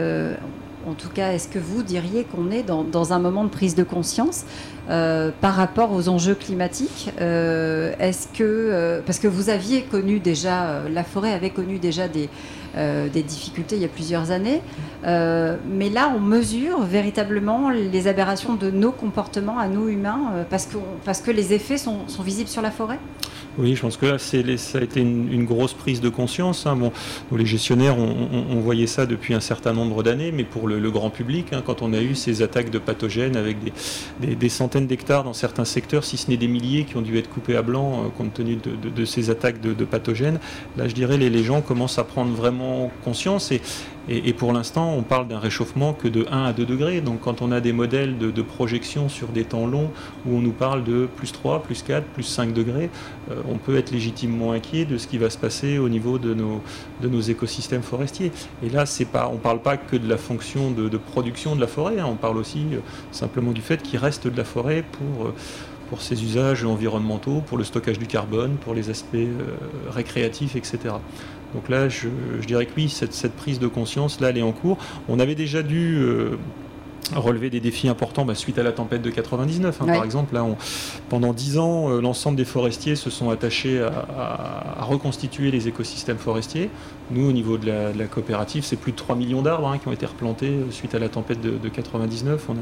en 0.87 0.93
tout 0.93 1.09
cas, 1.09 1.33
est-ce 1.33 1.49
que 1.49 1.59
vous 1.59 1.83
diriez 1.83 2.23
qu'on 2.23 2.49
est 2.49 2.63
dans, 2.63 3.13
un 3.13 3.19
moment 3.19 3.43
de 3.43 3.49
prise 3.49 3.75
de 3.75 3.83
conscience 3.83 4.45
euh, 4.89 5.31
par 5.41 5.55
rapport 5.55 5.91
aux 5.91 6.07
enjeux 6.07 6.35
climatiques 6.35 7.11
euh, 7.19 7.93
Est-ce 7.99 8.27
que 8.27 8.43
euh, 8.43 9.01
parce 9.05 9.19
que 9.19 9.27
vous 9.27 9.49
aviez 9.49 9.81
connu 9.81 10.19
déjà, 10.19 10.83
la 10.89 11.03
forêt 11.03 11.33
avait 11.33 11.49
connu 11.49 11.77
déjà 11.77 12.07
des, 12.07 12.29
des 12.75 13.23
difficultés 13.23 13.75
il 13.75 13.81
y 13.81 13.85
a 13.85 13.89
plusieurs 13.89 14.31
années, 14.31 14.61
mais 15.03 15.89
là 15.89 16.13
on 16.15 16.19
mesure 16.19 16.81
véritablement 16.81 17.69
les 17.69 18.07
aberrations 18.07 18.55
de 18.55 18.69
nos 18.69 18.91
comportements 18.91 19.57
à 19.57 19.67
nous 19.67 19.89
humains 19.89 20.45
parce 20.49 20.65
que 20.65 20.77
parce 21.05 21.21
que 21.21 21.31
les 21.31 21.53
effets 21.53 21.77
sont 21.77 22.05
visibles 22.23 22.49
sur 22.49 22.61
la 22.61 22.71
forêt. 22.71 22.99
Oui, 23.57 23.75
je 23.75 23.81
pense 23.81 23.97
que 23.97 24.05
là, 24.05 24.17
ça 24.19 24.77
a 24.77 24.81
été 24.81 24.99
une, 25.01 25.45
grosse 25.45 25.73
prise 25.73 25.99
de 25.99 26.09
conscience. 26.09 26.67
Hein. 26.67 26.75
Bon, 26.75 26.91
les 27.35 27.45
gestionnaires, 27.45 27.97
on, 27.97 28.59
voyait 28.59 28.85
ça 28.85 29.05
depuis 29.05 29.33
un 29.33 29.39
certain 29.39 29.73
nombre 29.73 30.03
d'années, 30.03 30.31
mais 30.31 30.43
pour 30.43 30.67
le, 30.67 30.91
grand 30.91 31.09
public, 31.09 31.47
hein, 31.53 31.63
quand 31.65 31.81
on 31.81 31.93
a 31.93 32.01
eu 32.01 32.13
ces 32.13 32.43
attaques 32.43 32.69
de 32.69 32.77
pathogènes 32.77 33.35
avec 33.35 33.57
des, 34.19 34.49
centaines 34.49 34.85
d'hectares 34.85 35.23
dans 35.23 35.33
certains 35.33 35.65
secteurs, 35.65 36.03
si 36.03 36.17
ce 36.17 36.29
n'est 36.29 36.37
des 36.37 36.47
milliers 36.47 36.83
qui 36.83 36.97
ont 36.97 37.01
dû 37.01 37.17
être 37.17 37.29
coupés 37.29 37.55
à 37.55 37.61
blanc 37.61 38.03
euh, 38.05 38.09
compte 38.15 38.33
tenu 38.33 38.57
de, 38.57 39.05
ces 39.05 39.29
attaques 39.29 39.59
de, 39.59 39.85
pathogènes, 39.85 40.39
là, 40.77 40.87
je 40.87 40.93
dirais, 40.93 41.17
les, 41.17 41.29
les 41.29 41.43
gens 41.43 41.61
commencent 41.61 41.97
à 41.97 42.03
prendre 42.03 42.31
vraiment 42.33 42.56
conscience. 43.03 43.51
Et, 44.09 44.33
pour 44.33 44.53
l'instant, 44.53 44.93
on 44.93 45.01
parle 45.01 45.27
d'un 45.27 45.39
réchauffement 45.39 45.93
que 45.93 46.07
de 46.07 46.25
1 46.31 46.45
à 46.45 46.53
2 46.53 46.65
degrés. 46.65 47.01
Donc 47.01 47.19
quand 47.21 47.41
on 47.41 47.51
a 47.51 47.59
des 47.59 47.73
modèles 47.73 48.17
de, 48.17 48.41
projection 48.41 49.09
sur 49.09 49.27
des 49.27 49.43
temps 49.43 49.67
longs 49.67 49.91
où 50.25 50.37
on 50.37 50.39
nous 50.39 50.53
parle 50.53 50.83
de 50.83 51.07
plus 51.17 51.33
3, 51.33 51.63
plus 51.63 51.83
4, 51.83 52.05
plus 52.05 52.23
5 52.23 52.53
degrés, 52.53 52.89
euh, 53.29 53.41
on 53.49 53.57
peut 53.57 53.77
être 53.77 53.91
légitimement 53.91 54.53
inquiet 54.53 54.85
de 54.85 54.97
ce 54.97 55.07
qui 55.07 55.17
va 55.17 55.29
se 55.29 55.37
passer 55.37 55.77
au 55.77 55.89
niveau 55.89 56.17
de 56.17 56.33
nos, 56.33 57.21
écosystèmes 57.21 57.81
forestiers. 57.81 58.31
Et 58.63 58.69
là, 58.69 58.85
pas, 59.11 59.27
on 59.27 59.33
ne 59.33 59.39
parle 59.39 59.61
pas 59.61 59.75
que 59.75 59.97
de 59.97 60.07
la 60.07 60.17
fonction 60.17 60.71
de, 60.71 60.97
production 60.97 61.55
de 61.55 61.61
la 61.61 61.67
forêt, 61.67 61.99
hein. 61.99 62.07
on 62.07 62.15
parle 62.15 62.37
aussi 62.37 62.65
euh, 62.71 62.79
simplement 63.11 63.51
du 63.51 63.61
fait 63.61 63.81
qu'il 63.81 63.99
reste 63.99 64.27
de 64.27 64.37
la 64.37 64.45
forêt. 64.45 64.83
Euh, 65.01 65.31
pour 65.89 66.01
ses 66.01 66.21
usages 66.21 66.65
environnementaux, 66.65 67.41
pour 67.45 67.57
le 67.57 67.63
stockage 67.63 67.97
du 67.97 68.07
carbone, 68.07 68.57
pour 68.57 68.73
les 68.73 68.89
aspects 68.89 69.15
récréatifs, 69.89 70.57
etc. 70.57 70.95
Donc 71.53 71.69
là, 71.69 71.89
je, 71.89 72.09
dirais 72.45 72.65
que 72.65 72.71
oui, 72.75 72.89
cette, 72.89 73.35
prise 73.35 73.59
de 73.59 73.67
conscience, 73.67 74.19
là, 74.19 74.29
elle 74.29 74.37
est 74.37 74.41
en 74.43 74.51
cours. 74.51 74.77
On 75.07 75.19
avait 75.19 75.35
déjà 75.35 75.63
dû 75.63 75.97
euh, 75.97 76.37
relever 77.15 77.49
des 77.49 77.59
défis 77.59 77.87
importants 77.87 78.25
bah, 78.25 78.35
suite 78.35 78.57
à 78.57 78.63
la 78.63 78.71
tempête 78.71 79.01
de 79.01 79.09
99. 79.09 79.81
Hein, 79.81 79.85
par 79.85 80.03
exemple, 80.03 80.33
là, 80.33 80.45
pendant 81.09 81.33
10 81.33 81.57
ans, 81.57 81.89
euh, 81.89 82.01
l'ensemble 82.01 82.37
des 82.37 82.45
forestiers 82.45 82.95
se 82.95 83.09
sont 83.09 83.29
attachés 83.29 83.81
à, 83.81 84.83
reconstituer 84.83 85.51
les 85.51 85.67
écosystèmes 85.67 86.17
forestiers. 86.17 86.69
Nous, 87.11 87.27
au 87.27 87.31
niveau 87.31 87.57
de 87.57 87.67
la, 87.67 88.05
coopérative, 88.05 88.63
c'est 88.63 88.75
plus 88.75 88.91
de 88.91 88.97
3 88.97 89.15
millions 89.15 89.41
d'arbres 89.41 89.67
hein, 89.67 89.77
qui 89.77 89.87
ont 89.87 89.91
été 89.91 90.05
replantés 90.05 90.47
euh, 90.47 90.71
suite 90.71 90.95
à 90.95 90.99
la 90.99 91.09
tempête 91.09 91.41
de, 91.41 91.69
99. 91.69 92.47
On 92.49 92.53
a, 92.53 92.55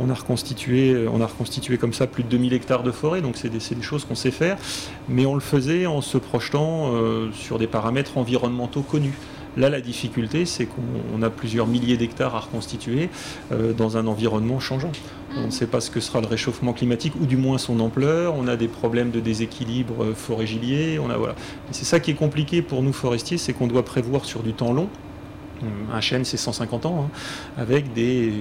on, 0.00 0.10
a 0.10 0.14
reconstitué, 0.14 0.92
euh, 0.92 1.08
on 1.12 1.20
a 1.20 1.26
reconstitué 1.26 1.78
comme 1.78 1.92
ça 1.92 2.06
plus 2.06 2.22
de 2.22 2.28
2000 2.28 2.52
hectares 2.52 2.82
de 2.82 2.90
forêt, 2.90 3.20
donc 3.20 3.36
c'est 3.36 3.48
des, 3.48 3.58
des, 3.58 3.82
choses 3.82 4.04
qu'on 4.04 4.14
sait 4.14 4.30
faire, 4.30 4.56
mais 5.08 5.26
on 5.26 5.34
le 5.34 5.40
faisait 5.40 5.86
en 5.86 6.00
se 6.00 6.18
projetant 6.18 6.92
sur 7.32 7.58
des 7.58 7.66
paramètres 7.66 8.18
environnementaux 8.18 8.82
connus. 8.82 9.14
Là, 9.56 9.68
la 9.68 9.80
difficulté, 9.80 10.46
c'est 10.46 10.66
qu'on 10.66 11.22
a 11.22 11.30
plusieurs 11.30 11.66
milliers 11.66 11.96
d'hectares 11.96 12.34
à 12.36 12.40
reconstituer 12.40 13.08
euh, 13.52 13.72
dans 13.72 13.96
un 13.96 14.06
environnement 14.06 14.60
changeant. 14.60 14.92
On 15.36 15.46
ne 15.46 15.50
sait 15.50 15.66
pas 15.66 15.80
ce 15.80 15.90
que 15.90 16.00
sera 16.00 16.20
le 16.20 16.26
réchauffement 16.26 16.72
climatique, 16.72 17.14
ou 17.20 17.26
du 17.26 17.36
moins 17.36 17.58
son 17.58 17.78
ampleur. 17.80 18.34
On 18.36 18.48
a 18.48 18.56
des 18.56 18.68
problèmes 18.68 19.10
de 19.10 19.20
déséquilibre 19.20 20.04
euh, 20.04 20.14
forêt-gilier. 20.14 20.98
Voilà. 20.98 21.34
C'est 21.72 21.84
ça 21.84 22.00
qui 22.00 22.12
est 22.12 22.14
compliqué 22.14 22.62
pour 22.62 22.82
nous 22.82 22.92
forestiers, 22.92 23.38
c'est 23.38 23.52
qu'on 23.52 23.66
doit 23.66 23.84
prévoir 23.84 24.24
sur 24.24 24.42
du 24.42 24.52
temps 24.52 24.72
long. 24.72 24.88
Un 25.92 26.00
chêne, 26.00 26.24
c'est 26.24 26.36
150 26.36 26.86
ans, 26.86 27.06
hein, 27.06 27.10
avec 27.58 27.92
des, 27.92 28.32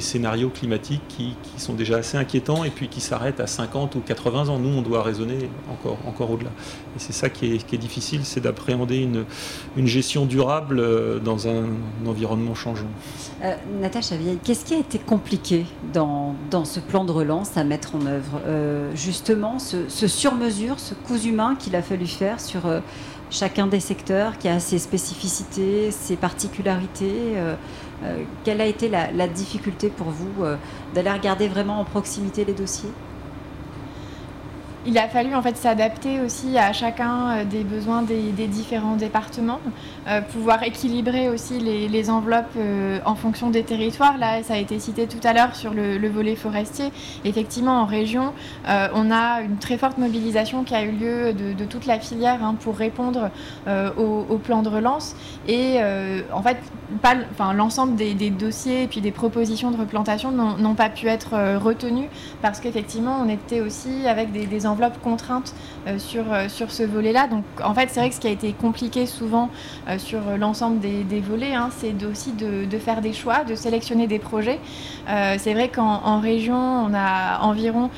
scénarios 0.00 0.50
climatiques 0.50 1.02
qui, 1.08 1.36
sont 1.56 1.74
déjà 1.74 1.98
assez 1.98 2.16
inquiétants 2.16 2.64
et 2.64 2.70
puis 2.70 2.88
qui 2.88 3.00
s'arrêtent 3.00 3.40
à 3.40 3.46
50 3.46 3.94
ou 3.94 4.00
80 4.00 4.48
ans. 4.48 4.58
Nous, 4.58 4.76
on 4.76 4.82
doit 4.82 5.02
raisonner 5.02 5.48
encore, 5.70 5.98
encore 6.06 6.30
au-delà. 6.30 6.50
Et 6.96 6.98
c'est 6.98 7.12
ça 7.12 7.28
qui 7.28 7.54
est, 7.54 7.74
difficile, 7.76 8.20
c'est 8.24 8.40
d'appréhender 8.40 8.98
une, 8.98 9.24
une, 9.76 9.86
gestion 9.86 10.26
durable 10.26 10.78
euh, 10.80 11.18
dans 11.18 11.48
un, 11.48 11.64
environnement 12.06 12.54
changeant. 12.54 12.86
Euh, 13.42 13.54
Natacha 13.80 14.16
qu'est-ce 14.42 14.64
qui 14.64 14.74
a 14.74 14.78
été 14.78 14.98
compliqué 14.98 15.66
dans, 15.92 16.34
dans, 16.50 16.64
ce 16.64 16.80
plan 16.80 17.04
de 17.04 17.12
relance 17.12 17.56
à 17.56 17.64
mettre 17.64 17.94
en 17.94 18.06
œuvre? 18.06 18.40
Euh, 18.46 18.90
Justement, 18.94 19.58
ce, 19.58 19.88
ce 19.88 20.06
sur-mesure, 20.06 20.78
ce 20.78 20.94
coup 20.94 21.16
humain 21.16 21.56
qu'il 21.58 21.76
a 21.76 21.82
fallu 21.82 22.06
faire 22.06 22.40
sur 22.40 22.62
chacun 23.34 23.66
des 23.66 23.80
secteurs 23.80 24.38
qui 24.38 24.48
a 24.48 24.60
ses 24.60 24.78
spécificités, 24.78 25.90
ses 25.90 26.16
particularités. 26.16 27.36
Euh, 27.36 27.54
euh, 28.04 28.22
quelle 28.44 28.60
a 28.60 28.66
été 28.66 28.88
la, 28.88 29.28
difficulté 29.28 29.88
pour 29.88 30.08
vous 30.08 30.44
euh, 30.44 30.56
d'aller 30.94 31.10
regarder 31.10 31.48
vraiment 31.48 31.80
en 31.80 31.84
proximité 31.84 32.44
les 32.44 32.52
dossiers? 32.52 32.90
Il 34.86 34.98
a 34.98 35.08
fallu 35.08 35.34
en 35.34 35.42
fait 35.42 35.56
s'adapter 35.56 36.20
aussi 36.20 36.58
à 36.58 36.72
chacun 36.72 37.30
euh, 37.30 37.44
des 37.44 37.64
besoins 37.64 38.02
des, 38.02 38.32
différents 38.46 38.96
départements, 38.96 39.60
euh, 40.08 40.20
pouvoir 40.20 40.62
équilibrer 40.62 41.28
aussi 41.28 41.58
les, 41.58 42.10
enveloppes 42.10 42.44
euh, 42.56 42.98
en 43.06 43.14
fonction 43.14 43.50
des 43.50 43.62
territoires. 43.62 44.18
Là, 44.18 44.42
ça 44.42 44.54
a 44.54 44.56
été 44.58 44.78
cité 44.78 45.06
tout 45.06 45.26
à 45.26 45.32
l'heure 45.32 45.54
sur 45.56 45.72
le, 45.72 46.08
volet 46.08 46.36
forestier. 46.36 46.92
Effectivement, 47.24 47.80
en 47.80 47.86
région, 47.86 48.34
on 48.66 49.10
a 49.10 49.40
une 49.40 49.56
très 49.56 49.78
forte 49.78 49.96
mobilisation 49.96 50.64
qui 50.64 50.74
a 50.74 50.82
eu 50.82 50.92
lieu 50.92 51.32
de, 51.32 51.64
toute 51.64 51.86
la 51.86 51.98
filière 51.98 52.44
hein, 52.44 52.56
pour 52.60 52.76
répondre 52.76 53.30
au, 53.66 54.38
plan 54.38 54.62
de 54.62 54.68
relance. 54.68 55.16
Et 55.48 55.78
en 56.32 56.42
fait, 56.42 56.58
l'ensemble 57.54 57.96
des, 57.96 58.30
dossiers 58.30 58.82
et 58.82 58.86
puis 58.86 59.00
des 59.00 59.12
propositions 59.12 59.70
de 59.70 59.78
replantation 59.78 60.30
n'ont 60.30 60.74
pas 60.74 60.90
pu 60.90 61.08
être 61.08 61.58
retenus 61.58 62.08
parce 62.42 62.60
qu'effectivement, 62.60 63.18
on 63.24 63.28
était 63.28 63.60
aussi 63.60 64.06
avec 64.06 64.30
des, 64.30 64.46
des 64.46 64.66
enveloppes 64.66 64.73
contraintes 65.02 65.54
sur, 65.98 66.24
sur 66.48 66.70
ce 66.70 66.82
volet-là. 66.82 67.26
Donc 67.28 67.44
en 67.62 67.74
fait, 67.74 67.88
c'est 67.90 68.00
vrai 68.00 68.08
que 68.08 68.14
ce 68.14 68.20
qui 68.20 68.26
a 68.26 68.30
été 68.30 68.52
compliqué 68.52 69.06
souvent 69.06 69.50
sur 69.98 70.20
l'ensemble 70.38 70.80
des, 70.80 71.20
volets, 71.20 71.54
hein, 71.54 71.70
c'est 71.76 71.94
aussi 72.04 72.32
de, 72.32 72.64
de, 72.64 72.78
faire 72.78 73.00
des 73.00 73.12
choix, 73.12 73.44
de 73.44 73.54
sélectionner 73.54 74.06
des 74.06 74.18
projets. 74.18 74.60
c'est 75.06 75.52
vrai 75.52 75.68
qu'en 75.68 76.20
région, 76.20 76.54
on 76.56 76.94
a 76.94 77.40
environ 77.40 77.90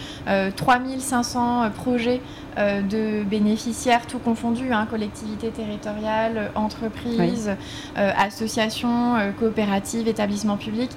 3500 0.56 1.70
projets 1.70 2.20
euh, 2.20 2.45
de 2.56 3.22
bénéficiaires 3.24 4.06
tout 4.06 4.18
confondus, 4.18 4.72
hein, 4.72 4.86
collectivités 4.88 5.50
territoriales, 5.50 6.50
entreprises, 6.54 7.50
euh, 7.98 8.10
associations, 8.16 9.16
euh, 9.16 9.30
coopératives, 9.32 10.08
établissements 10.08 10.56
publics 10.56 10.90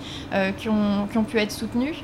qui 0.57 0.69
ont, 0.69 1.07
qui, 1.11 1.17
ont, 1.17 1.23
pu 1.23 1.37
être 1.37 1.51
soutenus. 1.51 2.01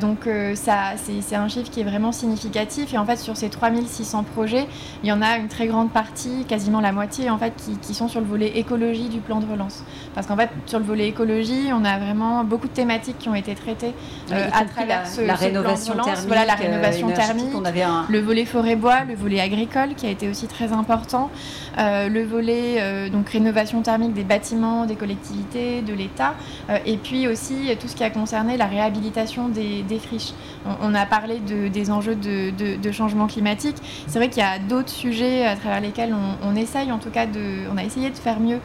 donc 0.00 0.28
ça, 0.54 0.94
c'est 0.96 1.36
un 1.36 1.48
chiffre 1.48 1.70
qui 1.70 1.80
est 1.80 1.84
vraiment 1.84 2.12
significatif. 2.12 2.94
Et 2.94 2.98
en 2.98 3.04
fait, 3.04 3.16
sur 3.16 3.36
ces 3.36 3.48
3600 3.48 4.24
projets, 4.24 4.66
il 5.02 5.08
y 5.08 5.12
en 5.12 5.22
a 5.22 5.36
une 5.36 5.48
très 5.48 5.66
grande 5.66 5.90
partie, 5.90 6.44
quasiment 6.46 6.80
la 6.80 6.92
moitié, 6.92 7.30
en 7.30 7.38
fait, 7.38 7.52
qui, 7.56 7.76
qui 7.78 7.94
sont 7.94 8.08
sur 8.08 8.20
le 8.20 8.26
volet 8.26 8.58
écologie 8.58 9.08
du 9.08 9.20
plan 9.20 9.40
de 9.40 9.46
relance. 9.46 9.84
Parce 10.14 10.26
qu'en 10.26 10.36
fait, 10.36 10.50
sur 10.66 10.78
le 10.78 10.84
volet 10.84 11.08
écologie, 11.08 11.70
on 11.72 11.84
a 11.84 11.98
vraiment 11.98 12.44
beaucoup 12.44 12.68
de 12.68 12.72
thématiques 12.72 13.18
qui 13.18 13.28
ont 13.28 13.34
été 13.34 13.54
traitées 13.54 13.94
à 14.30 14.64
travers 14.64 15.00
la, 15.00 15.04
ce, 15.06 15.20
la 15.22 15.34
rénovation 15.34 15.94
plan 15.94 16.04
de 16.04 16.10
relance. 16.10 16.26
Thermique, 16.26 16.28
voilà, 16.28 16.44
la 16.44 16.54
rénovation 16.54 17.10
thermique, 17.10 17.54
on 17.54 17.64
avait 17.64 17.82
un... 17.82 18.06
le 18.08 18.20
volet 18.20 18.44
forêt-bois, 18.60 19.04
le 19.08 19.14
volet 19.14 19.40
agricole 19.40 19.94
qui 19.96 20.04
a 20.04 20.10
été 20.10 20.28
aussi 20.28 20.46
très 20.46 20.74
important, 20.74 21.30
euh, 21.78 22.10
le 22.10 22.22
volet 22.24 22.76
euh, 22.78 23.08
donc 23.08 23.30
rénovation 23.30 23.80
thermique 23.80 24.12
des 24.12 24.22
bâtiments, 24.22 24.84
des 24.84 24.96
collectivités, 24.96 25.80
de 25.80 25.94
l'État, 25.94 26.34
euh, 26.68 26.76
et 26.84 26.98
puis 26.98 27.26
aussi 27.26 27.74
tout 27.80 27.88
ce 27.88 27.96
qui 27.96 28.04
a 28.04 28.10
concerné 28.10 28.58
la 28.58 28.66
réhabilitation 28.66 29.48
des, 29.48 29.84
friches. 29.98 30.32
On, 30.82 30.94
a 30.94 31.06
parlé 31.06 31.38
de, 31.38 31.68
des 31.68 31.90
enjeux 31.90 32.14
de, 32.14 32.92
changement 32.92 33.28
climatique. 33.28 33.76
C'est 34.06 34.18
vrai 34.18 34.28
qu'il 34.28 34.42
y 34.42 34.46
a 34.46 34.58
d'autres 34.58 34.90
sujets 34.90 35.46
à 35.46 35.56
travers 35.56 35.80
lesquels 35.80 36.14
on, 36.42 36.54
essaye, 36.54 36.92
en 36.92 36.98
tout 36.98 37.10
cas, 37.10 37.24
de, 37.24 37.66
on 37.72 37.78
a 37.78 37.84
essayé 37.84 38.10
de 38.10 38.16
faire 38.16 38.40
mieux 38.40 38.58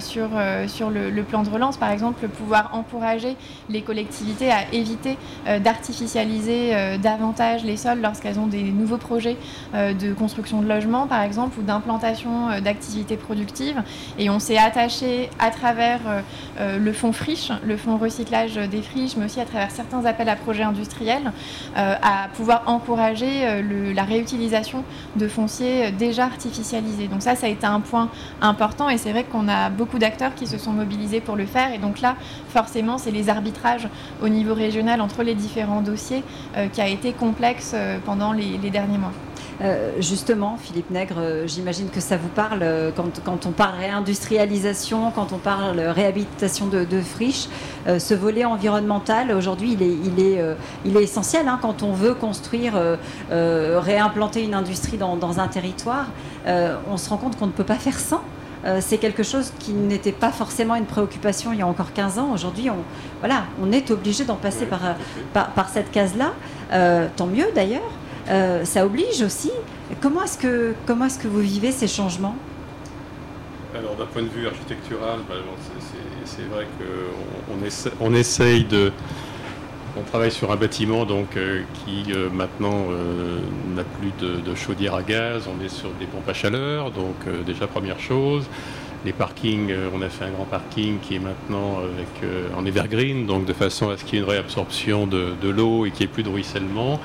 sur, 0.00 0.28
sur 0.66 0.90
le, 0.90 1.22
plan 1.22 1.42
de 1.42 1.50
relance, 1.50 1.76
par 1.76 1.90
exemple, 1.90 2.26
pouvoir 2.28 2.70
encourager 2.74 3.36
les 3.68 3.82
collectivités 3.82 4.50
à 4.50 4.72
éviter 4.72 5.18
d'artificialiser 5.62 6.98
davantage 6.98 7.64
les 7.64 7.76
sols 7.76 8.00
lorsqu'elles 8.00 8.38
ont 8.38 8.46
des 8.46 8.62
nouveaux 8.62 8.96
projets 8.96 9.19
euh, 9.74 9.92
de 9.92 10.12
construction 10.12 10.62
de 10.62 10.68
logements, 10.68 11.06
par 11.06 11.22
exemple, 11.22 11.58
ou 11.58 11.62
d'implantation 11.62 12.48
euh, 12.48 12.60
d'activités 12.60 13.16
productives. 13.16 13.82
Et 14.18 14.30
on 14.30 14.38
s'est 14.38 14.58
attaché 14.58 15.30
à 15.38 15.50
travers 15.50 16.00
euh, 16.60 16.78
le 16.78 16.92
fonds 16.92 17.12
friche, 17.12 17.52
le 17.64 17.76
fonds 17.76 17.96
recyclage 17.96 18.54
des 18.54 18.82
friches, 18.82 19.16
mais 19.16 19.26
aussi 19.26 19.40
à 19.40 19.44
travers 19.44 19.70
certains 19.70 20.04
appels 20.04 20.28
à 20.28 20.36
projets 20.36 20.62
industriels, 20.62 21.32
à 21.76 22.28
pouvoir 22.34 22.62
encourager 22.66 23.62
la 23.94 24.02
réutilisation 24.02 24.84
de 25.16 25.28
fonciers 25.28 25.90
déjà 25.92 26.24
artificialisés. 26.24 27.08
Donc 27.08 27.22
ça, 27.22 27.34
ça 27.34 27.46
a 27.46 27.48
été 27.48 27.66
un 27.66 27.80
point 27.80 28.08
important 28.40 28.88
et 28.88 28.98
c'est 28.98 29.12
vrai 29.12 29.24
qu'on 29.24 29.48
a 29.48 29.70
beaucoup 29.70 29.98
d'acteurs 29.98 30.34
qui 30.34 30.46
se 30.46 30.58
sont 30.58 30.72
mobilisés 30.72 31.20
pour 31.20 31.36
le 31.36 31.46
faire. 31.46 31.72
Et 31.72 31.78
donc 31.78 32.00
là, 32.00 32.16
forcément, 32.48 32.98
c'est 32.98 33.10
les 33.10 33.28
arbitrages 33.28 33.88
au 34.22 34.28
niveau 34.28 34.54
régional 34.54 35.00
entre 35.00 35.22
les 35.22 35.34
différents 35.34 35.82
dossiers 35.82 36.22
qui 36.72 36.80
a 36.80 36.88
été 36.88 37.12
complexe 37.12 37.74
pendant 38.04 38.32
les 38.32 38.70
derniers 38.70 38.98
mois. 38.98 39.09
Euh, 39.62 39.92
justement, 40.00 40.56
Philippe 40.56 40.90
Nègre, 40.90 41.16
euh, 41.18 41.46
j'imagine 41.46 41.90
que 41.90 42.00
ça 42.00 42.16
vous 42.16 42.28
parle 42.28 42.60
euh, 42.62 42.90
quand, 42.94 43.46
on 43.46 43.50
parle 43.50 43.78
réindustrialisation, 43.78 45.10
quand 45.10 45.32
on 45.32 45.38
parle 45.38 45.78
réhabilitation 45.80 46.66
de, 46.66 47.00
friches. 47.00 47.48
ce 47.86 48.14
volet 48.14 48.44
environnemental, 48.44 49.32
aujourd'hui, 49.32 49.72
il 49.72 49.82
est, 49.82 49.96
il 50.04 50.20
est, 50.20 50.40
il 50.84 50.96
est 50.96 51.02
essentiel 51.02 51.48
hein, 51.48 51.58
quand 51.60 51.82
on 51.82 51.92
veut 51.92 52.14
construire, 52.14 52.74
réimplanter 53.30 54.44
une 54.44 54.54
industrie 54.54 54.98
dans, 54.98 55.40
un 55.40 55.48
territoire. 55.48 56.06
on 56.46 56.96
se 56.96 57.08
rend 57.08 57.16
compte 57.16 57.36
qu'on 57.38 57.46
ne 57.46 57.52
peut 57.52 57.64
pas 57.64 57.76
faire 57.76 57.98
sans. 57.98 58.22
c'est 58.80 58.98
quelque 58.98 59.22
chose 59.22 59.52
qui 59.58 59.72
n'était 59.72 60.12
pas 60.12 60.30
forcément 60.30 60.76
une 60.76 60.84
préoccupation 60.86 61.52
il 61.52 61.58
y 61.58 61.62
a 61.62 61.66
encore 61.66 61.92
15 61.92 62.18
ans. 62.18 62.32
Aujourd'hui, 62.32 62.70
on, 62.70 62.78
voilà, 63.20 63.44
on 63.62 63.72
est 63.72 63.90
obligé 63.90 64.24
d'en 64.24 64.36
passer 64.36 64.66
par, 64.66 64.80
par, 65.32 65.50
par, 65.50 65.68
cette 65.68 65.90
case-là. 65.90 66.32
tant 67.16 67.26
mieux 67.26 67.46
d'ailleurs. 67.54 67.99
Euh, 68.30 68.64
ça 68.64 68.86
oblige 68.86 69.22
aussi. 69.22 69.50
Comment 70.00 70.22
est-ce 70.22 70.38
que, 70.38 70.74
est-ce 71.06 71.18
que 71.18 71.28
vous 71.28 71.40
vivez 71.40 71.72
ces 71.72 71.88
changements? 71.88 72.36
Alors 73.76 73.96
d'un 73.96 74.06
point 74.06 74.22
de 74.22 74.28
vue 74.28 74.46
architectural, 74.46 75.20
bah, 75.28 75.34
c'est, 76.24 76.42
vrai 76.42 76.66
qu'on 76.78 77.54
on, 78.06 78.14
essaye 78.14 78.64
de... 78.64 78.92
On 79.96 80.02
travaille 80.02 80.30
sur 80.30 80.52
un 80.52 80.56
bâtiment 80.56 81.04
donc, 81.04 81.36
euh, 81.36 81.62
qui 81.84 82.12
euh, 82.12 82.28
maintenant 82.30 82.86
n'a 83.74 83.82
plus 83.82 84.12
de, 84.20 84.54
chaudière 84.54 84.94
à 84.94 85.02
gaz, 85.02 85.48
on 85.48 85.64
est 85.64 85.68
sur 85.68 85.90
des 85.98 86.06
pompes 86.06 86.28
à 86.28 86.34
chaleur, 86.34 86.90
donc 86.90 87.16
déjà 87.46 87.66
première 87.66 87.98
chose. 87.98 88.44
Les 89.04 89.12
parkings, 89.12 89.72
on 89.94 90.02
a 90.02 90.10
fait 90.10 90.26
un 90.26 90.30
grand 90.30 90.44
parking 90.44 90.98
qui 90.98 91.14
est 91.14 91.20
maintenant 91.20 91.78
en 92.54 92.66
evergreen, 92.66 93.24
donc 93.24 93.46
de 93.46 93.54
façon 93.54 93.88
à 93.88 93.96
ce 93.96 94.04
qu'il 94.04 94.18
y 94.18 94.20
ait 94.20 94.24
une 94.24 94.30
réabsorption 94.30 95.06
de, 95.06 95.32
de 95.40 95.48
l'eau 95.48 95.86
et 95.86 95.90
qu'il 95.90 96.06
n'y 96.06 96.10
ait 96.10 96.14
plus 96.14 96.22
de 96.22 96.28
ruissellement. 96.28 97.00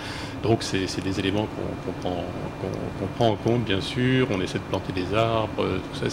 Donc 0.46 0.62
c'est 0.62 1.04
des 1.04 1.20
éléments 1.20 1.48
qu'on 1.82 3.08
prend, 3.18 3.32
en 3.32 3.36
compte, 3.36 3.64
bien 3.64 3.82
sûr. 3.82 4.28
On 4.32 4.40
essaie 4.42 4.60
de 4.60 4.64
planter 4.70 4.94
des 4.94 5.16
arbres, 5.16 5.64
euh, 5.64 5.80
tout 5.92 6.00
ça 6.00 6.06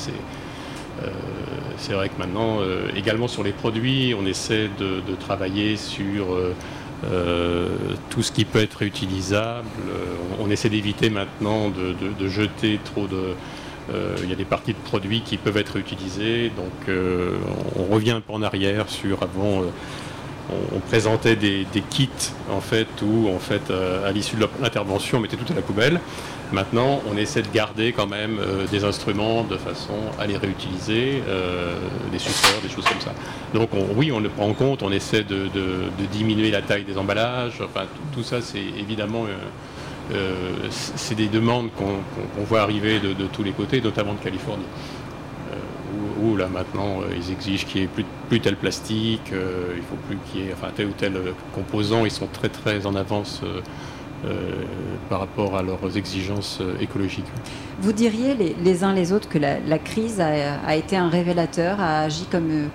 euh, 1.02 1.08
c'est... 1.76 1.92
vrai 1.92 2.08
que 2.08 2.18
maintenant, 2.18 2.60
euh, 2.60 2.88
également 2.96 3.28
sur 3.28 3.42
les 3.42 3.52
produits, 3.52 4.14
on 4.18 4.24
essaie 4.24 4.70
de, 4.78 5.14
travailler 5.20 5.76
sur 5.76 6.24
tout 8.08 8.22
ce 8.22 8.32
qui 8.32 8.46
peut 8.46 8.60
être 8.60 8.78
réutilisable. 8.78 9.68
On, 10.40 10.50
essaie 10.50 10.70
d'éviter 10.70 11.10
maintenant 11.10 11.68
de, 11.68 12.28
jeter 12.28 12.80
trop 12.82 13.06
de... 13.06 13.34
Il 14.22 14.30
y 14.30 14.32
a 14.32 14.36
des 14.36 14.46
parties 14.46 14.72
de 14.72 14.78
produits 14.78 15.20
qui 15.20 15.36
peuvent 15.36 15.58
être 15.58 15.76
utilisées, 15.76 16.50
donc 16.56 16.96
on, 17.76 17.92
revient 17.92 18.12
un 18.12 18.20
peu 18.22 18.32
en 18.32 18.42
arrière 18.42 18.88
sur 18.88 19.22
avant 19.22 19.62
on, 20.74 20.80
présentait 20.80 21.36
des, 21.36 21.66
kits 21.90 22.08
en 22.50 22.60
fait 22.60 22.86
où 23.02 23.28
en 23.28 23.38
fait 23.38 23.70
euh, 23.70 24.08
à 24.08 24.12
l'issue 24.12 24.36
de 24.36 24.46
l'intervention 24.60 25.18
on 25.18 25.20
mettait 25.20 25.36
tout 25.36 25.50
à 25.52 25.56
la 25.56 25.62
poubelle. 25.62 26.00
Maintenant 26.52 27.00
on 27.10 27.16
essaie 27.16 27.42
de 27.42 27.48
garder 27.52 27.92
quand 27.92 28.06
même 28.06 28.38
euh, 28.38 28.66
des 28.66 28.84
instruments 28.84 29.44
de 29.44 29.56
façon 29.56 29.94
à 30.18 30.26
les 30.26 30.36
réutiliser, 30.36 31.22
euh, 31.28 31.76
des 32.10 32.18
supports, 32.18 32.60
des 32.62 32.68
choses 32.68 32.84
comme 32.84 33.00
ça. 33.00 33.12
Donc 33.54 33.70
oui 33.96 34.12
on 34.12 34.20
le 34.20 34.28
prend 34.28 34.48
en 34.48 34.54
compte, 34.54 34.82
on 34.82 34.92
essaie 34.92 35.24
de, 35.24 35.48
diminuer 36.12 36.50
la 36.50 36.62
taille 36.62 36.84
des 36.84 36.98
emballages, 36.98 37.58
tout, 38.12 38.22
ça 38.22 38.40
c'est 38.40 38.64
évidemment 38.78 39.24
c'est 40.70 41.14
des 41.14 41.28
demandes 41.28 41.70
qu'on 41.76 42.44
voit 42.44 42.60
arriver 42.60 43.00
de, 43.00 43.26
tous 43.32 43.42
les 43.42 43.52
côtés, 43.52 43.80
notamment 43.80 44.12
de 44.14 44.18
Californie 44.18 44.64
là 46.36 46.48
maintenant 46.48 47.00
euh, 47.00 47.14
ils 47.16 47.32
exigent 47.32 47.66
qu'il 47.66 47.80
n'y 47.80 47.84
ait 47.84 47.90
plus, 47.90 48.04
plus, 48.28 48.40
tel 48.40 48.56
plastique, 48.56 49.32
euh, 49.32 49.74
il 49.76 49.82
faut 49.82 49.96
plus 50.06 50.16
qu'il 50.26 50.42
y 50.42 50.48
ait 50.48 50.52
enfin, 50.52 50.68
tel 50.74 50.86
ou 50.86 50.92
tel 50.96 51.16
euh, 51.16 51.32
composant, 51.54 52.04
ils 52.04 52.10
sont 52.10 52.28
très 52.32 52.48
très 52.48 52.86
en 52.86 52.94
avance 52.94 53.42
par 55.08 55.18
rapport 55.18 55.56
à 55.56 55.64
leurs 55.64 55.96
exigences 55.96 56.62
écologiques. 56.80 57.26
Vous 57.80 57.92
diriez 57.92 58.36
les, 58.36 58.84
uns 58.84 58.94
les 58.94 59.12
autres 59.12 59.28
que 59.28 59.38
la, 59.38 59.78
crise 59.80 60.20
a, 60.20 60.76
été 60.76 60.96
un 60.96 61.08
révélateur, 61.08 61.80
a 61.80 62.02
agi 62.02 62.26
comme, 62.30 62.68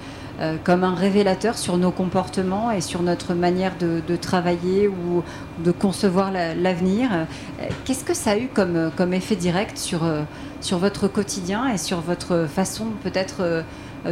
comme 0.66 0.84
un 0.84 0.94
révélateur 0.94 1.58
sur 1.58 1.78
nos 1.78 1.92
comportements 1.92 2.70
et 2.70 2.82
sur 2.82 3.02
notre 3.02 3.34
manière 3.34 3.72
de, 3.80 4.16
travailler 4.18 4.90
ou 4.90 5.24
de 5.64 5.72
concevoir 5.72 6.34
l'avenir. 6.34 7.12
Qu'est-ce 7.86 8.04
que 8.04 8.14
ça 8.14 8.32
a 8.32 8.38
eu 8.38 8.50
comme, 8.54 8.92
comme 8.98 9.14
effet 9.14 9.38
direct 9.38 9.78
sur 9.78 10.02
sur 10.62 10.78
votre 10.78 11.08
quotidien 11.08 11.68
et 11.68 11.78
sur 11.78 12.02
votre 12.02 12.48
façon 12.48 12.88
peut-être 13.04 13.42
euh, 13.42 13.64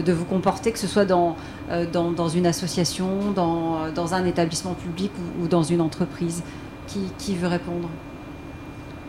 de 0.01 0.13
vous 0.13 0.25
comporter, 0.25 0.71
que 0.71 0.79
ce 0.79 0.87
soit 0.87 1.05
dans, 1.05 1.35
euh, 1.69 1.85
une 2.33 2.47
association, 2.47 3.31
dans, 3.33 4.13
un 4.13 4.25
établissement 4.25 4.73
public 4.73 5.11
ou, 5.41 5.47
dans 5.47 5.63
une 5.63 5.81
entreprise. 5.81 6.43
Qui, 7.17 7.35
veut 7.35 7.47
répondre? 7.47 7.89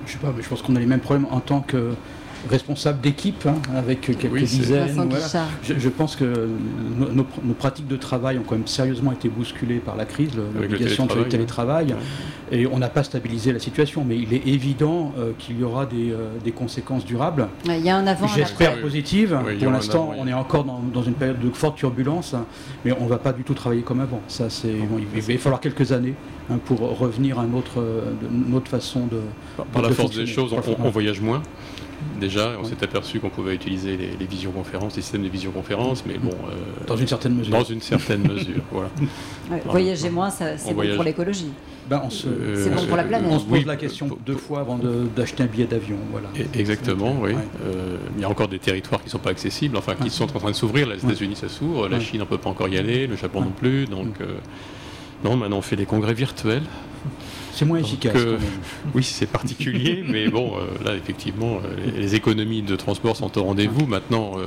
Je 0.07 0.13
sais 0.13 0.19
pas, 0.19 0.33
mais 0.35 0.43
je 0.43 0.49
pense 0.49 0.63
qu'on 0.63 0.75
a 0.75 0.81
les 0.81 0.87
mêmes 0.87 1.01
problèmes 1.01 1.27
en 1.31 1.41
tant 1.41 1.61
que 1.61 1.93
responsable 2.49 3.01
d'équipe 3.01 3.47
hein, 3.47 3.57
avec 3.77 4.01
quelques 4.01 4.45
dizaines. 4.45 5.11
Je, 5.63 5.89
pense 5.89 6.17
que 6.17 6.49
nos, 6.99 7.25
pratiques 7.55 7.89
de 7.89 7.97
travail 7.97 8.39
ont 8.39 8.43
quand 8.47 8.57
même 8.57 8.67
sérieusement 8.67 9.13
été 9.13 9.29
bousculées 9.29 9.79
par 9.79 9.97
la 9.97 10.05
crise, 10.05 10.31
l'obligation 10.55 11.07
de 11.07 11.23
télétravail, 11.25 11.95
et 12.53 12.67
on 12.67 12.79
n'a 12.79 12.89
pas 12.89 13.03
stabilisé 13.03 13.53
la 13.53 13.59
situation. 13.59 14.05
Mais 14.05 14.17
il 14.17 14.33
est 14.33 14.47
évident 14.47 15.13
euh, 15.19 15.33
qu'il 15.39 15.59
y 15.59 15.65
aura 15.65 15.87
des, 15.87 16.11
euh, 16.11 16.29
des, 16.45 16.53
conséquences 16.53 17.05
durables. 17.05 17.49
Il 17.67 17.79
y 17.79 17.91
a 17.91 17.97
un 17.97 18.07
avant. 18.07 18.29
J'espère 18.29 18.81
positives. 18.81 19.39
Pour 19.61 19.73
l'instant, 19.73 20.13
on 20.17 20.27
est 20.27 20.33
encore 20.33 20.65
dans, 20.65 20.81
dans, 20.81 21.03
une 21.03 21.15
période 21.15 21.41
de 21.41 21.51
forte 21.51 21.77
turbulence, 21.77 22.35
mais 22.85 22.93
on 22.93 23.05
ne 23.05 23.09
va 23.09 23.19
pas 23.19 23.33
du 23.33 23.43
tout 23.43 23.55
travailler 23.55 23.83
comme 23.83 24.01
avant. 24.01 24.21
Ça, 24.29 24.51
c'est, 24.51 24.73
il 24.73 25.21
va 25.21 25.39
falloir 25.39 25.61
quelques 25.61 25.93
années 25.93 26.15
hein, 26.51 26.59
pour 26.65 26.81
revenir 26.99 27.39
à 27.39 27.45
une 27.45 27.55
autre, 27.55 27.83
une 28.31 28.55
autre 28.55 28.71
façon 28.71 29.07
de. 29.07 29.21
Par, 29.73 29.83
la 29.83 29.91
force 29.91 30.17
des 30.17 30.27
choses, 30.27 30.53
on, 30.53 30.85
on 30.85 30.91
voyage 30.91 31.21
moins. 31.21 31.43
Déjà. 32.21 32.53
On 32.61 32.65
s'est 32.65 32.83
aperçu 32.83 33.21
qu'on 33.21 33.31
pouvait 33.31 33.55
utiliser 33.55 33.97
les, 33.97 34.11
les, 34.19 34.27
visioconférences, 34.27 34.97
les 34.97 35.03
systèmes 35.03 35.23
de 35.23 35.29
visioconférence, 35.29 36.05
mais 36.07 36.19
bon. 36.19 36.35
dans 36.87 36.97
une 36.97 37.07
certaine 37.07 37.35
mesure. 37.35 37.53
Dans 37.53 37.65
une 37.65 37.81
certaine 37.81 38.23
mesure, 38.23 38.63
voilà. 38.71 38.91
voyager 39.65 40.11
moins, 40.11 40.31
c'est 40.31 40.57
bon 40.75 40.83
pour 40.95 41.05
l'écologie. 41.05 41.51
Ben, 41.89 42.03
c'est 42.11 42.75
bon 42.75 42.87
pour 42.87 42.97
la 42.97 43.05
planète. 43.05 43.31
On 43.31 43.39
se 43.39 43.45
pose 43.45 43.67
la 43.67 43.77
question 43.77 44.09
deux 44.25 44.37
fois 44.37 44.61
avant 44.61 44.79
d'acheter 45.15 45.43
un 45.43 45.47
billet 45.47 45.67
d'avion. 45.67 45.99
Voilà. 46.11 46.29
Exactement, 46.55 47.17
oui. 47.21 47.33
il 48.17 48.21
y 48.21 48.25
a 48.25 48.29
encore 48.29 48.49
des 48.49 48.59
territoires 48.59 49.01
qui 49.01 49.07
ne 49.07 49.13
sont 49.13 49.19
pas 49.19 49.31
accessibles, 49.31 49.77
enfin 49.77 49.95
qui 49.95 50.11
sont 50.11 50.25
en 50.37 50.39
train 50.39 50.51
de 50.51 50.57
s'ouvrir. 50.57 50.89
Les 50.89 51.05
États-Unis, 51.05 51.37
ça 51.37 51.49
s'ouvre, 51.49 51.89
la 51.89 52.01
Chine, 52.01 52.21
on 52.21 52.25
ne 52.25 52.29
peut 52.29 52.39
pas 52.39 52.51
encore 52.51 52.69
y 52.69 52.79
aller, 52.79 53.07
le 53.07 53.17
Japon 53.17 53.41
non 53.41 53.53
plus. 53.53 53.87
Donc, 53.87 54.17
non, 55.25 55.37
maintenant 55.37 55.59
on 55.59 55.63
fait 55.63 55.77
des 55.77 55.87
congrès 55.87 56.15
virtuels. 56.15 56.63
C'est 57.57 57.65
moins 57.65 57.79
efficace. 57.79 58.13
oui, 58.95 59.03
c'est 59.03 59.27
particulier, 59.27 60.05
mais 60.09 60.29
bon, 60.29 60.53
euh, 60.57 60.85
là, 60.85 60.95
effectivement, 60.95 61.57
euh, 61.65 61.91
les, 61.97 62.15
économies 62.15 62.61
de 62.61 62.77
transport 62.77 63.17
sont 63.17 63.39
au 63.39 63.45
rendez-vous. 63.45 63.87
Maintenant, 63.87 64.33
euh, 64.37 64.45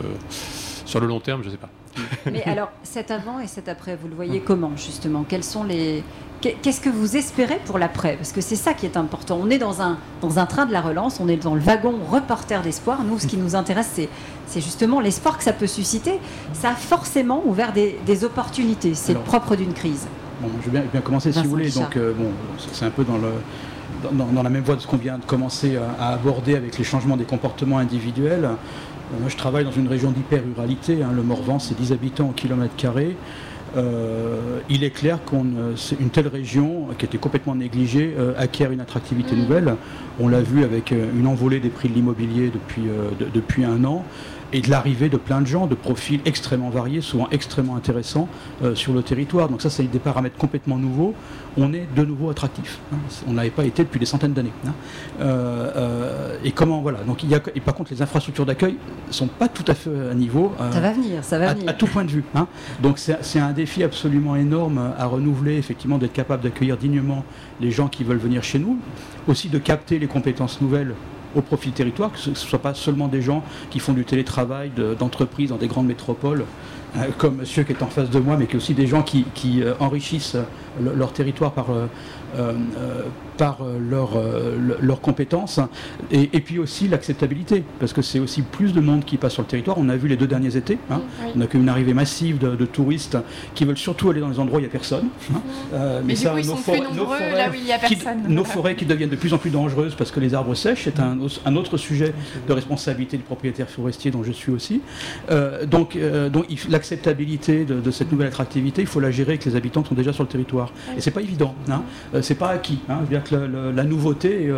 sur 0.85 0.99
le 0.99 1.07
long 1.07 1.19
terme, 1.19 1.41
je 1.41 1.47
ne 1.47 1.53
sais 1.53 1.57
pas. 1.57 1.69
Mais 2.31 2.43
alors, 2.43 2.69
cet 2.83 3.09
avant 3.09 3.39
et 3.39 3.47
cet 3.47 3.67
après, 3.67 3.97
vous 3.99 4.07
le 4.07 4.13
voyez 4.13 4.41
comment, 4.41 4.71
justement? 4.77 5.25
Quels 5.27 5.43
sont 5.43 5.63
les... 5.63 6.03
Qu'est-ce 6.41 6.79
que 6.79 6.89
vous 6.89 7.17
espérez 7.17 7.59
pour 7.65 7.79
l'après? 7.79 8.15
Parce 8.15 8.31
que 8.31 8.39
c'est 8.39 8.55
ça 8.55 8.73
qui 8.73 8.85
est 8.85 8.95
important. 8.95 9.37
On 9.41 9.49
est 9.49 9.57
dans 9.57 9.81
un, 9.81 9.97
dans 10.21 10.39
un 10.39 10.45
train 10.45 10.65
de 10.65 10.71
la 10.71 10.79
relance, 10.79 11.19
on 11.19 11.27
est 11.27 11.35
dans 11.35 11.53
le 11.53 11.59
wagon 11.59 11.95
reporter 12.09 12.61
d'espoir. 12.61 13.03
Nous, 13.03 13.19
ce 13.19 13.27
qui 13.27 13.35
nous 13.35 13.55
intéresse, 13.55 13.99
c'est 14.45 14.61
justement 14.61 15.01
l'espoir 15.01 15.37
que 15.37 15.43
ça 15.43 15.51
peut 15.51 15.67
susciter. 15.67 16.13
Ça 16.53 16.69
a 16.69 16.75
forcément 16.75 17.43
ouvert 17.45 17.73
des, 17.73 17.99
des 18.05 18.23
opportunités. 18.23 18.93
C'est 18.93 19.15
le 19.15 19.19
propre 19.19 19.57
d'une 19.57 19.73
crise 19.73 20.07
je 20.63 20.69
vais 20.69 20.81
bien, 20.91 21.01
commencer 21.01 21.31
si 21.31 21.43
vous 21.43 21.49
voulez. 21.49 21.69
Donc, 21.69 21.95
euh, 21.97 22.13
bon, 22.13 22.31
c'est 22.71 22.85
un 22.85 22.89
peu 22.89 23.03
dans, 23.03 23.17
le, 23.17 23.31
dans, 24.11 24.43
la 24.43 24.49
même 24.49 24.63
voie 24.63 24.75
de 24.75 24.81
ce 24.81 24.87
qu'on 24.87 24.97
vient 24.97 25.17
de 25.17 25.25
commencer 25.25 25.77
à, 25.99 26.09
aborder 26.09 26.55
avec 26.55 26.77
les 26.77 26.83
changements 26.83 27.17
des 27.17 27.25
comportements 27.25 27.77
individuels. 27.77 28.45
Euh, 28.45 29.19
moi, 29.19 29.29
je 29.29 29.37
travaille 29.37 29.65
dans 29.65 29.71
une 29.71 29.87
région 29.87 30.11
d'hyper-ruralité. 30.11 31.03
Hein. 31.03 31.09
le 31.15 31.23
Morvan, 31.23 31.59
c'est 31.59 31.75
10 31.75 31.93
habitants 31.93 32.29
au 32.29 32.33
kilomètre 32.33 32.75
carré. 32.75 33.15
Euh, 33.77 34.59
il 34.67 34.83
est 34.83 34.89
clair 34.89 35.19
qu'une 35.25 36.09
telle 36.11 36.27
région, 36.27 36.87
qui 36.97 37.05
était 37.05 37.19
complètement 37.19 37.53
négligée, 37.53 38.15
acquiert 38.37 38.71
une 38.71 38.81
attractivité 38.81 39.35
nouvelle. 39.35 39.75
On 40.19 40.27
l'a 40.27 40.41
vu 40.41 40.63
avec 40.63 40.91
une 40.91 41.27
envolée 41.27 41.59
des 41.59 41.69
prix 41.69 41.87
de 41.87 41.93
l'immobilier 41.93 42.51
depuis, 42.51 42.87
depuis 43.33 43.65
un 43.65 43.83
an 43.83 44.05
et 44.53 44.61
de 44.61 44.69
l'arrivée 44.69 45.09
de 45.09 45.17
plein 45.17 45.41
de 45.41 45.47
gens, 45.47 45.67
de 45.67 45.75
profils 45.75 46.21
extrêmement 46.25 46.69
variés, 46.69 47.01
souvent 47.01 47.27
extrêmement 47.31 47.75
intéressants 47.75 48.27
euh, 48.63 48.75
sur 48.75 48.93
le 48.93 49.03
territoire. 49.03 49.49
Donc 49.49 49.61
ça, 49.61 49.69
c'est 49.69 49.83
des 49.83 49.99
paramètres 49.99 50.37
complètement 50.37 50.77
nouveaux. 50.77 51.13
On 51.57 51.73
est 51.73 51.87
de 51.95 52.03
nouveau 52.03 52.29
attractif. 52.29 52.79
Hein. 52.93 52.97
On 53.27 53.33
n'avait 53.33 53.49
pas 53.49 53.65
été 53.65 53.83
depuis 53.83 53.99
des 53.99 54.05
centaines 54.05 54.33
d'années. 54.33 54.53
Hein. 54.65 54.73
Euh, 55.21 55.71
euh, 55.75 56.37
et 56.43 56.51
comment, 56.51 56.81
voilà. 56.81 56.99
Donc 56.99 57.23
il 57.23 57.29
y 57.29 57.35
a, 57.35 57.41
et 57.55 57.59
par 57.59 57.75
contre, 57.75 57.91
les 57.91 58.01
infrastructures 58.01 58.45
d'accueil 58.45 58.77
sont 59.11 59.27
pas 59.27 59.47
tout 59.47 59.65
à 59.67 59.73
fait 59.73 59.89
à 60.11 60.13
niveau. 60.13 60.53
ça 60.71 60.79
va 60.79 60.91
venir, 60.91 61.23
ça 61.23 61.37
va 61.37 61.53
venir. 61.53 61.69
À 61.69 61.73
tout 61.73 61.87
point 61.87 62.05
de 62.05 62.11
vue. 62.11 62.23
Hein. 62.35 62.47
Donc 62.81 62.99
c'est 62.99 63.39
un 63.39 63.51
défi 63.51 63.83
absolument 63.83 64.35
énorme 64.35 64.93
à 64.97 65.05
renouveler, 65.05 65.57
effectivement, 65.57 65.97
d'être 65.97 66.13
capable 66.13 66.43
d'accueillir 66.43 66.77
dignement 66.77 67.23
les 67.61 67.71
gens 67.71 67.87
qui 67.87 68.03
veulent 68.03 68.17
venir 68.17 68.43
chez 68.43 68.59
nous, 68.59 68.77
aussi 69.27 69.49
de 69.49 69.57
capter 69.57 69.99
les 69.99 70.07
compétences 70.07 70.61
nouvelles 70.61 70.93
au 71.35 71.41
profit 71.41 71.69
du 71.69 71.73
territoire, 71.73 72.11
que 72.11 72.17
ce 72.17 72.29
ne 72.31 72.35
soit 72.35 72.59
pas 72.59 72.73
seulement 72.73 73.07
des 73.07 73.21
gens 73.21 73.43
qui 73.69 73.79
font 73.79 73.93
du 73.93 74.05
télétravail 74.05 74.71
d'entreprises 74.97 75.49
dans 75.49 75.57
des 75.57 75.67
grandes 75.67 75.87
métropoles, 75.87 76.45
comme 77.17 77.37
monsieur 77.37 77.63
qui 77.63 77.73
est 77.73 77.83
en 77.83 77.87
face 77.87 78.09
de 78.09 78.19
moi, 78.19 78.37
mais 78.37 78.47
qui 78.47 78.57
aussi 78.57 78.73
des 78.73 78.87
gens 78.87 79.03
qui, 79.03 79.25
euh, 79.61 79.73
enrichissent 79.79 80.37
leur 80.79 81.13
territoire 81.13 81.51
par, 81.51 81.67
euh, 81.71 81.87
par 83.39 83.61
euh, 83.61 83.79
euh, 84.15 84.75
leurs 84.81 84.99
compétences 84.99 85.61
et, 86.11 86.27
puis 86.41 86.59
aussi 86.59 86.89
l'acceptabilité, 86.89 87.63
parce 87.79 87.93
que 87.93 88.01
c'est 88.01 88.19
aussi 88.19 88.41
plus 88.41 88.73
de 88.73 88.81
monde 88.81 89.05
qui 89.05 89.15
passe 89.15 89.33
sur 89.33 89.43
le 89.43 89.47
territoire. 89.47 89.77
On 89.79 89.87
a 89.87 89.95
vu 89.95 90.09
les 90.09 90.17
deux 90.17 90.27
derniers 90.27 90.57
étés, 90.57 90.77
hein. 90.91 91.01
on 91.35 91.39
a 91.39 91.47
qu'une 91.47 91.69
arrivée 91.69 91.93
massive 91.93 92.37
de, 92.37 92.65
touristes 92.65 93.17
qui 93.55 93.63
veulent 93.63 93.77
surtout 93.77 94.09
aller 94.09 94.19
dans 94.19 94.27
les 94.27 94.39
endroits 94.39 94.57
où 94.57 94.59
il 94.59 94.63
n'y 94.63 94.67
a 94.67 94.71
personne. 94.71 95.07
Hein. 95.33 95.41
Euh, 95.73 96.01
mais, 96.03 96.15
ça, 96.15 96.35
nos, 96.35 96.55
forêts, 96.55 96.79
là 96.79 97.49
où 97.49 97.53
il 97.53 97.65
y 97.65 97.71
a 97.71 97.79
personne. 97.79 98.25
Qui, 98.25 98.31
nos 98.31 98.43
forêts 98.43 98.75
qui 98.75 98.85
deviennent 98.85 99.09
de 99.09 99.15
plus 99.15 99.33
en 99.33 99.37
plus 99.37 99.51
dangereuses 99.51 99.95
parce 99.95 100.11
que 100.11 100.19
les 100.19 100.33
arbres 100.33 100.53
sèchent, 100.53 100.83
c'est 100.83 100.99
un, 100.99 101.17
un, 101.45 101.55
autre 101.55 101.77
sujet 101.77 102.13
de 102.45 102.53
responsabilité 102.53 103.15
du 103.15 103.23
propriétaire 103.23 103.69
forestier 103.69 104.11
dont 104.11 104.23
je 104.23 104.33
suis 104.33 104.51
aussi. 104.51 104.81
donc, 105.65 105.97
donc 106.31 106.45
l'acceptabilité 106.79 107.65
de, 107.65 107.91
cette 107.91 108.11
nouvelle 108.11 108.27
attractivité, 108.27 108.81
il 108.81 108.87
faut 108.87 108.99
la 108.99 109.11
gérer 109.11 109.33
avec 109.33 109.45
les 109.45 109.55
habitants 109.55 109.81
qui 109.83 109.89
sont 109.89 109.95
déjà 109.95 110.13
sur 110.13 110.23
le 110.23 110.29
territoire. 110.29 110.71
Et 110.97 111.01
c'est 111.01 111.11
pas 111.11 111.21
évident. 111.21 111.53
Hein. 111.69 111.83
c'est 112.21 112.35
pas 112.35 112.49
acquis. 112.49 112.79
Hein 112.89 113.01
la 113.11 113.83
nouveauté 113.83 114.51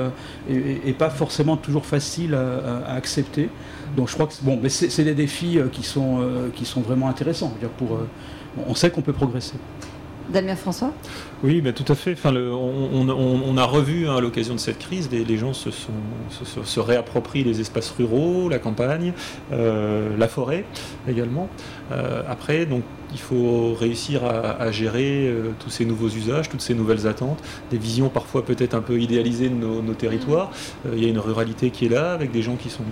n'est 0.49 0.55
euh, 0.55 0.93
pas 0.97 1.09
forcément 1.09 1.57
toujours 1.57 1.85
facile 1.85 2.35
à, 2.35 2.93
accepter. 2.93 3.49
Donc 3.97 4.09
je 4.09 4.13
crois 4.13 4.27
que 4.27 4.33
bon, 4.41 4.59
c'est 4.69 5.03
des 5.03 5.15
défis 5.15 5.57
euh, 5.57 5.67
qui 5.67 5.83
sont, 5.83 6.19
euh, 6.21 6.49
qui 6.53 6.65
sont 6.65 6.81
vraiment 6.81 7.07
intéressants. 7.09 7.53
Pour, 7.77 7.99
on 8.67 8.75
sait 8.75 8.91
qu'on 8.91 9.01
peut 9.01 9.13
progresser. 9.13 9.55
Damien 10.31 10.55
François 10.55 10.93
Oui, 11.43 11.61
ben, 11.61 11.73
tout 11.73 11.89
à 11.91 11.95
fait. 11.95 12.13
Enfin, 12.13 12.33
on, 12.33 13.57
a 13.57 13.63
revu 13.63 14.07
hein, 14.07 14.17
à 14.17 14.21
l'occasion 14.21 14.55
de 14.55 14.59
cette 14.59 14.79
crise, 14.79 15.09
les, 15.11 15.37
gens 15.37 15.53
se, 15.53 15.71
sont, 15.71 15.91
se, 16.63 16.79
réapproprient 16.79 17.43
les 17.43 17.61
espaces 17.61 17.91
ruraux, 17.91 18.49
la 18.49 18.59
campagne, 18.59 19.13
la 19.51 20.27
forêt 20.27 20.65
également. 21.07 21.49
après, 22.27 22.65
donc, 22.65 22.83
il 23.13 23.19
faut 23.19 23.73
réussir 23.73 24.23
à, 24.25 24.71
gérer 24.71 25.27
euh, 25.27 25.51
tous 25.59 25.69
ces 25.69 25.85
nouveaux 25.85 26.07
usages, 26.07 26.49
toutes 26.49 26.61
ces 26.61 26.73
nouvelles 26.73 27.07
attentes, 27.07 27.39
des 27.69 27.77
visions 27.77 28.09
parfois 28.09 28.45
peut-être 28.45 28.73
un 28.73 28.81
peu 28.81 28.99
idéalisées 28.99 29.49
de 29.49 29.55
nos, 29.55 29.93
territoires. 29.93 30.51
Euh, 30.85 30.93
il 30.95 31.03
y 31.03 31.05
a 31.05 31.09
une 31.09 31.19
ruralité 31.19 31.69
qui 31.69 31.85
est 31.85 31.89
là, 31.89 32.13
avec 32.13 32.31
des 32.31 32.41
gens 32.41 32.55
qui 32.55 32.69
sont 32.69 32.83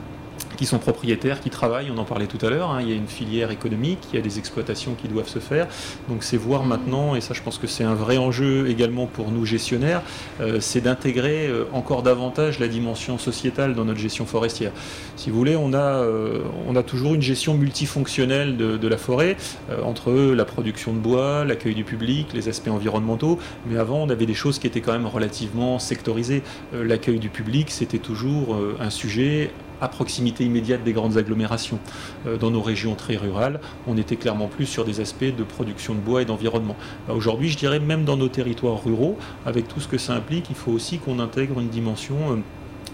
qui 0.60 0.66
sont 0.66 0.78
propriétaires, 0.78 1.39
qui 1.39 1.49
travaillent, 1.49 1.89
on 1.89 1.97
en 1.97 2.03
parlait 2.03 2.28
tout 2.28 2.45
à 2.45 2.49
l'heure, 2.49 2.72
hein. 2.72 2.80
il 2.82 2.89
y 2.89 2.91
a 2.91 2.95
une 2.95 3.07
filière 3.07 3.49
économique, 3.49 3.99
il 4.12 4.18
y 4.18 4.20
a 4.20 4.22
des 4.22 4.39
exploitations 4.39 4.93
qui 4.93 5.07
doivent 5.07 5.30
se 5.30 5.39
faire. 5.39 5.70
Donc 6.10 6.22
c'est 6.22 6.36
voir 6.36 6.66
maintenant, 6.66 7.16
et 7.16 7.22
ça 7.22 7.34
je 7.34 7.41
pense 7.41 7.57
que 7.57 7.66
c'est 7.66 7.86
un 7.86 7.93
vrai 7.93 8.18
enjeu 8.18 8.68
également 8.68 9.05
pour 9.05 9.32
nous 9.32 9.45
gestionnaires, 9.45 10.01
euh, 10.41 10.60
c'est 10.60 10.82
d'intégrer 10.82 11.47
euh, 11.47 11.64
encore 11.72 12.03
davantage 12.03 12.60
la 12.60 12.68
dimension 12.68 13.18
sociétale 13.18 13.74
dans 13.74 13.86
notre 13.86 14.01
gestion 14.01 14.26
forestière. 14.26 14.74
Si 15.16 15.30
vous 15.30 15.38
voulez, 15.38 15.55
on 15.55 15.72
a, 15.72 15.78
euh, 15.78 16.41
on 16.68 16.76
a 16.76 16.84
toujours 16.84 17.14
une 17.14 17.22
gestion 17.22 17.53
multifonctionnelle 17.53 18.57
de, 18.57 18.88
la 18.89 18.97
forêt, 18.97 19.38
entre 19.82 20.12
la 20.12 20.43
production 20.43 20.91
de 20.91 20.97
bois, 20.97 21.45
l'accueil 21.45 21.76
du 21.76 21.86
public, 21.86 22.34
les 22.34 22.49
aspects 22.49 22.68
environnementaux, 22.68 23.39
mais 23.66 23.78
avant 23.78 24.03
on 24.03 24.10
avait 24.10 24.26
des 24.26 24.34
choses 24.34 24.60
qui 24.60 24.68
étaient 24.68 24.82
quand 24.82 24.91
même 24.91 25.05
relativement 25.05 25.80
sectorisées. 25.80 26.43
l'accueil 26.74 27.20
du 27.20 27.30
public, 27.30 27.72
c'était 27.72 27.99
toujours 27.99 28.57
un 28.80 28.89
sujet 28.89 29.51
à 29.82 29.88
proximité 29.88 30.44
immédiate 30.46 30.84
des 30.84 30.94
grandes 30.94 31.18
agglomérations. 31.18 31.80
Euh, 32.28 32.38
dans 32.38 32.52
nos 32.52 32.62
régions 32.62 32.96
très 32.96 33.18
rurales, 33.18 33.60
on 33.88 33.98
était 33.98 34.16
clairement 34.16 34.48
plus 34.48 34.66
sur 34.66 34.86
des 34.86 35.00
aspects 35.02 35.24
de 35.24 35.44
production 35.44 35.94
de 35.94 36.00
bois 36.00 36.22
et 36.22 36.26
d'environnement. 36.26 36.76
Bah, 37.08 37.14
aujourd'hui, 37.14 37.50
je 37.50 37.58
dirais 37.58 37.80
même 37.80 38.06
dans 38.06 38.18
nos 38.18 38.30
territoires 38.30 38.84
ruraux, 38.84 39.18
avec 39.46 39.68
tout 39.68 39.80
ce 39.80 39.88
que 39.88 39.98
ça 39.98 40.14
implique, 40.14 40.50
il 40.50 40.56
faut 40.56 40.72
aussi 40.72 41.00
qu'on 41.00 41.20
intègre 41.20 41.60
une 41.60 41.70
dimension 41.70 42.16
euh, 42.32 42.36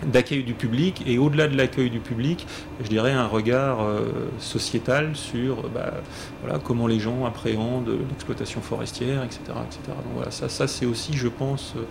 d'accueil 0.05 0.43
du 0.43 0.53
public 0.53 1.03
et 1.05 1.17
au-delà 1.17 1.47
de 1.47 1.55
l'accueil 1.55 1.89
du 1.89 1.99
public, 1.99 2.45
je 2.81 2.87
dirais 2.87 3.11
un 3.11 3.27
regard 3.27 3.81
euh, 3.81 4.29
sociétal 4.39 5.15
sur 5.15 5.69
bah, 5.69 5.93
voilà, 6.41 6.59
comment 6.59 6.87
les 6.87 6.99
gens 6.99 7.25
appréhendent 7.25 7.91
l'exploitation 8.09 8.61
forestière, 8.61 9.23
etc. 9.23 9.39
etc. 9.65 9.79
Donc 9.87 10.13
voilà, 10.15 10.31
ça, 10.31 10.49
ça 10.49 10.67
c'est 10.67 10.85
aussi, 10.85 11.13
je 11.13 11.27
pense, 11.27 11.73
euh, 11.77 11.83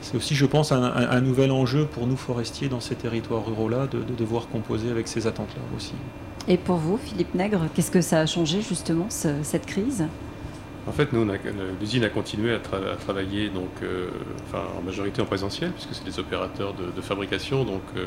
c'est 0.00 0.16
aussi, 0.16 0.34
je 0.34 0.46
pense, 0.46 0.72
un, 0.72 1.20
nouvel 1.20 1.50
enjeu 1.50 1.86
pour 1.86 2.06
nous 2.06 2.16
forestiers 2.16 2.68
dans 2.68 2.80
ces 2.80 2.94
territoires 2.94 3.44
ruraux-là 3.44 3.86
de, 3.86 4.02
devoir 4.16 4.48
composer 4.48 4.90
avec 4.90 5.08
ces 5.08 5.26
attentes-là 5.26 5.62
aussi. 5.76 5.94
Et 6.48 6.56
pour 6.56 6.76
vous, 6.76 6.96
Philippe 6.96 7.34
Nègre, 7.34 7.66
qu'est-ce 7.74 7.90
que 7.90 8.00
ça 8.00 8.20
a 8.20 8.26
changé 8.26 8.62
justement 8.62 9.08
cette 9.08 9.66
crise? 9.66 10.06
En 10.86 10.92
fait, 10.92 11.12
nous, 11.12 11.26
l'usine 11.80 12.04
a 12.04 12.08
continué 12.08 12.54
à, 12.54 12.58
travailler 12.58 13.48
donc, 13.48 13.70
euh, 13.82 14.08
en 14.54 14.82
majorité 14.82 15.20
en 15.20 15.24
présentiel, 15.24 15.72
puisque 15.72 15.94
c'est 15.94 16.04
des 16.04 16.18
opérateurs 16.20 16.74
de, 16.74 17.00
fabrication. 17.00 17.64
Donc, 17.64 17.82
euh, 17.96 18.06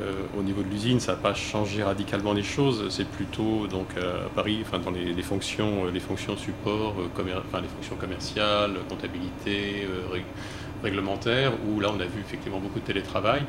euh, 0.00 0.12
au 0.36 0.42
niveau 0.42 0.62
de 0.62 0.68
l'usine, 0.68 0.98
ça 0.98 1.12
n'a 1.12 1.18
pas 1.18 1.34
changé 1.34 1.82
radicalement 1.84 2.32
les 2.32 2.42
choses. 2.42 2.86
C'est 2.90 3.06
plutôt 3.06 3.68
donc, 3.68 3.86
à 3.96 4.28
Paris, 4.34 4.58
enfin, 4.62 4.80
dans 4.80 4.90
les, 4.90 5.22
fonctions, 5.22 5.86
les 5.86 6.00
fonctions 6.00 6.36
support, 6.36 6.96
les 7.16 7.68
fonctions 7.68 7.96
commerciales, 7.96 8.78
comptabilité, 8.88 9.86
réglementaire, 10.82 11.52
où 11.68 11.78
là, 11.78 11.92
on 11.96 12.00
a 12.00 12.04
vu 12.04 12.20
effectivement 12.20 12.58
beaucoup 12.58 12.80
de 12.80 12.84
télétravail. 12.84 13.42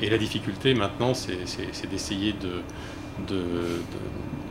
Et 0.00 0.08
la 0.08 0.18
difficulté 0.18 0.72
maintenant, 0.74 1.14
c'est 1.14 1.90
d'essayer 1.90 2.32
de, 2.32 3.34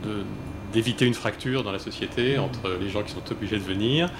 de 0.04 0.24
d'éviter 0.72 1.06
une 1.06 1.14
fracture 1.14 1.62
dans 1.62 1.72
la 1.72 1.78
société 1.78 2.36
mm. 2.36 2.40
entre 2.40 2.76
les 2.80 2.88
gens 2.88 3.02
qui 3.02 3.12
sont 3.12 3.22
obligés 3.30 3.56
de 3.56 3.62
venir 3.62 4.10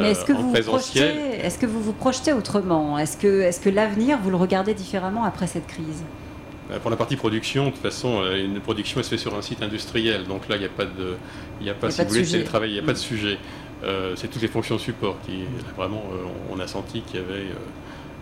Mais 0.00 0.10
est-ce 0.10 0.24
que, 0.24 0.32
vous 0.32 0.54
est-ce 0.54 1.58
que 1.58 1.66
vous 1.66 1.82
vous 1.82 1.92
projetez 1.92 2.32
autrement? 2.32 2.98
Est-ce 2.98 3.16
que, 3.16 3.42
est 3.42 3.62
que 3.62 3.70
l'avenir, 3.70 4.18
vous 4.22 4.30
le 4.30 4.36
regardez 4.36 4.74
différemment 4.74 5.24
après 5.24 5.46
cette 5.46 5.66
crise? 5.66 6.04
Euh, 6.70 6.78
pour 6.80 6.90
la 6.90 6.96
partie 6.96 7.16
production, 7.16 7.66
de 7.66 7.70
toute 7.70 7.82
façon, 7.82 8.20
euh, 8.20 8.44
une 8.44 8.60
production 8.60 9.02
se 9.02 9.08
fait 9.08 9.18
sur 9.18 9.34
un 9.36 9.42
site 9.42 9.62
industriel, 9.62 10.24
donc 10.24 10.48
là, 10.48 10.56
il 10.56 10.60
n'y 10.60 10.66
a 10.66 10.70
pas 10.70 10.84
de, 10.84 11.16
il 11.60 11.66
y 11.66 11.70
a 11.70 11.74
pas, 11.74 11.90
si 11.90 12.02
vous 12.02 12.08
voulez, 12.08 12.22
il 12.22 12.72
n'y 12.72 12.78
a 12.78 12.82
pas 12.82 12.92
de 12.92 12.98
sujet. 12.98 13.38
Euh, 13.84 14.14
c'est 14.16 14.28
toutes 14.28 14.42
les 14.42 14.48
fonctions 14.48 14.78
support 14.78 15.16
qui, 15.24 15.44
vraiment, 15.76 16.02
on 16.50 16.58
a 16.58 16.66
senti 16.66 17.02
qu'il 17.02 17.20
y 17.20 17.22
avait 17.22 17.46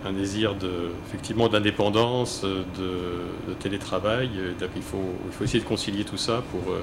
un 0.04 0.12
désir 0.12 0.54
de, 0.54 0.90
effectivement 1.08 1.48
d'indépendance, 1.48 2.42
de, 2.42 3.54
télétravail. 3.60 4.28
il, 4.60 4.82
faut, 4.82 4.98
il 5.26 5.32
faut 5.32 5.44
essayer 5.44 5.60
de 5.60 5.68
concilier 5.68 6.04
tout 6.04 6.18
ça 6.18 6.42
pour, 6.50 6.74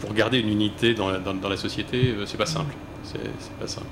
pour, 0.00 0.14
garder 0.14 0.40
une 0.40 0.48
unité 0.48 0.94
dans 0.94 1.10
la, 1.10 1.18
dans, 1.18 1.48
la 1.48 1.56
société. 1.56 2.14
C'est 2.26 2.36
pas 2.36 2.46
simple. 2.46 2.74
C'est 3.04 3.18
pas 3.58 3.66
simple. 3.66 3.86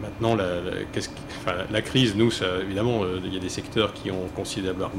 maintenant, 0.00 0.34
la, 0.34 0.60
la, 1.70 1.82
crise, 1.82 2.16
nous, 2.16 2.30
ça, 2.30 2.46
évidemment, 2.60 3.02
il 3.24 3.32
y 3.32 3.36
a 3.36 3.40
des 3.40 3.48
secteurs 3.48 3.92
qui 3.92 4.10
ont 4.10 4.28
considérablement, 4.34 4.90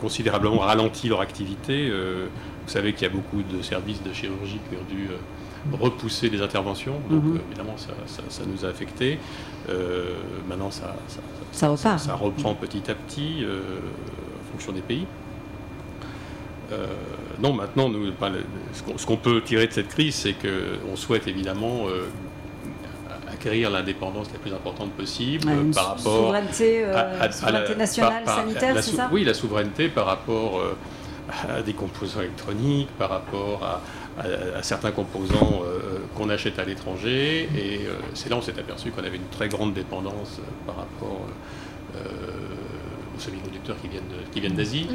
considérablement 0.00 0.58
ralenti 0.58 1.08
leur 1.08 1.20
activité. 1.20 1.90
vous 1.90 2.72
savez 2.72 2.92
qu'il 2.92 3.02
y 3.02 3.10
a 3.10 3.14
beaucoup 3.14 3.42
de 3.42 3.62
services 3.62 4.02
de 4.02 4.12
chirurgie 4.12 4.60
qui 4.70 4.76
ont 4.76 4.94
dû 4.94 5.08
repousser 5.72 6.28
les 6.28 6.40
interventions. 6.42 7.00
Donc 7.10 7.24
mhm. 7.24 7.36
euh, 7.36 7.40
évidemment, 7.48 7.76
ça, 7.76 8.42
nous 8.46 8.64
a 8.64 8.68
affectés. 8.68 9.18
Euh, 9.68 10.14
maintenant, 10.48 10.70
ça, 10.70 10.94
ça, 11.52 11.68
repart. 11.68 11.98
ça, 11.98 12.14
reprend 12.14 12.54
petit 12.54 12.90
à 12.90 12.94
petit 12.94 13.44
euh, 13.44 13.60
en 14.40 14.52
fonction 14.52 14.72
des 14.72 14.80
pays. 14.80 15.06
Non, 17.40 17.52
maintenant, 17.52 17.88
nous, 17.88 18.12
ce 18.96 19.06
qu'on 19.06 19.16
peut 19.16 19.42
tirer 19.42 19.66
de 19.66 19.72
cette 19.72 19.88
crise, 19.88 20.14
c'est 20.14 20.34
qu'on 20.34 20.96
souhaite 20.96 21.26
évidemment 21.28 21.86
acquérir 23.32 23.70
l'indépendance 23.70 24.28
la 24.32 24.38
plus 24.38 24.52
importante 24.52 24.90
possible 24.92 25.46
par 25.74 25.96
rapport 25.96 26.26
souveraineté, 26.26 26.84
à, 26.84 27.30
souveraineté 27.30 27.74
nationale, 27.76 28.22
sanitaire, 28.26 28.82
c'est 28.82 28.96
ça? 28.96 29.08
Oui, 29.12 29.24
la 29.24 29.34
souveraineté 29.34 29.88
par 29.88 30.06
rapport 30.06 30.60
à 31.48 31.62
des 31.62 31.72
composants 31.72 32.20
électroniques, 32.20 32.88
par 32.98 33.10
rapport 33.10 33.62
à, 33.62 33.80
à, 34.56 34.62
certains 34.62 34.90
composants 34.90 35.62
euh, 35.64 35.98
qu'on 36.14 36.28
achète 36.30 36.58
à 36.58 36.64
l'étranger. 36.64 37.48
Et 37.56 37.86
euh, 37.86 37.94
c'est 38.14 38.28
là 38.28 38.36
où 38.36 38.38
on 38.40 38.42
s'est 38.42 38.58
aperçu 38.58 38.90
qu'on 38.90 39.04
avait 39.04 39.16
une 39.16 39.28
très 39.30 39.48
grande 39.48 39.74
dépendance 39.74 40.38
euh, 40.38 40.66
par 40.66 40.76
rapport 40.76 41.20
aux 43.16 43.20
semi-conducteurs 43.20 43.76
qui 43.80 43.88
viennent, 43.88 44.04
qui 44.32 44.40
viennent 44.40 44.54
d'Asie. 44.54 44.86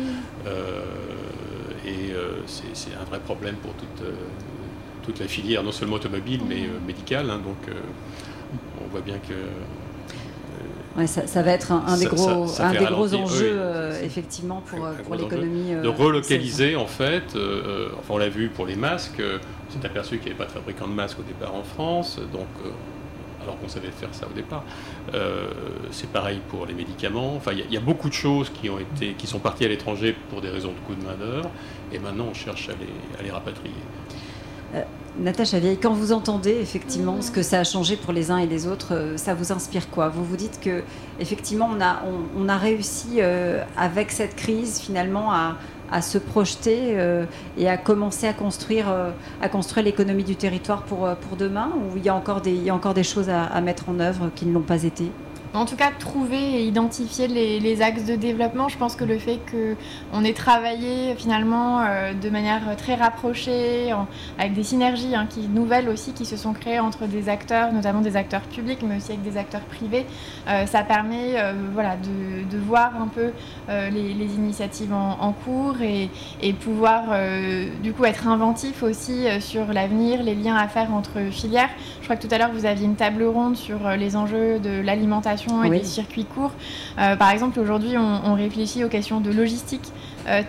Et 1.86 2.14
c'est 2.46 2.94
un 3.00 3.04
vrai 3.04 3.20
problème 3.20 3.56
pour 3.56 3.74
toute, 3.74 4.04
toute 5.04 5.20
la 5.20 5.28
filière, 5.28 5.64
non 5.64 5.72
seulement 5.72 5.96
automobile, 5.96 6.42
mais 6.48 6.70
médicale. 6.86 7.30
Hein. 7.30 7.42
donc 7.44 7.58
on 8.84 8.88
voit 8.90 9.02
bien 9.02 9.18
que 9.18 9.34
ça, 11.08 11.42
va 11.42 11.52
être 11.52 11.72
un, 11.72 11.98
des 11.98 12.06
gros, 12.06 12.62
un 12.62 12.72
des 12.72 12.86
gros 12.86 13.14
enjeux, 13.16 13.56
euh, 13.56 14.04
effectivement, 14.04 14.62
pour, 14.66 14.88
pour 15.04 15.16
l'économie. 15.16 15.72
de 15.72 15.88
euh, 15.88 15.90
relocaliser, 15.90 16.76
en 16.76 16.86
fait, 16.86 17.36
euh, 17.36 17.90
enfin, 17.98 18.14
on 18.14 18.18
l'a 18.18 18.30
vu 18.30 18.50
pour 18.50 18.68
les 18.68 18.76
masques, 18.76 19.22
on 19.22 19.74
s'est 19.74 19.86
aperçu 19.86 20.18
qu'il 20.18 20.28
n'y 20.28 20.32
avait 20.32 20.38
pas 20.38 20.46
de 20.46 20.52
fabricant 20.52 20.88
de 20.88 20.94
masques 20.94 21.20
au 21.20 21.24
départ 21.24 21.56
en 21.56 21.64
France, 21.64 22.20
donc, 22.32 22.48
alors 23.44 23.60
qu'on 23.60 23.68
savait 23.68 23.92
faire 23.92 24.10
ça 24.14 24.28
au 24.28 24.34
départ. 24.34 24.64
c'est 25.92 26.10
pareil 26.10 26.40
pour 26.50 26.66
les 26.66 26.74
médicaments. 26.74 27.36
Enfin, 27.36 27.52
il 27.54 27.72
y, 27.72 27.78
a 27.78 27.82
beaucoup 27.82 28.10
de 28.10 28.14
choses 28.14 28.50
qui, 28.50 28.70
ont 28.70 28.80
été, 28.80 29.14
qui 29.14 29.28
sont 29.28 29.40
parties 29.40 29.66
à 29.66 29.68
l'étranger 29.68 30.16
pour 30.30 30.42
des 30.42 30.50
raisons 30.50 30.72
de 30.72 30.80
coût 30.86 30.96
de 30.96 31.06
main-d'œuvre, 31.06 31.50
et 31.92 32.00
maintenant 32.00 32.26
on 32.30 32.34
cherche 32.34 32.70
à 32.70 32.74
les, 32.74 33.20
à 33.20 33.24
les 33.24 33.32
rapatrier. 33.32 33.74
Natacha 35.20 35.60
Vieille, 35.60 35.78
quand 35.78 35.94
vous 35.94 36.12
entendez 36.12 36.58
effectivement 36.60 37.22
ce 37.22 37.30
que 37.30 37.44
ça 37.44 37.60
a 37.60 37.64
changé 37.64 37.96
pour 37.96 38.14
les 38.14 38.32
uns 38.32 38.40
et 38.40 38.48
les 38.48 38.66
autres, 38.66 38.96
euh, 38.96 39.18
ça 39.18 39.36
vous 39.36 39.52
inspire 39.52 39.92
quoi? 39.92 40.10
Vous 40.10 40.26
vous 40.26 40.38
dites 40.38 40.60
que 40.60 40.82
effectivement 41.20 41.70
on 41.72 41.80
a, 41.82 42.02
on, 42.36 42.50
a 42.50 42.58
réussi 42.58 43.18
euh, 43.20 43.64
avec 43.78 44.12
cette 44.12 44.36
crise 44.36 44.80
finalement 44.80 45.32
à, 45.32 45.58
se 46.02 46.18
projeter 46.18 46.98
euh, 46.98 47.26
et 47.58 47.70
à 47.70 47.78
commencer 47.78 48.28
à 48.28 48.34
construire, 48.34 48.86
à 49.42 49.50
construire 49.50 49.86
l'économie 49.86 50.24
du 50.24 50.36
territoire 50.36 50.84
pour, 50.84 51.10
pour 51.16 51.38
demain 51.38 51.72
Ou 51.76 51.98
il 51.98 52.06
y, 52.06 52.10
a 52.10 52.16
encore 52.16 52.42
des, 52.42 52.54
il 52.54 52.72
encore 52.72 52.94
des 52.94 53.04
choses 53.04 53.30
à, 53.30 53.44
à 53.44 53.62
mettre 53.62 53.90
en 53.90 54.00
œuvre 54.00 54.30
qui 54.36 54.46
ne 54.46 54.54
l'ont 54.54 54.62
pas 54.62 54.84
été? 54.84 55.12
En 55.54 55.66
tout 55.66 55.76
cas, 55.76 55.92
trouver 55.92 56.62
et 56.62 56.66
identifier 56.66 57.28
les, 57.28 57.82
axes 57.82 58.06
de 58.06 58.16
développement. 58.16 58.70
Je 58.70 58.78
pense 58.78 58.96
que 58.96 59.04
le 59.04 59.18
fait 59.18 59.40
qu'on 59.50 60.24
ait 60.24 60.34
travaillé 60.34 61.16
finalement 61.16 61.82
euh, 61.82 62.14
de 62.14 62.30
manière 62.30 62.76
très 62.78 62.96
rapprochée, 62.96 63.94
avec 64.38 64.54
des 64.54 64.64
synergies 64.64 65.16
hein, 65.16 65.28
nouvelles 65.50 65.90
aussi 65.90 66.14
qui 66.14 66.26
se 66.26 66.38
sont 66.38 66.54
créées 66.54 66.80
entre 66.80 67.06
des 67.06 67.30
acteurs, 67.30 67.72
notamment 67.72 68.02
des 68.02 68.16
acteurs 68.16 68.42
publics, 68.42 68.80
mais 68.88 68.98
aussi 68.98 69.12
avec 69.12 69.24
des 69.24 69.38
acteurs 69.38 69.62
privés, 69.62 70.06
euh, 70.48 70.66
ça 70.66 70.84
permet 70.84 71.34
euh, 71.36 71.54
voilà, 71.74 71.98
de, 71.98 72.58
voir 72.58 72.94
un 73.02 73.08
peu 73.08 73.32
les, 73.68 74.36
initiatives 74.36 74.94
en, 74.94 75.34
cours 75.34 75.82
et, 75.82 76.10
et 76.42 76.54
pouvoir 76.54 77.04
du 77.82 77.92
coup 77.92 78.06
être 78.06 78.28
inventif 78.28 78.84
aussi 78.84 79.26
sur 79.42 79.74
l'avenir, 79.74 80.24
les 80.24 80.34
liens 80.34 80.56
à 80.56 80.68
faire 80.68 80.94
entre 80.94 81.20
filières. 81.30 81.70
Je 82.00 82.06
crois 82.06 82.16
que 82.16 82.26
tout 82.26 82.34
à 82.34 82.38
l'heure, 82.38 82.52
vous 82.54 82.66
aviez 82.66 82.86
une 82.86 82.96
table 82.96 83.24
ronde 83.24 83.58
sur 83.58 83.90
les 83.98 84.16
enjeux 84.16 84.60
de 84.60 84.82
l'alimentation 84.82 85.43
et 85.64 85.70
des 85.70 85.84
circuits 85.84 86.26
courts. 86.26 86.52
Euh, 87.00 87.16
par 87.16 87.32
exemple, 87.32 87.60
aujourd'hui, 87.60 87.98
on, 87.98 88.34
réfléchit 88.34 88.84
aux 88.84 88.90
questions 88.90 89.22
de 89.22 89.32
logistique 89.32 89.92
euh. 90.28 90.42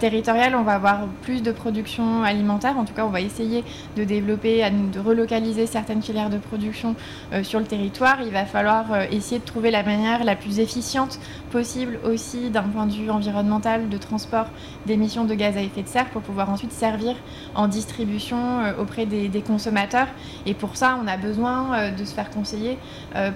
On 0.56 0.62
va 0.62 0.74
avoir 0.74 1.06
plus 1.22 1.42
de 1.42 1.52
production 1.52 2.22
alimentaire. 2.22 2.78
En 2.78 2.84
tout 2.84 2.94
cas, 2.94 3.04
on 3.04 3.10
va 3.10 3.20
essayer 3.20 3.64
de 3.96 4.04
développer, 4.04 4.64
de 4.70 5.00
relocaliser 5.00 5.66
certaines 5.66 6.02
filières 6.02 6.30
de 6.30 6.38
production 6.38 6.94
euh, 7.32 7.42
sur 7.42 7.58
le 7.58 7.66
territoire. 7.66 8.18
Il 8.22 8.32
va 8.32 8.44
falloir 8.44 9.02
essayer 9.10 9.38
de 9.38 9.44
trouver 9.44 9.70
la 9.70 9.82
manière 9.82 10.24
la 10.24 10.36
plus 10.36 10.60
efficiente 10.60 11.18
possible 11.50 11.98
aussi 12.04 12.50
d'un 12.50 12.62
point 12.62 12.86
de 12.86 12.92
vue 12.92 13.10
environnemental, 13.10 13.88
de 13.88 13.98
transport 13.98 14.46
d'émissions 14.86 15.24
de 15.24 15.34
gaz 15.34 15.56
à 15.56 15.62
effet 15.62 15.82
de 15.82 15.88
serre 15.88 16.08
pour 16.10 16.22
pouvoir 16.22 16.50
ensuite 16.50 16.72
servir 16.72 17.14
en 17.54 17.68
distribution 17.68 18.36
auprès 18.78 19.06
des, 19.06 19.42
consommateurs. 19.42 20.08
Et 20.46 20.54
pour 20.54 20.76
ça, 20.76 20.98
on 21.02 21.06
a 21.06 21.16
besoin 21.16 21.90
de 21.90 22.04
se 22.04 22.14
faire 22.14 22.30
conseiller 22.30 22.78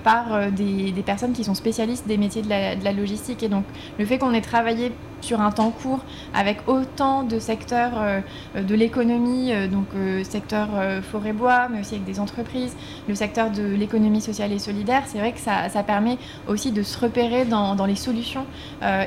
par 0.02 0.50
des 0.50 1.02
personnes 1.04 1.32
qui 1.32 1.44
sont 1.44 1.54
spécialistes 1.54 2.06
des 2.06 2.16
métiers 2.16 2.42
de 2.42 2.48
la, 2.48 2.92
logistique. 2.92 3.42
Et 3.42 3.48
donc, 3.48 3.64
le 3.98 4.04
fait 4.04 4.18
qu'on 4.18 4.34
ait 4.34 4.40
travaillé 4.40 4.92
sur 5.20 5.40
un 5.40 5.50
temps 5.50 5.70
court 5.70 6.00
avec 6.34 6.68
autant 6.68 7.22
de 7.22 7.38
secteurs 7.38 7.92
euh, 7.96 8.20
de 8.60 8.74
l'économie, 8.74 9.52
euh, 9.52 9.68
donc 9.68 9.86
euh, 9.94 10.24
secteur 10.24 10.68
forêt-bois, 11.10 11.68
mais 11.68 11.80
aussi 11.80 11.94
avec 11.94 12.04
des 12.04 12.20
entreprises, 12.20 12.76
le 13.08 13.14
secteur 13.14 13.50
de 13.50 13.62
l'économie 13.62 14.20
sociale 14.20 14.52
et 14.52 14.58
solidaire, 14.58 15.02
c'est 15.06 15.18
vrai 15.18 15.32
que 15.32 15.40
ça, 15.40 15.68
permet 15.86 16.18
aussi 16.48 16.72
de 16.72 16.82
se 16.82 16.98
repérer 16.98 17.44
dans, 17.44 17.86
les 17.86 17.94
solutions 17.94 18.44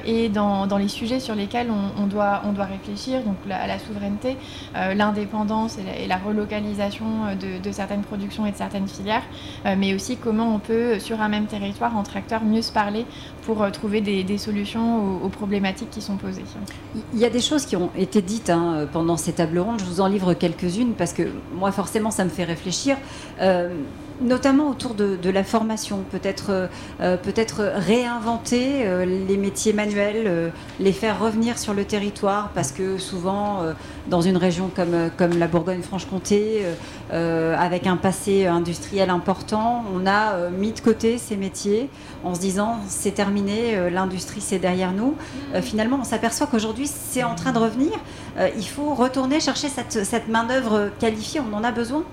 et 0.06 0.30
dans, 0.30 0.78
les 0.78 0.88
sujets 0.88 1.20
sur 1.20 1.36
lesquels 1.36 1.68
on, 1.70 2.08
doit, 2.08 2.42
réfléchir, 2.60 3.22
donc 3.24 3.36
la, 3.48 3.68
la 3.68 3.78
souveraineté, 3.78 4.38
l'indépendance 4.74 5.78
et, 5.78 6.08
la 6.08 6.18
relocalisation 6.18 7.06
de, 7.40 7.72
certaines 7.72 8.02
productions 8.02 8.46
et 8.46 8.52
de 8.52 8.58
certaines 8.58 8.88
filières, 8.88 9.24
mais 9.78 9.94
aussi 9.94 10.18
comment 10.18 10.56
on 10.56 10.60
peut, 10.60 11.00
sur 11.00 11.22
un 11.22 11.30
même 11.30 11.46
territoire, 11.46 11.96
entre 11.96 12.18
acteurs, 12.18 12.44
mieux 12.44 12.62
se 12.62 12.72
parler 12.72 13.06
pour 13.46 13.70
trouver 13.72 14.02
des, 14.02 14.38
solutions 14.38 15.22
aux, 15.22 15.26
aux 15.26 15.30
problématiques 15.30 15.90
qui 15.90 16.02
sont 16.02 16.18
posées. 16.18 16.44
Il 17.14 17.20
y 17.20 17.26
a 17.26 17.30
des 17.30 17.42
choses 17.42 17.66
qui 17.66 17.76
ont 17.76 17.90
été 17.98 18.22
dites 18.22 18.50
hein, 18.50 18.88
pendant 18.92 19.18
ces 19.18 19.34
tables 19.34 19.60
rondes. 19.60 19.80
Je 19.80 19.86
vous 19.86 20.02
en 20.02 20.08
livre 20.08 20.34
quelques-unes 20.34 20.94
parce 20.98 21.14
que 21.14 21.24
moi, 21.54 21.72
forcément, 21.72 22.12
ça 22.12 22.24
me 22.24 22.30
fait 22.30 22.44
réfléchir. 22.44 22.98
Euh, 23.42 23.74
notamment 24.22 24.70
autour 24.70 24.94
de, 24.94 25.30
la 25.30 25.44
formation, 25.44 26.04
peut-être 26.12 26.70
euh, 27.00 27.18
peut-être 27.18 27.72
réinventer 27.76 28.86
euh, 28.86 29.06
les 29.06 29.38
métiers 29.38 29.74
manuels, 29.74 30.52
les 30.80 30.92
faire 30.92 31.20
revenir 31.20 31.58
sur 31.58 31.74
le 31.74 31.86
territoire, 31.86 32.50
parce 32.54 32.72
que 32.72 32.98
souvent, 32.98 33.64
dans 34.08 34.22
une 34.22 34.38
région 34.38 34.70
comme, 34.76 35.10
comme 35.18 35.38
la 35.38 35.48
Bourgogne-Franche-Comté, 35.48 36.64
avec 37.12 37.88
un 37.88 37.98
passé 37.98 38.46
industriel 38.46 39.10
important, 39.10 39.84
on 39.94 40.06
a 40.06 40.50
mis 40.50 40.72
de 40.72 40.80
côté 40.80 41.18
ces 41.18 41.38
métiers 41.38 41.90
en 42.24 42.36
se 42.36 42.40
disant 42.40 42.80
c'est 42.88 43.12
terminé, 43.12 43.90
l'industrie 43.90 44.42
c'est 44.42 44.60
derrière 44.60 44.92
nous. 44.92 45.16
finalement, 45.62 46.00
on 46.02 46.04
s'aperçoit 46.04 46.48
qu'aujourd'hui 46.48 46.88
c'est 46.88 47.24
en 47.24 47.36
train 47.36 47.52
de 47.52 47.60
revenir. 47.60 47.92
il 48.58 48.68
faut 48.68 48.94
retourner 48.94 49.40
chercher 49.40 49.70
cette, 49.70 50.06
cette 50.06 50.28
main-d'œuvre 50.28 50.90
qualifiée, 51.00 51.42
on 51.42 51.56
en 51.56 51.64
a 51.64 51.72
besoin. 51.72 52.04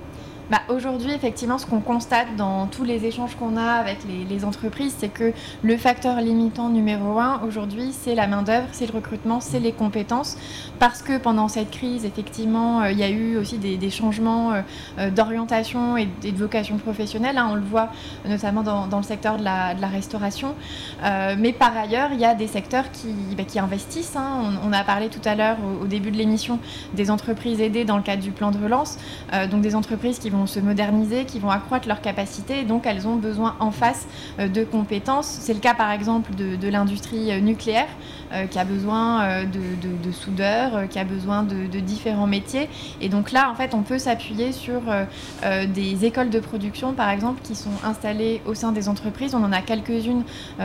Bah, 0.51 0.63
aujourd'hui, 0.71 1.13
effectivement, 1.13 1.59
ce 1.59 1.67
qu'on 1.67 1.81
constate 1.81 2.35
dans 2.37 2.67
tous 2.69 2.83
les 2.83 3.05
échanges 3.05 3.35
qu'on 3.35 3.59
a 3.59 3.73
avec 3.73 3.99
les, 4.07 4.45
entreprises, 4.47 4.95
c'est 4.97 5.09
que 5.09 5.33
le 5.63 5.77
facteur 5.77 6.21
limitant 6.23 6.71
numéro 6.71 7.19
un 7.19 7.43
aujourd'hui, 7.47 7.93
c'est 7.93 8.15
la 8.15 8.27
main-d'œuvre, 8.27 8.69
c'est 8.73 8.87
le 8.87 8.95
recrutement, 8.95 9.41
c'est 9.41 9.59
les 9.59 9.73
compétences. 9.73 10.39
Parce 10.79 11.03
que 11.03 11.19
pendant 11.19 11.49
cette 11.49 11.71
crise, 11.71 12.07
effectivement, 12.07 12.81
euh, 12.81 12.93
il 12.93 12.99
y 12.99 13.03
a 13.03 13.11
eu 13.11 13.37
aussi 13.37 13.59
des, 13.59 13.91
changements 13.91 14.53
euh, 14.53 14.61
euh, 14.99 15.11
d'orientation 15.11 15.99
et, 15.99 16.07
de 16.07 16.37
vocation 16.39 16.79
professionnelle. 16.79 17.37
Hein. 17.37 17.49
on 17.51 17.55
le 17.55 17.61
voit 17.61 17.91
notamment 18.27 18.63
dans, 18.63 18.97
le 18.97 19.03
secteur 19.03 19.37
de 19.37 19.45
la, 19.45 19.75
restauration. 19.89 20.55
mais 21.03 21.53
par 21.53 21.77
ailleurs, 21.77 22.11
il 22.13 22.21
y 22.21 22.25
a 22.25 22.35
des 22.35 22.47
secteurs 22.47 22.91
qui, 22.93 23.09
bah, 23.37 23.45
investissent. 23.63 24.17
Hein. 24.17 24.59
On, 24.65 24.73
a 24.73 24.85
parlé 24.85 25.09
tout 25.09 25.21
à 25.27 25.35
l'heure, 25.35 25.57
au, 25.83 25.87
début 25.87 26.11
de 26.11 26.17
l'émission, 26.17 26.59
des 26.95 27.11
entreprises 27.11 27.61
aidées 27.61 27.85
dans 27.85 27.97
le 27.97 28.03
cadre 28.03 28.23
du 28.23 28.31
plan 28.31 28.51
de 28.51 28.59
relance. 28.59 28.99
donc 29.51 29.63
des 29.63 29.75
entreprises 29.75 30.19
qui 30.19 30.31
vont 30.31 30.38
se 30.47 30.61
moderniser, 30.61 31.25
qui 31.25 31.39
vont 31.39 31.51
accroître 31.51 31.89
leurs 31.89 32.01
capacités, 32.01 32.61
et 32.61 32.65
donc 32.65 32.87
elles 32.87 33.07
ont 33.07 33.17
besoin 33.17 33.57
en 33.61 33.71
face 33.71 34.07
euh, 34.39 34.49
de 34.49 34.65
compétences. 34.65 35.27
C'est 35.27 35.55
le 35.55 35.61
cas 35.61 35.75
par 35.75 35.91
exemple 35.91 36.35
de, 36.35 36.69
l'industrie 36.69 37.31
euh, 38.33 38.47
qui 38.47 38.59
a 38.59 38.65
besoin 38.65 39.45
de, 39.45 40.13
soudeurs, 40.13 40.89
qui 40.89 40.99
a 40.99 41.05
besoin 41.05 41.43
de, 41.43 41.79
différents 41.81 42.27
métiers. 42.27 42.69
Et 43.01 43.09
donc 43.09 43.33
là, 43.33 43.51
en 43.51 43.55
fait, 43.55 43.75
on 43.75 43.83
peut 43.83 43.99
s'appuyer 43.99 44.53
sur 44.53 44.81
des 45.69 46.05
écoles 46.05 46.31
de 46.31 46.41
production, 46.41 46.93
par 46.93 47.11
exemple, 47.11 47.41
qui 47.43 47.55
sont 47.55 47.71
installées 47.85 48.43
au 48.47 48.55
sein 48.55 48.73
des 48.73 48.89
entreprises. 48.89 49.35
On 49.35 49.45
en 49.45 49.53
a 49.53 49.61
quelques-unes 49.61 50.23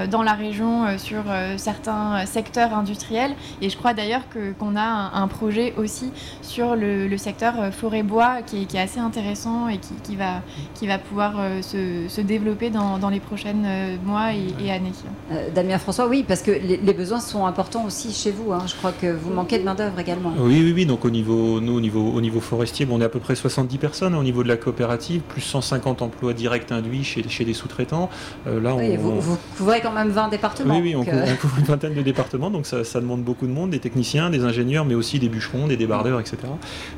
dans 0.10 0.24
la 0.24 0.34
région 0.34 0.98
sur 0.98 1.24
certains 1.58 2.26
secteurs 2.26 2.74
industriels. 2.74 3.36
Et 3.62 3.70
je 3.70 3.78
crois 3.78 3.94
d'ailleurs 3.94 4.24
qu'on 4.60 4.76
a 4.76 5.12
un, 5.14 5.28
projet 5.28 5.74
aussi 5.78 6.12
sur 6.42 6.76
le, 6.76 7.16
secteur 7.18 7.74
forêt-bois 7.74 8.42
qui, 8.46 8.64
est 8.64 8.80
assez 8.80 9.00
intéressant 9.00 9.68
et 9.68 9.78
qui, 9.78 10.16
va, 10.16 10.42
qui 10.74 10.88
va 10.88 10.98
pouvoir 10.98 11.34
se, 11.62 12.08
se, 12.08 12.22
développer 12.22 12.70
dans, 12.70 12.98
dans 12.98 13.10
les 13.10 13.20
prochaines 13.20 13.66
mois 14.04 14.34
et, 14.34 14.72
années. 14.72 14.92
Euh, 15.32 15.50
Damien 15.54 15.78
François, 15.78 16.08
oui, 16.08 16.24
parce 16.28 16.42
que 16.42 16.52
les, 16.52 16.94
besoins 16.94 17.20
sont 17.20 17.46
importants 17.54 17.86
aussi 17.86 18.12
chez 18.12 18.32
vous. 18.32 18.52
Hein. 18.52 18.64
Je 18.66 18.74
crois 18.74 18.92
que 18.92 19.06
vous 19.06 19.32
manquez 19.32 19.60
de 19.60 19.64
main-d'œuvre 19.64 20.00
également. 20.00 20.34
Oui, 20.40 20.60
oui, 20.64 20.74
oui. 20.76 20.86
Donc 20.88 21.06
au 21.06 21.12
niveau, 21.12 21.62
nous, 21.62 21.78
au 21.78 21.80
niveau, 21.80 22.12
au 22.16 22.20
niveau 22.20 22.40
forestier, 22.40 22.88
on 22.90 23.00
est 23.00 23.04
à 23.04 23.10
peu 23.10 23.20
près 23.20 23.36
70 23.36 23.78
personnes 23.78 24.16
au 24.16 24.24
niveau 24.24 24.42
de 24.42 24.48
la 24.48 24.58
coopérative, 24.58 25.22
plus 25.22 25.42
150 25.42 26.02
emplois 26.02 26.34
directs 26.34 26.72
induits 26.72 27.04
chez, 27.04 27.24
chez 27.30 27.46
des 27.46 27.54
sous-traitants. 27.54 28.10
Euh, 28.48 28.60
là, 28.60 28.74
on, 28.74 28.96
vous, 29.20 29.38
couvrez 29.56 29.82
quand 29.82 29.92
même 29.92 30.10
20 30.10 30.30
départements. 30.30 30.80
Oui, 30.80 30.82
oui, 30.82 30.96
on, 30.96 31.02
euh. 31.08 31.36
couvre, 31.36 31.60
une 31.60 31.66
vingtaine 31.66 31.94
de 31.94 32.02
départements, 32.02 32.50
donc 32.50 32.66
ça, 32.66 32.84
ça, 32.84 33.00
demande 33.00 33.24
beaucoup 33.24 33.46
de 33.46 33.52
monde, 33.52 33.70
des 33.70 33.80
techniciens, 33.80 34.32
des 34.32 34.44
ingénieurs, 34.46 34.86
mais 34.86 34.96
aussi 34.96 35.20
des 35.20 35.30
bûcherons, 35.30 35.68
des 35.68 35.78
débardeurs, 35.78 36.20
etc. 36.20 36.38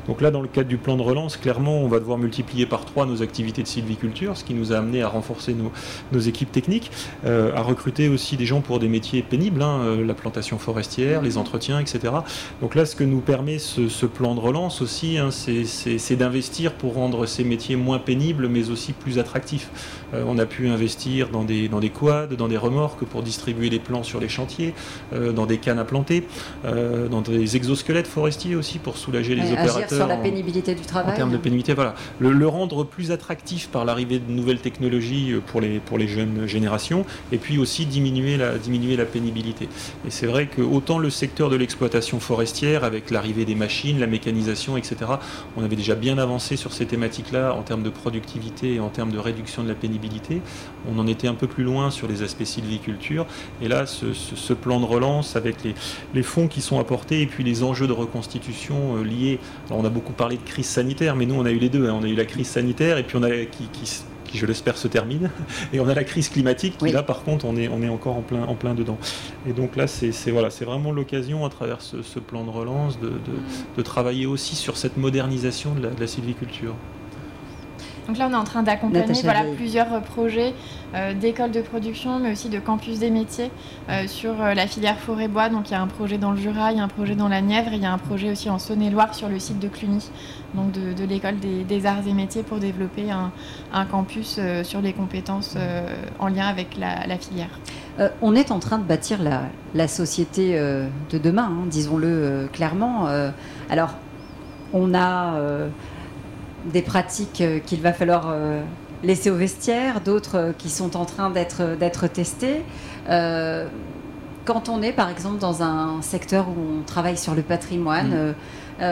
Donc 0.06 0.22
là, 0.22 0.30
dans 0.30 0.40
le 0.40 0.48
cadre 0.48 0.68
du 0.68 0.78
plan 0.78 0.96
de 0.96 1.02
relance, 1.02 1.36
clairement, 1.36 1.82
on 1.82 1.88
va 1.88 1.98
devoir 1.98 2.16
multiplier 2.16 2.64
par 2.64 2.86
trois 2.86 3.04
nos 3.04 3.20
activités 3.22 3.62
de 3.62 3.68
sylviculture, 3.68 4.38
ce 4.38 4.44
qui 4.44 4.54
nous 4.54 4.72
a 4.72 4.78
amené 4.78 5.02
à 5.02 5.08
renforcer 5.08 5.52
nos, 5.52 5.70
nos 6.12 6.20
équipes 6.20 6.50
techniques, 6.50 6.90
à 7.24 7.62
recruter 7.62 8.08
aussi 8.08 8.36
des 8.36 8.46
gens 8.46 8.60
pour 8.60 8.78
des 8.78 8.88
métiers 8.88 9.22
pénibles, 9.22 9.62
hein, 9.62 9.80
euh, 9.82 10.06
la 10.06 10.14
plantation 10.14 10.45
forestière, 10.58 11.22
les 11.22 11.38
entretiens, 11.38 11.80
etc. 11.80 12.12
Donc 12.60 12.74
là, 12.74 12.86
ce 12.86 12.94
que 12.94 13.04
nous 13.04 13.20
permet 13.20 13.58
ce, 13.58 14.06
plan 14.06 14.34
de 14.34 14.40
relance 14.40 14.80
aussi, 14.82 15.18
hein, 15.18 15.30
c'est 15.30 16.16
d'investir 16.16 16.72
pour 16.72 16.94
rendre 16.94 17.26
ces 17.26 17.44
métiers 17.44 17.76
moins 17.76 17.98
pénibles, 17.98 18.48
mais 18.48 18.70
aussi 18.70 18.92
plus 18.92 19.18
attractifs. 19.18 19.70
Euh, 20.14 20.22
on 20.26 20.38
a 20.38 20.46
pu 20.46 20.68
investir 20.68 21.28
dans 21.28 21.42
des, 21.42 21.68
dans 21.68 21.80
des 21.80 21.90
quads, 21.90 22.28
dans 22.38 22.48
des 22.48 22.56
remorques 22.56 23.04
pour 23.04 23.22
distribuer 23.22 23.68
les 23.68 23.80
plants 23.80 24.04
sur 24.04 24.20
les 24.20 24.28
chantiers, 24.28 24.74
euh, 25.12 25.32
dans 25.32 25.46
des 25.46 25.58
cannes 25.58 25.78
à 25.78 25.84
planter, 25.84 26.24
dans 26.64 27.20
des 27.20 27.56
exosquelettes 27.56 28.06
forestiers 28.06 28.54
aussi 28.54 28.78
pour 28.78 28.96
soulager 28.96 29.34
les 29.34 29.52
opérateurs. 29.52 29.88
sur 29.88 30.06
la 30.06 30.16
pénibilité 30.16 30.74
du 30.74 30.82
travail. 30.82 31.14
En 31.14 31.16
termes 31.16 31.32
de 31.32 31.36
pénibilité, 31.36 31.74
voilà. 31.74 31.94
Le, 32.20 32.32
le 32.32 32.48
rendre 32.48 32.84
plus 32.84 33.10
attractif 33.10 33.68
par 33.68 33.84
l'arrivée 33.84 34.18
de 34.18 34.30
nouvelles 34.30 34.60
technologies 34.60 35.34
pour 35.46 35.60
les, 35.60 35.78
pour 35.80 35.98
les 35.98 36.08
jeunes 36.08 36.46
générations, 36.46 37.04
et 37.32 37.38
puis 37.38 37.58
aussi 37.58 37.86
diminuer 37.86 38.36
la, 38.36 38.58
diminuer 38.58 38.96
la 38.96 39.04
pénibilité. 39.04 39.68
Et 40.06 40.10
c'est 40.10 40.26
vrai 40.26 40.35
que 40.44 40.60
autant 40.60 40.98
le 40.98 41.08
secteur 41.08 41.48
de 41.48 41.56
l'exploitation 41.56 42.20
forestière, 42.20 42.84
avec 42.84 43.10
l'arrivée 43.10 43.46
des 43.46 43.54
machines, 43.54 43.98
la 43.98 44.06
mécanisation, 44.06 44.76
etc., 44.76 44.96
on 45.56 45.64
avait 45.64 45.76
déjà 45.76 45.94
bien 45.94 46.18
avancé 46.18 46.56
sur 46.56 46.72
ces 46.72 46.84
thématiques-là 46.84 47.54
en 47.54 47.62
termes 47.62 47.82
de 47.82 47.90
productivité 47.90 48.74
et 48.74 48.80
en 48.80 48.88
termes 48.88 49.10
de 49.10 49.18
réduction 49.18 49.62
de 49.62 49.68
la 49.68 49.74
pénibilité. 49.74 50.42
On 50.90 50.98
en 50.98 51.06
était 51.06 51.28
un 51.28 51.34
peu 51.34 51.46
plus 51.46 51.64
loin 51.64 51.90
sur 51.90 52.08
les 52.08 52.22
aspects 52.22 52.44
sylviculture. 52.44 53.26
Et 53.62 53.68
là, 53.68 53.86
ce, 53.86 54.52
plan 54.52 54.80
de 54.80 54.84
relance 54.84 55.36
avec 55.36 55.62
les, 55.64 55.74
les, 56.14 56.22
fonds 56.22 56.48
qui 56.48 56.60
sont 56.60 56.78
apportés 56.78 57.22
et 57.22 57.26
puis 57.26 57.44
les 57.44 57.62
enjeux 57.62 57.86
de 57.86 57.92
reconstitution 57.92 58.96
euh, 58.96 59.04
liés. 59.04 59.38
Alors 59.68 59.80
on 59.80 59.84
a 59.84 59.90
beaucoup 59.90 60.12
parlé 60.12 60.36
de 60.36 60.42
crise 60.42 60.66
sanitaire, 60.66 61.14
mais 61.14 61.26
nous 61.26 61.34
on 61.34 61.44
a 61.44 61.50
eu 61.50 61.58
les 61.58 61.68
deux. 61.68 61.88
Hein. 61.88 61.96
On 62.00 62.04
a 62.04 62.08
eu 62.08 62.14
la 62.14 62.24
crise 62.24 62.48
sanitaire 62.48 62.98
et 62.98 63.02
puis 63.02 63.16
on 63.16 63.22
a 63.22 63.30
qui, 63.30 63.68
qui 63.72 63.86
qui 64.36 64.40
je 64.40 64.46
l'espère 64.46 64.76
se 64.76 64.88
termine. 64.88 65.30
Et 65.72 65.80
on 65.80 65.88
a 65.88 65.94
la 65.94 66.04
crise 66.04 66.28
climatique 66.28 66.76
qui 66.78 66.92
là 66.92 67.02
par 67.02 67.24
contre 67.24 67.46
on 67.46 67.56
est, 67.56 67.68
on 67.68 67.82
est 67.82 67.88
encore 67.88 68.16
en 68.16 68.22
plein, 68.22 68.44
en 68.44 68.54
plein 68.54 68.74
dedans. 68.74 68.98
Et 69.48 69.52
donc 69.52 69.76
là 69.76 69.86
c'est 69.86 70.12
voilà, 70.30 70.48
vraiment 70.48 70.92
l'occasion 70.92 71.44
à 71.44 71.48
travers 71.48 71.80
ce, 71.80 72.18
plan 72.18 72.44
de 72.44 72.50
relance 72.50 72.98
de, 72.98 73.12
de, 73.76 73.82
travailler 73.82 74.26
aussi 74.26 74.56
sur 74.56 74.76
cette 74.76 74.96
modernisation 74.96 75.74
de 75.74 75.82
la, 75.82 75.90
de 75.90 76.00
la 76.00 76.06
sylviculture. 76.06 76.74
Donc 78.06 78.18
là, 78.18 78.28
on 78.30 78.32
est 78.32 78.36
en 78.36 78.44
train 78.44 78.62
d'accompagner 78.62 79.20
voilà, 79.22 79.42
plusieurs 79.56 80.00
projets 80.02 80.54
euh, 80.94 81.12
d'écoles 81.14 81.50
de 81.50 81.60
production, 81.60 82.20
mais 82.20 82.32
aussi 82.32 82.48
de 82.48 82.60
campus 82.60 83.00
des 83.00 83.10
métiers 83.10 83.50
euh, 83.90 84.06
sur 84.06 84.40
euh, 84.40 84.54
la 84.54 84.68
filière 84.68 84.98
forêt-bois. 84.98 85.48
Donc 85.48 85.68
il 85.68 85.72
y 85.72 85.74
a 85.74 85.82
un 85.82 85.88
projet 85.88 86.16
dans 86.16 86.30
le 86.30 86.36
Jura, 86.36 86.70
il 86.70 86.78
y 86.78 86.80
a 86.80 86.84
un 86.84 86.88
projet 86.88 87.16
dans 87.16 87.28
la 87.28 87.40
Nièvre, 87.40 87.72
et 87.72 87.76
il 87.76 87.82
y 87.82 87.86
a 87.86 87.92
un 87.92 87.98
projet 87.98 88.30
aussi 88.30 88.48
en 88.48 88.58
Saône-et-Loire 88.58 89.14
sur 89.14 89.28
le 89.28 89.40
site 89.40 89.58
de 89.58 89.66
Cluny, 89.66 90.08
donc 90.54 90.70
de, 90.72 91.04
l'école 91.04 91.36
des, 91.38 91.86
arts 91.86 92.06
et 92.06 92.12
métiers 92.12 92.44
pour 92.44 92.58
développer 92.58 93.10
un, 93.10 93.84
campus 93.86 94.40
sur 94.62 94.80
les 94.80 94.92
compétences 94.92 95.56
en 96.18 96.28
lien 96.28 96.46
avec 96.46 96.76
la, 96.78 97.18
filière. 97.18 97.50
on 98.22 98.34
est 98.34 98.50
en 98.50 98.58
train 98.58 98.78
de 98.78 98.84
bâtir 98.84 99.18
la, 99.22 99.88
société 99.88 100.58
de 100.58 101.18
demain, 101.18 101.50
hein, 101.50 101.66
disons-le 101.66 102.48
clairement. 102.52 103.06
alors, 103.68 103.94
on 104.72 104.94
a 104.94 105.34
des 106.72 106.82
pratiques 106.82 107.40
euh, 107.40 107.58
qu'il 107.58 107.80
va 107.80 107.92
falloir 107.92 108.26
euh, 108.28 108.62
laisser 109.02 109.30
au 109.30 109.36
vestiaire, 109.36 110.00
d'autres 110.00 110.36
euh, 110.36 110.52
qui 110.56 110.68
sont 110.68 110.96
en 110.96 111.04
train 111.04 111.30
d'être 111.30 112.06
testées. 112.08 112.62
quand 114.44 114.68
on 114.68 114.80
est 114.80 114.92
par 114.92 115.10
exemple 115.10 115.38
dans 115.38 115.62
un 115.62 116.02
secteur 116.02 116.48
où 116.48 116.78
on 116.80 116.82
travaille 116.82 117.16
sur 117.16 117.34
le 117.34 117.42
patrimoine, 117.42 118.34
mm. 118.80 118.84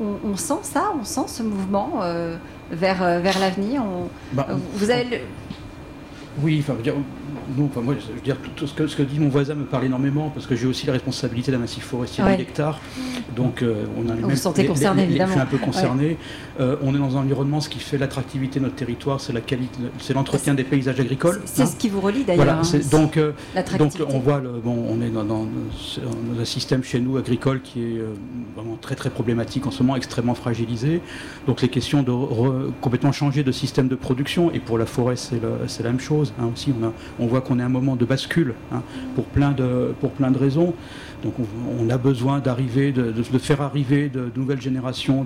on, 0.00 0.36
sent 0.36 0.62
ça, 0.62 0.92
on 1.00 1.04
sent 1.04 1.26
ce 1.26 1.42
mouvement 1.42 2.00
vers, 2.70 3.20
vers 3.20 3.38
l'avenir. 3.40 3.82
Bah, 4.32 4.46
vous 4.74 4.90
avez 4.90 5.22
Oui, 6.40 6.60
enfin, 6.60 6.76
non, 7.56 7.70
moi, 7.82 7.94
je 7.98 8.12
veux 8.12 8.20
dire, 8.20 8.36
tout, 8.56 8.66
ce, 8.66 8.74
que, 8.74 8.86
ce, 8.86 8.96
que, 8.96 9.02
dit 9.02 9.18
mon 9.18 9.28
voisin 9.28 9.54
me 9.54 9.64
parle 9.64 9.84
énormément 9.84 10.30
parce 10.30 10.46
que 10.46 10.56
j'ai 10.56 10.66
aussi 10.66 10.86
la 10.86 10.92
responsabilité 10.92 11.52
d'un 11.52 11.58
massif 11.58 11.84
forestier 11.84 12.24
de 12.24 12.36
d'hectares. 12.36 12.80
Donc, 13.36 13.62
euh, 13.62 13.84
on 13.96 14.08
a 14.08 14.14
les 14.14 14.22
Vous 14.22 14.28
mêmes. 14.28 14.36
Sentez 14.36 14.66
concerné, 14.66 15.04
évidemment. 15.04 15.28
Je 15.28 15.32
suis 15.32 15.40
un 15.40 15.46
peu 15.46 15.58
concerné. 15.58 16.16
Euh, 16.60 16.76
on 16.82 16.94
est 16.94 16.98
dans 16.98 17.16
un 17.16 17.20
environnement, 17.20 17.60
ce 17.60 17.68
qui 17.68 17.78
fait 17.78 17.98
l'attractivité 17.98 18.58
de 18.58 18.64
notre 18.64 18.76
territoire, 18.76 19.20
c'est 19.20 19.32
la 19.32 19.40
qualité, 19.40 19.78
c'est 19.98 20.14
l'entretien 20.14 20.54
des 20.54 20.64
paysages 20.64 21.00
agricoles. 21.00 21.40
C'est 21.44 21.66
ce 21.66 21.76
qui 21.76 21.88
vous 21.88 22.00
relie 22.00 22.24
d'ailleurs. 22.24 22.44
Voilà, 22.44 22.60
hein, 22.60 22.80
donc, 22.90 23.16
euh, 23.16 23.32
donc, 23.78 23.92
on 24.08 24.18
voit, 24.18 24.40
le, 24.40 24.50
bon, 24.50 24.86
on 24.88 25.00
est 25.00 25.10
dans, 25.10 25.46
un 26.40 26.44
système 26.44 26.82
chez 26.82 27.00
nous 27.00 27.16
agricole 27.16 27.60
qui 27.62 27.82
est 27.82 28.00
vraiment 28.56 28.76
très 28.80 28.94
très 28.94 29.10
problématique 29.10 29.66
en 29.66 29.70
ce 29.70 29.82
moment, 29.82 29.96
extrêmement 29.96 30.34
fragilisé. 30.34 31.00
Donc, 31.46 31.62
les 31.62 31.68
questions 31.68 32.02
de 32.02 32.12
complètement 32.80 33.12
changer 33.12 33.42
de 33.42 33.52
système 33.52 33.88
de 33.88 33.94
production. 33.94 34.52
Et 34.52 34.60
pour 34.60 34.78
la 34.78 34.86
forêt, 34.86 35.16
c'est 35.16 35.82
la 35.82 35.90
même 35.90 36.00
chose. 36.00 36.32
Hein, 36.38 36.50
aussi, 36.52 36.72
on, 36.80 36.86
a, 36.86 36.92
on 37.18 37.23
voit 37.26 37.40
qu'on 37.40 37.58
est 37.58 37.62
à 37.62 37.66
un 37.66 37.70
moment 37.70 37.96
de 37.96 38.04
bascule 38.04 38.54
hein, 38.72 38.82
pour, 39.14 39.24
plein 39.24 39.52
de, 39.52 39.94
de 40.30 40.38
raisons. 40.38 40.74
Donc 41.22 41.34
on, 41.80 41.88
a 41.88 41.96
besoin 41.96 42.40
de, 42.92 43.12
de, 43.12 43.38
faire 43.38 43.62
arriver 43.62 44.08
de, 44.08 44.30
nouvelles 44.36 44.60
générations 44.60 45.24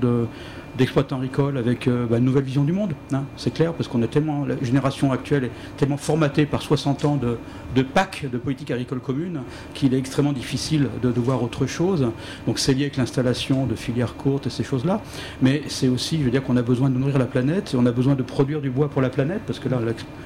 d'exploitants 0.76 1.16
agricoles 1.16 1.56
avec 1.56 1.88
euh, 1.88 2.06
bah, 2.06 2.18
une 2.18 2.24
nouvelle 2.24 2.44
vision 2.44 2.64
du 2.64 2.72
monde. 2.72 2.92
Hein, 3.12 3.24
c'est 3.36 3.52
clair, 3.52 3.72
parce 3.72 3.88
qu'on 3.88 4.02
est 4.02 4.08
tellement, 4.08 4.44
la 4.44 4.54
génération 4.62 5.12
actuelle 5.12 5.44
est 5.44 5.50
tellement 5.76 5.96
formatée 5.96 6.46
par 6.46 6.62
60 6.62 7.04
ans 7.04 7.16
de, 7.16 7.38
de 7.74 7.82
PAC, 7.82 8.26
de 8.30 8.38
politique 8.38 8.70
agricole 8.70 9.00
commune, 9.00 9.40
qu'il 9.74 9.94
est 9.94 9.98
extrêmement 9.98 10.32
difficile 10.32 10.88
de, 11.02 11.10
de 11.10 11.20
voir 11.20 11.42
autre 11.42 11.66
chose. 11.66 12.06
Donc 12.46 12.58
c'est 12.58 12.74
lié 12.74 12.82
avec 12.82 12.96
l'installation 12.96 13.66
de 13.66 13.74
filières 13.74 14.14
courtes 14.14 14.46
et 14.46 14.50
ces 14.50 14.64
choses-là. 14.64 15.00
Mais 15.42 15.62
c'est 15.68 15.88
aussi, 15.88 16.18
je 16.18 16.24
veux 16.24 16.30
dire, 16.30 16.42
qu'on 16.42 16.56
a 16.56 16.62
besoin 16.62 16.90
de 16.90 16.98
nourrir 16.98 17.18
la 17.18 17.26
planète, 17.26 17.74
on 17.76 17.86
a 17.86 17.92
besoin 17.92 18.14
de 18.14 18.22
produire 18.22 18.60
du 18.60 18.70
bois 18.70 18.88
pour 18.88 19.02
la 19.02 19.10
planète, 19.10 19.40
parce 19.46 19.58
que 19.58 19.68
là, 19.68 19.78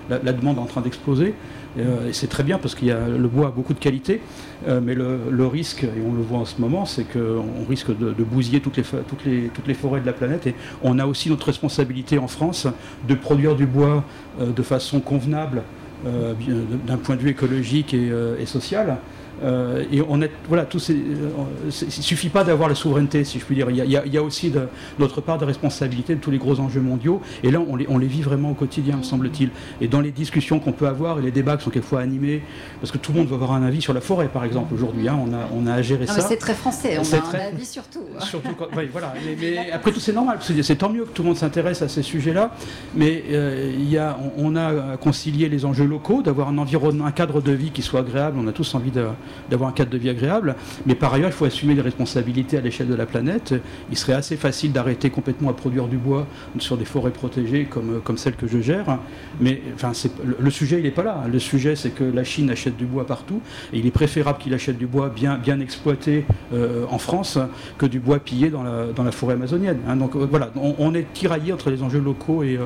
la, 0.08 0.32
demande 0.32 0.56
est 0.56 0.60
en 0.60 0.66
train 0.66 0.80
d'exploser. 0.80 1.34
Euh, 1.78 2.08
et 2.08 2.12
c'est 2.12 2.26
très 2.26 2.42
bien 2.42 2.58
parce 2.58 2.74
que 2.74 2.84
le 2.84 3.28
bois 3.28 3.48
a 3.48 3.50
beaucoup 3.50 3.74
de 3.74 3.78
qualité, 3.78 4.20
euh, 4.66 4.80
mais 4.82 4.94
le, 4.94 5.46
risque, 5.46 5.84
et 5.84 6.02
on 6.06 6.12
le 6.14 6.22
voit 6.22 6.38
en 6.38 6.44
ce 6.44 6.60
moment, 6.60 6.84
c'est 6.84 7.04
qu'on 7.04 7.64
risque 7.68 7.96
de, 7.96 8.12
bousiller 8.22 8.60
toutes 8.60 8.76
les, 8.76 8.82
toutes, 8.82 9.24
les, 9.24 9.48
toutes 9.48 9.66
les 9.66 9.74
forêts 9.74 10.00
de 10.00 10.06
la 10.06 10.12
planète. 10.12 10.31
Et 10.46 10.54
on 10.82 10.98
a 10.98 11.06
aussi 11.06 11.30
notre 11.30 11.46
responsabilité 11.46 12.18
en 12.18 12.28
France 12.28 12.66
de 13.08 13.14
produire 13.14 13.54
du 13.54 13.66
bois 13.66 14.04
euh, 14.40 14.46
de 14.52 14.62
façon 14.62 15.00
convenable 15.00 15.62
d'un 16.04 16.96
point 16.96 17.14
de 17.14 17.20
vue 17.20 17.30
écologique 17.30 17.94
et, 17.94 18.10
et 18.40 18.44
social. 18.44 18.96
Euh, 19.42 19.84
et 19.90 20.02
on 20.08 20.20
est, 20.22 20.30
voilà, 20.48 20.64
tout 20.64 20.78
ces, 20.78 20.94
euh, 20.94 21.70
il 21.70 21.90
suffit 21.90 22.28
pas 22.28 22.44
d'avoir 22.44 22.68
la 22.68 22.74
souveraineté, 22.74 23.24
si 23.24 23.38
je 23.38 23.44
puis 23.44 23.56
dire. 23.56 23.70
Il 23.70 23.76
y 23.76 24.18
a, 24.18 24.22
aussi 24.22 24.50
de 24.50 24.68
notre 24.98 25.20
part 25.20 25.38
de 25.38 25.44
responsabilité 25.44 26.14
de 26.14 26.20
tous 26.20 26.30
les 26.30 26.38
gros 26.38 26.60
enjeux 26.60 26.80
mondiaux. 26.80 27.20
Et 27.42 27.50
là, 27.50 27.60
on 27.66 27.76
les, 27.76 27.86
on 27.88 27.98
les 27.98 28.06
vit 28.06 28.22
vraiment 28.22 28.50
au 28.50 28.54
quotidien, 28.54 28.96
me 28.96 29.02
semble-t-il. 29.02 29.50
Et 29.80 29.88
dans 29.88 30.00
les 30.00 30.12
discussions 30.12 30.60
qu'on 30.60 30.72
peut 30.72 30.86
avoir 30.86 31.18
et 31.18 31.22
les 31.22 31.30
débats 31.30 31.56
qui 31.56 31.64
sont 31.64 31.70
quelquefois 31.70 32.00
animés, 32.00 32.42
parce 32.80 32.92
que 32.92 32.98
tout 32.98 33.12
le 33.12 33.18
monde 33.18 33.28
va 33.28 33.34
avoir 33.34 33.52
un 33.52 33.62
avis 33.62 33.82
sur 33.82 33.94
la 33.94 34.00
forêt, 34.00 34.28
par 34.28 34.44
exemple, 34.44 34.74
aujourd'hui. 34.74 35.08
Hein, 35.08 35.18
on, 35.20 35.32
a, 35.34 35.48
on 35.54 35.66
a 35.66 35.74
à 35.74 35.82
gérer 35.82 36.06
ça. 36.06 36.20
C'est 36.20 36.36
très 36.36 36.54
français, 36.54 36.98
on 36.98 37.14
a 37.14 37.36
un 37.36 37.48
avis 37.48 37.64
surtout. 37.72 38.04
surtout 38.20 38.48
voilà. 38.92 39.14
Mais, 39.40 39.70
après 39.72 39.92
tout, 39.92 40.00
c'est 40.00 40.12
normal. 40.12 40.38
C'est 40.40 40.76
tant 40.76 40.90
mieux 40.90 41.04
que 41.04 41.10
tout 41.10 41.22
le 41.22 41.28
monde 41.28 41.36
s'intéresse 41.36 41.82
à 41.82 41.88
ces 41.88 42.02
sujets-là. 42.02 42.54
Mais 42.94 43.24
euh, 43.30 43.72
il 43.76 43.90
y 43.90 43.98
a, 43.98 44.18
on, 44.36 44.54
a 44.56 44.92
à 44.92 44.96
concilier 44.96 45.48
les 45.48 45.64
enjeux 45.64 45.86
locaux, 45.86 46.22
d'avoir 46.22 46.48
un 46.48 46.58
environnement, 46.58 47.06
un 47.06 47.12
cadre 47.12 47.40
de 47.40 47.52
vie 47.52 47.70
qui 47.70 47.82
soit 47.82 48.00
agréable. 48.00 48.38
On 48.38 48.46
a 48.46 48.52
tous 48.52 48.74
envie 48.74 48.90
de 48.90 49.06
d'avoir 49.50 49.70
un 49.70 49.72
cadre 49.72 49.90
de 49.90 49.98
vie 49.98 50.10
agréable. 50.10 50.56
Mais 50.86 50.94
par 50.94 51.12
ailleurs, 51.14 51.30
il 51.30 51.34
faut 51.34 51.44
assumer 51.44 51.74
les 51.74 51.82
responsabilités 51.82 52.56
à 52.58 52.60
l'échelle 52.60 52.88
de 52.88 52.94
la 52.94 53.06
planète. 53.06 53.54
Il 53.90 53.96
serait 53.96 54.14
assez 54.14 54.36
facile 54.36 54.72
d'arrêter 54.72 55.10
complètement 55.10 55.50
à 55.50 55.52
produire 55.52 55.86
du 55.86 55.96
bois 55.96 56.26
sur 56.58 56.76
des 56.76 56.84
forêts 56.84 57.10
protégées 57.10 57.64
comme, 57.64 58.00
comme 58.02 58.18
celle 58.18 58.36
que 58.36 58.46
je 58.46 58.60
gère. 58.60 58.98
Mais 59.40 59.62
enfin, 59.74 59.92
le, 60.38 60.50
sujet, 60.50 60.78
il 60.78 60.84
n'est 60.84 60.90
pas 60.90 61.02
là. 61.02 61.24
Le 61.30 61.38
sujet, 61.38 61.76
c'est 61.76 61.90
que 61.90 62.04
la 62.04 62.24
Chine 62.24 62.50
achète 62.50 62.76
du 62.76 62.86
bois 62.86 63.06
partout. 63.06 63.40
Et 63.72 63.78
il 63.78 63.86
est 63.86 63.90
préférable 63.90 64.38
qu'il 64.38 64.54
achète 64.54 64.78
du 64.78 64.86
bois 64.86 65.08
bien, 65.08 65.38
bien 65.38 65.60
exploité 65.60 66.24
euh, 66.52 66.84
en 66.90 66.98
France 66.98 67.38
que 67.78 67.86
du 67.86 68.00
bois 68.00 68.18
pillé 68.18 68.50
dans 68.50 68.62
la, 68.62 68.86
dans 68.94 69.04
la 69.04 69.12
forêt 69.12 69.34
amazonienne. 69.34 69.78
Hein. 69.88 69.96
donc 69.96 70.16
euh, 70.16 70.26
voilà, 70.28 70.50
on, 70.56 70.94
est 70.94 71.12
tiraillé 71.12 71.52
entre 71.52 71.70
les 71.70 71.82
enjeux 71.82 72.00
locaux 72.00 72.42
et, 72.42 72.58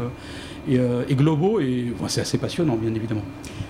euh, 0.70 1.02
et, 1.08 1.14
globaux. 1.14 1.60
Et 1.60 1.92
c'est 2.08 2.20
assez 2.20 2.38
passionnant, 2.38 2.76
bien 2.76 2.94
évidemment. 2.94 3.24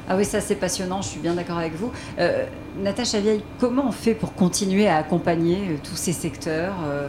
Ah 0.09 0.17
oui, 0.17 0.25
ça 0.25 0.41
c'est 0.41 0.55
passionnant, 0.55 1.03
je 1.03 1.09
suis 1.09 1.19
bien 1.19 1.35
d'accord 1.35 1.59
avec 1.59 1.75
vous. 1.75 1.91
Euh, 2.21 2.47
Natacha 2.79 3.19
Vieille, 3.19 3.43
comment 3.59 3.89
on 3.89 3.93
fait 3.93 4.15
pour 4.15 4.35
continuer 4.35 4.87
à 4.87 4.99
accompagner 4.99 5.57
euh, 5.57 5.77
tous 5.83 5.97
ces 5.97 6.13
secteurs 6.13 6.75
euh, 6.85 7.09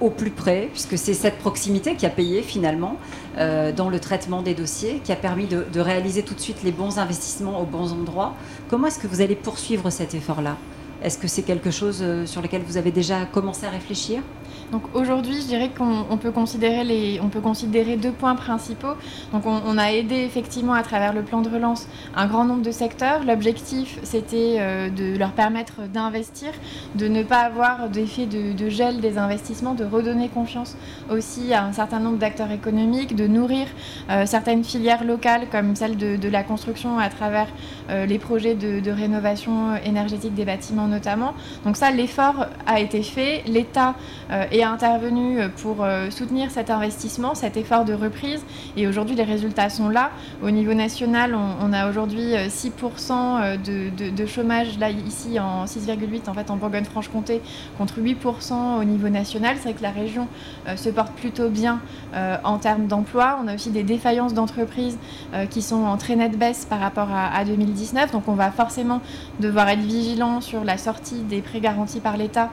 au 0.00 0.08
plus 0.08 0.30
près, 0.30 0.70
puisque 0.72 0.96
c'est 0.96 1.12
cette 1.12 1.36
proximité 1.36 1.96
qui 1.96 2.06
a 2.06 2.10
payé 2.10 2.42
finalement 2.42 2.96
dans 3.38 3.88
le 3.88 3.98
traitement 3.98 4.42
des 4.42 4.52
dossiers, 4.52 5.00
qui 5.02 5.12
a 5.12 5.16
permis 5.16 5.46
de, 5.46 5.64
de 5.72 5.80
réaliser 5.80 6.22
tout 6.22 6.34
de 6.34 6.40
suite 6.40 6.62
les 6.62 6.72
bons 6.72 6.98
investissements 6.98 7.60
aux 7.62 7.64
bons 7.64 7.92
endroits? 7.92 8.34
Comment 8.68 8.88
est-ce 8.88 8.98
que 8.98 9.06
vous 9.06 9.22
allez 9.22 9.36
poursuivre 9.36 9.88
cet 9.88 10.14
effort-là? 10.14 10.56
Est-ce 11.02 11.16
que 11.16 11.28
c'est 11.28 11.42
quelque 11.42 11.70
chose 11.70 12.04
sur 12.26 12.42
lequel 12.42 12.60
vous 12.66 12.76
avez 12.76 12.90
déjà 12.90 13.24
commencé 13.24 13.64
à 13.64 13.70
réfléchir? 13.70 14.20
Donc 14.72 14.82
aujourd'hui, 14.94 15.40
je 15.40 15.46
dirais 15.46 15.70
qu'on 15.76 16.16
peut 16.16 16.30
considérer 16.30 16.84
peut 17.30 17.40
considérer 17.40 17.96
deux 17.96 18.10
points 18.12 18.34
principaux. 18.34 18.94
Donc 19.32 19.44
on, 19.46 19.78
a 19.78 19.92
aidé 19.92 20.16
effectivement 20.16 20.74
à 20.74 20.82
travers 20.82 21.12
le 21.12 21.22
plan 21.22 21.40
de 21.40 21.48
relance 21.48 21.88
un 22.14 22.26
grand 22.26 22.44
nombre 22.44 22.62
de 22.62 22.70
secteurs. 22.70 23.24
L'objectif, 23.24 23.98
c'était 24.02 24.56
euh, 24.58 24.90
de 24.90 25.16
leur 25.16 25.32
permettre 25.32 25.82
d'investir, 25.92 26.50
de 26.96 27.08
ne 27.08 27.22
pas 27.22 27.40
avoir 27.40 27.88
d'effet 27.88 28.26
de, 28.26 28.68
gel 28.68 29.00
des 29.00 29.16
investissements, 29.16 29.74
de 29.74 29.84
redonner 29.84 30.28
confiance 30.28 30.76
aussi 31.10 31.54
à 31.54 31.64
un 31.64 31.72
certain 31.72 32.00
nombre 32.00 32.18
d'acteurs 32.18 32.50
économiques, 32.50 33.16
de 33.16 33.26
nourrir 33.26 33.66
euh, 34.10 34.26
certaines 34.26 34.64
filières 34.64 35.04
locales 35.04 35.46
comme 35.50 35.76
celle 35.76 35.96
de, 35.96 36.28
la 36.30 36.42
construction 36.44 36.98
à 36.98 37.08
travers 37.08 37.48
euh, 37.90 38.06
les 38.06 38.18
projets 38.18 38.54
de, 38.54 38.78
de 38.80 38.90
rénovation 38.90 39.74
énergétique 39.84 40.34
des 40.34 40.44
bâtiments 40.44 40.86
notamment. 40.86 41.34
Donc 41.64 41.76
ça, 41.76 41.90
l'effort 41.90 42.46
a 42.66 42.80
été 42.80 43.02
fait. 43.02 43.42
L'État 43.46 43.94
est 44.52 44.59
intervenu 44.64 45.40
euh, 45.40 45.48
pour 45.48 45.82
euh, 45.84 46.10
soutenir 46.10 46.50
cet 46.50 46.70
investissement, 46.70 47.34
cet 47.34 47.56
effort 47.56 47.84
de 47.84 47.94
reprise. 47.94 48.44
Et 48.76 48.86
aujourd'hui, 48.86 49.16
les 49.16 49.24
résultats 49.24 49.70
sont 49.70 49.88
là. 49.88 50.10
Au 50.42 50.50
niveau 50.50 50.74
national, 50.74 51.34
on, 51.34 51.72
a 51.72 51.88
aujourd'hui 51.88 52.34
6% 52.34 53.12
euh, 53.12 53.56
de, 53.56 54.26
chômage, 54.26 54.78
là, 54.78 54.90
ici, 54.90 55.38
en 55.38 55.64
6,8% 55.64 56.28
en 56.28 56.34
fait 56.34 56.50
en 56.50 56.56
Bourgogne-Franche-Comté, 56.56 57.40
contre 57.78 58.00
8% 58.00 58.80
au 58.80 58.84
niveau 58.84 59.08
national. 59.08 59.56
C'est 59.56 59.70
vrai 59.70 59.74
que 59.74 59.82
la 59.82 59.90
région 59.90 60.28
se 60.76 60.88
porte 60.88 61.12
plutôt 61.12 61.48
bien 61.48 61.80
en 62.44 62.58
termes 62.58 62.86
d'emploi. 62.86 63.38
On 63.42 63.48
a 63.48 63.54
aussi 63.54 63.70
des 63.70 63.82
défaillances 63.82 64.34
d'entreprises 64.34 64.98
qui 65.50 65.62
sont 65.62 65.84
en 65.84 65.96
très 65.96 66.16
nette 66.16 66.38
baisse 66.38 66.64
par 66.64 66.80
rapport 66.80 67.08
à 67.10 67.44
2019. 67.44 68.12
Donc 68.12 68.28
on 68.28 68.34
va 68.34 68.50
forcément 68.50 69.00
devoir 69.40 69.68
être 69.68 69.80
vigilant 69.80 70.40
sur 70.40 70.64
la 70.64 70.78
sortie 70.78 71.22
des 71.22 71.40
prêts 71.40 71.60
garantis 71.60 72.00
par 72.00 72.16
l'État. 72.16 72.50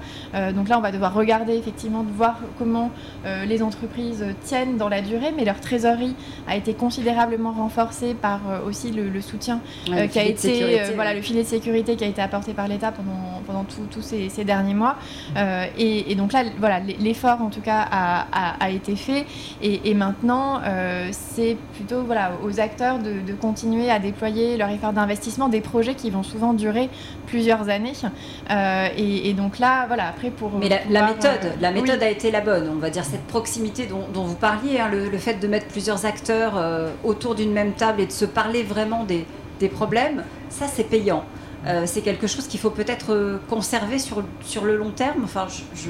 donc 0.55 0.69
là, 0.69 0.77
on 0.77 0.81
va 0.81 0.91
devoir 0.91 1.13
regarder 1.13 1.55
effectivement 1.55 1.96
de 2.03 2.11
voir 2.11 2.39
comment 2.57 2.91
euh, 3.25 3.45
les 3.45 3.61
entreprises 3.63 4.25
tiennent 4.43 4.77
dans 4.77 4.89
la 4.89 5.01
durée, 5.01 5.31
mais 5.35 5.45
leur 5.45 5.59
trésorerie 5.59 6.15
a 6.47 6.55
été 6.55 6.73
considérablement 6.73 7.51
renforcée 7.51 8.13
par 8.13 8.41
euh, 8.49 8.67
aussi 8.67 8.91
le, 8.91 9.21
soutien 9.21 9.61
euh, 9.89 10.07
qui 10.07 10.19
a 10.19 10.23
été, 10.23 10.81
voilà, 10.95 11.13
le 11.13 11.21
filet 11.21 11.43
de 11.43 11.47
sécurité 11.47 11.95
qui 11.95 12.03
a 12.03 12.07
été 12.07 12.21
apporté 12.21 12.53
par 12.53 12.67
l'État 12.67 12.91
pendant, 12.91 13.41
pendant 13.45 13.63
tous 13.63 14.01
ces, 14.01 14.29
ces, 14.29 14.43
derniers 14.43 14.73
mois. 14.73 14.95
Et, 15.77 16.15
donc 16.15 16.33
là, 16.33 16.43
voilà, 16.59 16.79
l'effort 16.79 17.41
en 17.41 17.49
tout 17.49 17.61
cas 17.61 17.87
a, 17.91 18.69
été 18.69 18.95
fait. 18.95 19.25
Et, 19.61 19.93
maintenant, 19.93 20.61
c'est 21.11 21.57
plutôt 21.73 22.03
voilà, 22.03 22.31
aux 22.43 22.59
acteurs 22.59 22.99
de, 22.99 23.21
de, 23.25 23.33
continuer 23.33 23.89
à 23.89 23.99
déployer 23.99 24.57
leur 24.57 24.69
effort 24.69 24.93
d'investissement, 24.93 25.49
des 25.49 25.61
projets 25.61 25.95
qui 25.95 26.09
vont 26.09 26.23
souvent 26.23 26.53
durer 26.53 26.89
plusieurs 27.25 27.69
années. 27.69 27.93
Et, 28.97 29.33
donc 29.33 29.59
là, 29.59 29.85
voilà, 29.87 30.07
après 30.07 30.29
pour. 30.29 30.51
Mais 30.59 30.69
la, 30.89 31.07
méthode, 31.07 31.51
la 31.61 31.71
méthode 31.71 31.86
a 31.91 32.09
été 32.09 32.31
la 32.31 32.41
bonne, 32.41 32.69
on 32.69 32.79
va 32.79 32.89
dire 32.89 33.05
cette 33.05 33.25
proximité 33.27 33.87
dont, 33.87 34.23
vous 34.23 34.35
parliez, 34.35 34.79
hein, 34.79 34.89
le, 34.89 35.17
fait 35.17 35.35
de 35.35 35.47
mettre 35.47 35.67
plusieurs 35.67 36.05
acteurs 36.05 36.53
euh, 36.57 36.89
autour 37.03 37.35
d'une 37.35 37.51
même 37.51 37.73
table 37.73 38.01
et 38.01 38.05
de 38.05 38.11
se 38.11 38.25
parler 38.25 38.63
vraiment 38.63 39.05
des 39.05 39.69
problèmes, 39.69 40.23
ça 40.49 40.67
c'est 40.67 40.83
payant. 40.83 41.25
Euh, 41.65 41.83
c'est 41.85 42.01
quelque 42.01 42.27
chose 42.27 42.47
qu'il 42.47 42.59
faut 42.59 42.69
peut-être 42.69 43.13
euh, 43.13 43.37
conserver 43.49 43.99
sur, 43.99 44.23
sur 44.41 44.63
le 44.63 44.77
long 44.77 44.91
terme. 44.91 45.21
Enfin, 45.23 45.47
je, 45.75 45.89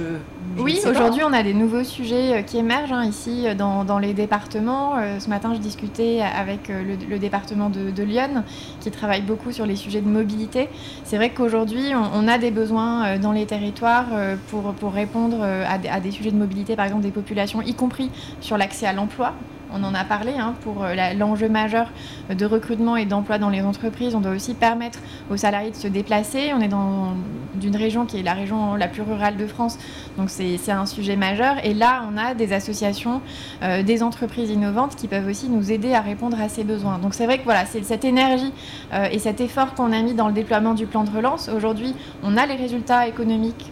oui, 0.58 0.80
aujourd'hui, 0.88 1.22
on 1.26 1.34
a 1.34 1.44
des 1.44 1.54
nouveaux 1.54 1.84
sujets 1.84 2.44
qui 2.48 2.58
émergent 2.58 2.94
hein, 2.94 3.06
ici 3.06 3.46
dans, 3.58 3.84
dans, 3.84 4.00
les 4.00 4.14
départements. 4.14 4.96
ce 5.20 5.30
matin, 5.30 5.54
je 5.54 5.60
discutais 5.60 6.22
avec 6.22 6.70
le, 6.70 7.20
département 7.20 7.70
de, 7.70 7.92
de, 7.92 8.04
Lyon, 8.04 8.44
qui 8.80 8.90
travaille 8.92 9.22
beaucoup 9.22 9.52
sur 9.52 9.66
les 9.66 9.76
sujets 9.76 10.02
de 10.02 10.08
mobilité. 10.08 10.70
C'est 11.04 11.18
vrai 11.18 11.32
qu'aujourd'hui, 11.32 11.92
on, 12.14 12.28
a 12.28 12.38
des 12.38 12.52
besoins 12.52 13.18
dans 13.20 13.34
les 13.34 13.46
territoires 13.46 14.08
pour, 14.50 14.74
pour 14.74 14.94
répondre 14.94 15.44
à, 15.44 15.74
à 15.74 16.00
des 16.00 16.12
sujets 16.12 16.32
de 16.32 16.38
mobilité, 16.38 16.76
par 16.76 16.86
exemple 16.86 17.04
des 17.04 17.12
populations, 17.12 17.62
y 17.62 17.74
compris 17.74 18.10
sur 18.42 18.58
l'accès 18.58 18.88
à 18.88 18.94
l'emploi 18.94 19.34
on 19.74 19.84
en 19.84 19.94
a 19.94 20.04
parlé, 20.04 20.34
hein, 20.34 20.56
pour 20.62 20.84
euh, 20.84 20.96
l'enjeu 21.14 21.50
majeur 21.50 21.92
de 22.30 22.46
recrutement 22.46 22.96
et 22.96 23.06
d'emploi 23.06 23.38
dans 23.38 23.50
les 23.50 23.62
entreprises, 23.62 24.16
on 24.16 24.22
doit 24.22 24.32
aussi 24.32 24.54
permettre 24.54 25.00
aux 25.30 25.38
salariés 25.38 25.72
de 25.72 25.76
se 25.76 25.88
déplacer. 25.88 26.54
On 26.54 26.62
est 26.62 26.68
dans 26.68 27.14
une 27.62 27.76
région 27.76 28.06
qui 28.06 28.20
est 28.20 28.24
la 28.24 28.34
région 28.34 28.76
la 28.76 28.88
plus 28.88 29.02
rurale 29.02 29.38
de 29.38 29.48
France, 29.48 29.78
donc 30.18 30.30
c'est 30.30 30.72
un 30.72 30.86
sujet 30.86 31.16
majeur. 31.16 31.56
Et 31.64 31.74
là, 31.74 32.04
on 32.12 32.18
a 32.18 32.34
des 32.34 32.54
associations, 32.54 33.22
euh, 33.64 33.84
des 33.84 34.04
entreprises 34.04 34.50
innovantes 34.50 34.96
qui 34.96 35.08
peuvent 35.08 35.28
aussi 35.28 35.50
nous 35.50 35.72
aider 35.72 35.94
à 35.94 36.02
répondre 36.02 36.40
à 36.40 36.50
ces 36.50 36.64
besoins. 36.64 37.00
Donc 37.00 37.14
c'est 37.14 37.26
vrai 37.26 37.40
que 37.40 37.44
voilà, 37.44 37.66
c'est 37.66 37.84
cette 37.84 38.06
énergie 38.06 38.54
euh, 38.94 39.08
et 39.12 39.20
cet 39.20 39.42
effort 39.42 39.74
qu'on 39.74 39.92
a 39.92 40.02
mis 40.02 40.14
dans 40.14 40.28
le 40.28 40.34
déploiement 40.34 40.74
du 40.74 40.86
plan 40.86 41.04
de 41.04 41.10
relance. 41.10 41.50
Aujourd'hui, 41.50 41.96
on 42.24 42.38
a 42.38 42.46
les 42.46 42.56
résultats 42.56 43.08
économiques 43.08 43.72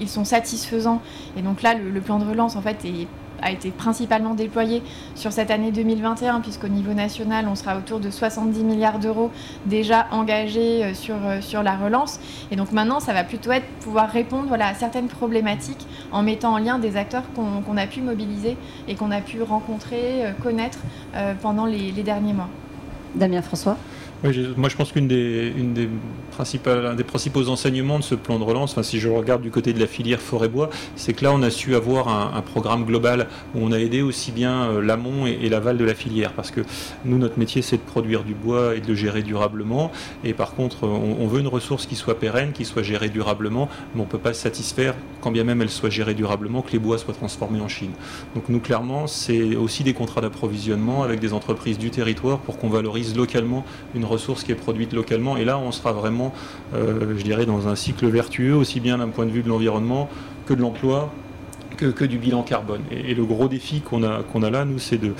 ils 0.00 0.08
sont 0.08 0.24
satisfaisants. 0.24 1.00
Et 1.36 1.42
donc 1.42 1.62
là, 1.62 1.74
le, 1.74 1.90
le, 1.90 2.00
plan 2.00 2.18
de 2.18 2.24
relance, 2.24 2.56
en 2.56 2.62
fait, 2.62 2.84
est 2.84 3.06
a 3.42 3.50
été 3.50 3.70
principalement 3.70 4.34
déployé 4.34 4.82
sur 5.14 5.32
cette 5.32 5.50
année 5.50 5.72
2021, 5.72 6.40
puisqu'au 6.40 6.68
niveau 6.68 6.94
national, 6.94 7.46
on 7.48 7.54
sera 7.54 7.76
autour 7.76 8.00
de 8.00 8.10
70 8.10 8.64
milliards 8.64 8.98
d'euros 8.98 9.30
déjà 9.66 10.06
engagés 10.10 10.84
euh, 10.84 10.94
sur, 10.94 11.16
euh, 11.24 11.40
sur 11.40 11.62
la 11.62 11.76
relance. 11.76 12.20
Et 12.50 12.56
donc 12.56 12.72
maintenant, 12.72 13.00
ça 13.00 13.12
va 13.12 13.24
plutôt 13.24 13.52
être 13.52 13.66
pouvoir 13.80 14.08
répondre 14.10 14.48
voilà, 14.48 14.68
à 14.68 14.74
certaines 14.74 15.08
problématiques 15.08 15.86
en 16.12 16.22
mettant 16.22 16.54
en 16.54 16.58
lien 16.58 16.78
des 16.78 16.96
acteurs 16.96 17.24
qu'on 17.34 17.76
a 17.76 17.86
pu 17.86 18.00
mobiliser 18.00 18.56
et 18.88 18.94
qu'on 18.94 19.10
a 19.10 19.20
pu 19.20 19.42
rencontrer, 19.42 20.26
euh, 20.26 20.32
connaître 20.42 20.78
pendant 21.42 21.66
les, 21.66 21.92
les 21.92 22.02
derniers 22.02 22.32
mois. 22.32 22.48
Damien 23.14 23.42
François 23.42 23.76
moi, 24.56 24.68
je 24.68 24.76
pense 24.76 24.92
qu'une 24.92 25.08
des, 25.08 25.52
principales, 26.30 26.94
des 26.94 27.02
principaux 27.02 27.48
enseignements 27.48 27.98
de 27.98 28.04
ce 28.04 28.14
plan 28.14 28.38
de 28.38 28.44
relance, 28.44 28.72
enfin, 28.72 28.84
si 28.84 29.00
je 29.00 29.08
regarde 29.08 29.42
du 29.42 29.50
côté 29.50 29.72
de 29.72 29.80
la 29.80 29.88
filière 29.88 30.20
forêt-bois, 30.20 30.70
c'est 30.94 31.12
que 31.12 31.24
là, 31.24 31.32
on 31.32 31.42
a 31.42 31.50
su 31.50 31.74
avoir 31.74 32.08
un, 32.08 32.42
programme 32.42 32.84
global 32.84 33.28
où 33.54 33.60
on 33.62 33.72
a 33.72 33.78
aidé 33.78 34.02
aussi 34.02 34.32
bien 34.32 34.64
euh, 34.64 34.82
l'amont 34.82 35.26
et, 35.26 35.48
l'aval 35.48 35.76
de 35.76 35.84
la 35.84 35.94
filière. 35.94 36.32
Parce 36.32 36.50
que 36.50 36.60
nous, 37.04 37.18
notre 37.18 37.38
métier, 37.38 37.62
c'est 37.62 37.76
de 37.76 37.82
produire 37.82 38.24
du 38.24 38.34
bois 38.34 38.76
et 38.76 38.80
de 38.80 38.88
le 38.88 38.94
gérer 38.94 39.22
durablement. 39.22 39.90
Et 40.24 40.34
par 40.34 40.54
contre, 40.54 40.84
on, 40.86 41.26
veut 41.26 41.40
une 41.40 41.48
ressource 41.48 41.86
qui 41.86 41.96
soit 41.96 42.18
pérenne, 42.18 42.52
qui 42.52 42.64
soit 42.64 42.82
gérée 42.82 43.08
durablement, 43.08 43.68
mais 43.94 44.00
on 44.00 44.04
ne 44.04 44.10
peut 44.10 44.18
pas 44.18 44.34
se 44.34 44.40
satisfaire, 44.40 44.94
quand 45.20 45.30
bien 45.30 45.44
même 45.44 45.62
elle 45.62 45.70
soit 45.70 45.90
gérée 45.90 46.14
durablement, 46.14 46.62
que 46.62 46.72
les 46.72 46.78
bois 46.78 46.98
soient 46.98 47.14
transformés 47.14 47.60
en 47.60 47.68
Chine. 47.68 47.92
Donc 48.34 48.48
nous, 48.48 48.60
clairement, 48.60 49.06
c'est 49.06 49.56
aussi 49.56 49.82
des 49.82 49.94
contrats 49.94 50.20
d'approvisionnement 50.20 51.02
avec 51.02 51.20
des 51.20 51.32
entreprises 51.32 51.78
du 51.78 51.90
territoire 51.90 52.38
pour 52.38 52.58
qu'on 52.58 52.68
valorise 52.68 53.16
localement 53.16 53.64
une 53.94 54.04
ressource 54.04 54.11
qui 54.44 54.52
est 54.52 54.56
produite 54.56 54.92
localement. 54.92 55.36
Et 55.36 55.44
là, 55.44 55.58
on 55.58 55.72
sera 55.72 55.92
vraiment, 55.92 56.32
euh, 56.74 57.14
je 57.16 57.22
dirais, 57.22 57.46
dans 57.46 57.68
un 57.68 57.76
cycle 57.76 58.06
vertueux, 58.06 58.54
aussi 58.54 58.80
bien 58.80 58.98
d'un 58.98 59.08
point 59.08 59.26
de 59.26 59.30
vue 59.30 59.42
de 59.42 59.48
l'environnement 59.48 60.08
que 60.46 60.54
de 60.54 60.60
l'emploi, 60.60 61.12
que, 61.76 62.04
du 62.04 62.18
bilan 62.18 62.42
carbone. 62.42 62.82
Et, 62.90 63.14
le 63.14 63.24
gros 63.24 63.48
défi 63.48 63.80
qu'on 63.80 64.02
a, 64.04 64.22
qu'on 64.22 64.42
a 64.42 64.50
là, 64.50 64.64
nous, 64.64 64.78
c'est 64.78 64.98
de, 64.98 65.14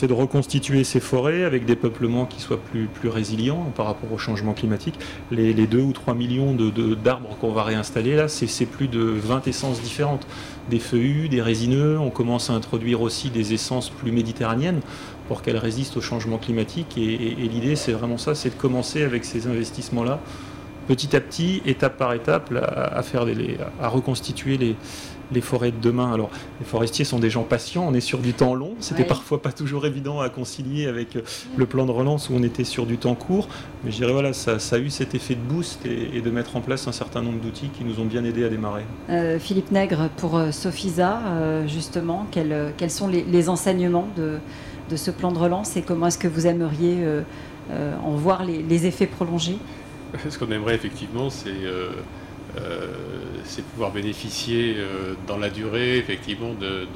de 0.00 0.12
reconstituer 0.12 0.84
ces 0.84 1.00
forêts 1.00 1.44
avec 1.44 1.66
des 1.66 1.76
peuplements 1.76 2.24
qui 2.24 2.40
soient 2.40 2.60
plus, 2.60 2.86
plus 2.86 3.08
résilients 3.08 3.70
par 3.74 3.86
rapport 3.86 4.10
au 4.12 4.18
changement 4.18 4.54
climatique. 4.54 4.98
Les, 5.30 5.52
les 5.52 5.66
2 5.66 5.80
ou 5.80 5.92
3 5.92 6.14
millions 6.14 6.54
d'arbres 6.54 7.28
de, 7.30 7.34
qu'on 7.40 7.52
va 7.52 7.64
réinstaller 7.64 8.16
là, 8.16 8.28
c'est 8.28 8.66
plus 8.66 8.88
de 8.88 9.00
20 9.00 9.46
essences 9.46 9.82
différentes. 9.82 10.26
Des 10.70 10.78
feuillus, 10.78 11.28
des 11.28 11.42
résineux, 11.42 11.98
on 11.98 12.10
commence 12.10 12.50
à 12.50 12.54
introduire 12.54 13.00
aussi 13.02 13.30
des 13.30 13.52
essences 13.54 13.90
plus 13.90 14.10
méditerranéennes 14.10 14.80
pour 15.28 15.42
qu'elles 15.42 15.56
résistent 15.56 15.96
au 15.96 16.00
changement 16.00 16.38
climatique. 16.38 16.96
Et, 16.96 17.16
l'idée, 17.34 17.76
c'est 17.76 17.92
vraiment 17.92 18.18
ça, 18.18 18.34
c'est 18.34 18.50
de 18.50 18.54
commencer 18.54 19.02
avec 19.02 19.24
ces 19.24 19.46
investissements-là, 19.46 20.20
petit 20.88 21.16
à 21.16 21.20
petit, 21.20 21.62
étape 21.66 21.96
par 21.96 22.12
étape, 22.12 22.52
à, 22.54 23.02
faire 23.02 23.26
des, 23.26 23.58
à 23.80 23.88
reconstituer 23.88 24.56
les, 24.56 24.76
les 25.32 25.40
forêts 25.40 25.70
de 25.70 25.80
demain. 25.80 26.12
Alors, 26.12 26.30
les 26.60 26.66
forestiers 26.66 27.04
sont 27.04 27.18
des 27.18 27.30
gens 27.30 27.42
patients, 27.42 27.84
on 27.86 27.94
est 27.94 28.00
sur 28.00 28.18
du 28.18 28.32
temps 28.32 28.54
long. 28.54 28.74
C'était 28.80 29.04
parfois 29.04 29.42
pas 29.42 29.52
toujours 29.52 29.86
évident 29.86 30.20
à 30.20 30.28
concilier 30.28 30.86
avec 30.86 31.18
le 31.56 31.66
plan 31.66 31.86
de 31.86 31.90
relance 31.90 32.30
où 32.30 32.34
on 32.34 32.42
était 32.42 32.64
sur 32.64 32.86
du 32.86 32.98
temps 32.98 33.14
court. 33.14 33.48
Mais 33.84 33.90
je 33.90 33.96
dirais, 33.96 34.12
voilà, 34.12 34.32
ça, 34.32 34.56
a 34.72 34.78
eu 34.78 34.90
cet 34.90 35.14
effet 35.14 35.34
de 35.34 35.40
boost 35.40 35.84
et, 35.86 36.20
de 36.20 36.30
mettre 36.30 36.56
en 36.56 36.60
place 36.60 36.88
un 36.88 36.92
certain 36.92 37.22
nombre 37.22 37.40
d'outils 37.40 37.68
qui 37.68 37.84
nous 37.84 38.00
ont 38.00 38.04
bien 38.04 38.24
aidés 38.24 38.44
à 38.44 38.48
démarrer. 38.48 38.82
Euh, 39.10 39.38
Philippe 39.38 39.70
Nègre, 39.70 40.08
pour 40.16 40.36
euh, 40.36 40.50
Sophisa, 40.50 41.20
euh, 41.26 41.66
justement, 41.68 42.26
quels, 42.30 42.72
quels, 42.76 42.90
sont 42.90 43.08
les, 43.08 43.48
enseignements 43.48 44.08
de, 44.16 44.38
de, 44.88 44.96
ce 44.96 45.10
plan 45.10 45.32
de 45.32 45.38
relance 45.38 45.76
et 45.76 45.82
comment 45.82 46.06
est-ce 46.06 46.18
que 46.18 46.28
vous 46.28 46.46
aimeriez 46.46 47.04
en 47.70 48.12
voir 48.12 48.44
les, 48.44 48.86
effets 48.86 49.06
prolongés 49.06 49.58
Ce 50.28 50.38
qu'on 50.38 50.50
aimerait 50.50 50.74
effectivement, 50.74 51.30
c'est 51.30 51.50
euh, 52.58 53.62
pouvoir 53.72 53.92
bénéficier 53.92 54.74
euh, 54.78 55.14
dans 55.26 55.36
la 55.36 55.50
durée 55.50 55.98
effectivement 55.98 56.52
de, 56.54 56.86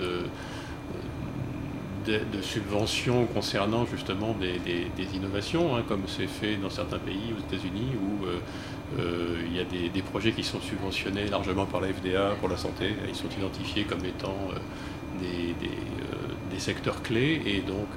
subventions 2.43 3.27
concernant 3.27 3.87
justement 3.87 4.35
des, 4.41 5.15
innovations, 5.15 5.77
hein, 5.77 5.83
comme 5.87 6.03
c'est 6.07 6.27
fait 6.27 6.57
dans 6.57 6.71
certains 6.71 6.99
pays 6.99 7.35
aux 7.37 7.55
États-Unis 7.55 7.93
où 7.95 8.27
euh, 8.99 9.37
il 9.47 9.57
y 9.57 9.61
a 9.61 9.65
des, 9.65 10.03
projets 10.03 10.33
qui 10.33 10.43
sont 10.43 10.61
subventionnés 10.61 11.27
largement 11.27 11.67
par 11.67 11.81
la 11.81 11.89
FDA 11.89 12.35
pour 12.41 12.49
la 12.49 12.57
santé. 12.57 12.95
Ils 13.09 13.15
sont 13.15 13.29
identifiés 13.39 13.85
comme 13.85 14.05
étant 14.05 14.37
des, 15.21 15.55
secteurs 16.59 17.03
clés 17.03 17.41
et 17.47 17.61
donc 17.61 17.89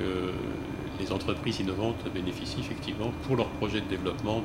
les 0.99 1.11
entreprises 1.11 1.59
innovantes 1.59 2.03
bénéficient 2.13 2.59
effectivement 2.59 3.11
pour 3.23 3.35
leurs 3.35 3.49
projets 3.49 3.81
de 3.81 3.87
développement 3.87 4.43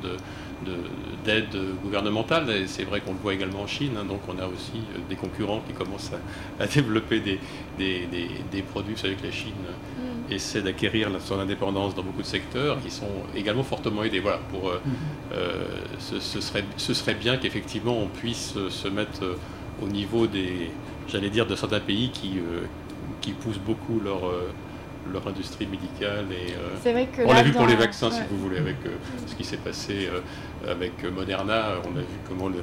d'aide 1.25 1.49
de, 1.49 1.73
gouvernementale. 1.83 2.49
Et 2.49 2.67
c'est 2.67 2.83
vrai 2.83 3.01
qu'on 3.01 3.13
le 3.13 3.19
voit 3.19 3.33
également 3.33 3.61
en 3.61 3.67
Chine, 3.67 3.91
hein. 3.97 4.05
donc 4.05 4.21
on 4.27 4.37
a 4.39 4.47
aussi 4.47 4.77
euh, 4.77 4.99
des 5.09 5.15
concurrents 5.15 5.61
qui 5.67 5.73
commencent 5.73 6.11
à, 6.59 6.67
développer 6.67 7.19
des, 7.19 7.39
des, 7.77 8.61
produits. 8.61 8.93
Vous 8.93 8.99
savez 8.99 9.15
que 9.15 9.25
la 9.25 9.31
Chine 9.31 9.53
mm. 9.53 10.33
essaie 10.33 10.61
d'acquérir 10.61 11.09
son 11.19 11.39
indépendance 11.39 11.95
dans 11.95 12.03
beaucoup 12.03 12.21
de 12.21 12.27
secteurs 12.27 12.81
qui 12.81 12.91
sont 12.91 13.07
également 13.35 13.63
fortement 13.63 14.03
aidés. 14.03 14.19
Voilà, 14.19 14.39
pour, 14.51 14.69
euh, 14.69 14.81
mm. 14.83 14.91
euh, 15.33 15.65
ce, 15.99 16.19
serait, 16.19 16.65
ce 16.77 16.93
serait 16.93 17.15
bien 17.15 17.37
qu'effectivement 17.37 17.97
on 17.97 18.07
puisse 18.07 18.55
se 18.69 18.87
mettre 18.87 19.37
au 19.81 19.87
niveau 19.87 20.27
des, 20.27 20.71
j'allais 21.07 21.29
dire, 21.29 21.45
de 21.45 21.55
certains 21.55 21.79
pays 21.79 22.09
qui, 22.09 22.39
qui 23.21 23.31
poussent 23.33 23.59
beaucoup 23.59 23.99
leur 23.99 24.21
leur 25.11 25.27
industrie 25.27 25.67
médicale. 25.67 26.27
Et, 26.31 26.53
euh, 26.53 27.05
on 27.25 27.33
l'a 27.33 27.43
vu 27.43 27.51
pour 27.51 27.67
les 27.67 27.75
vaccins, 27.75 28.11
si 28.11 28.21
vous 28.29 28.37
voulez, 28.37 28.57
avec 28.57 28.77
euh, 28.85 28.89
ce 29.25 29.35
qui 29.35 29.43
s'est 29.43 29.57
passé 29.57 30.09
euh, 30.11 30.71
avec 30.71 31.03
Moderna. 31.11 31.75
On 31.85 31.97
a 31.97 32.01
vu 32.01 32.07
comment 32.27 32.47
le, 32.47 32.61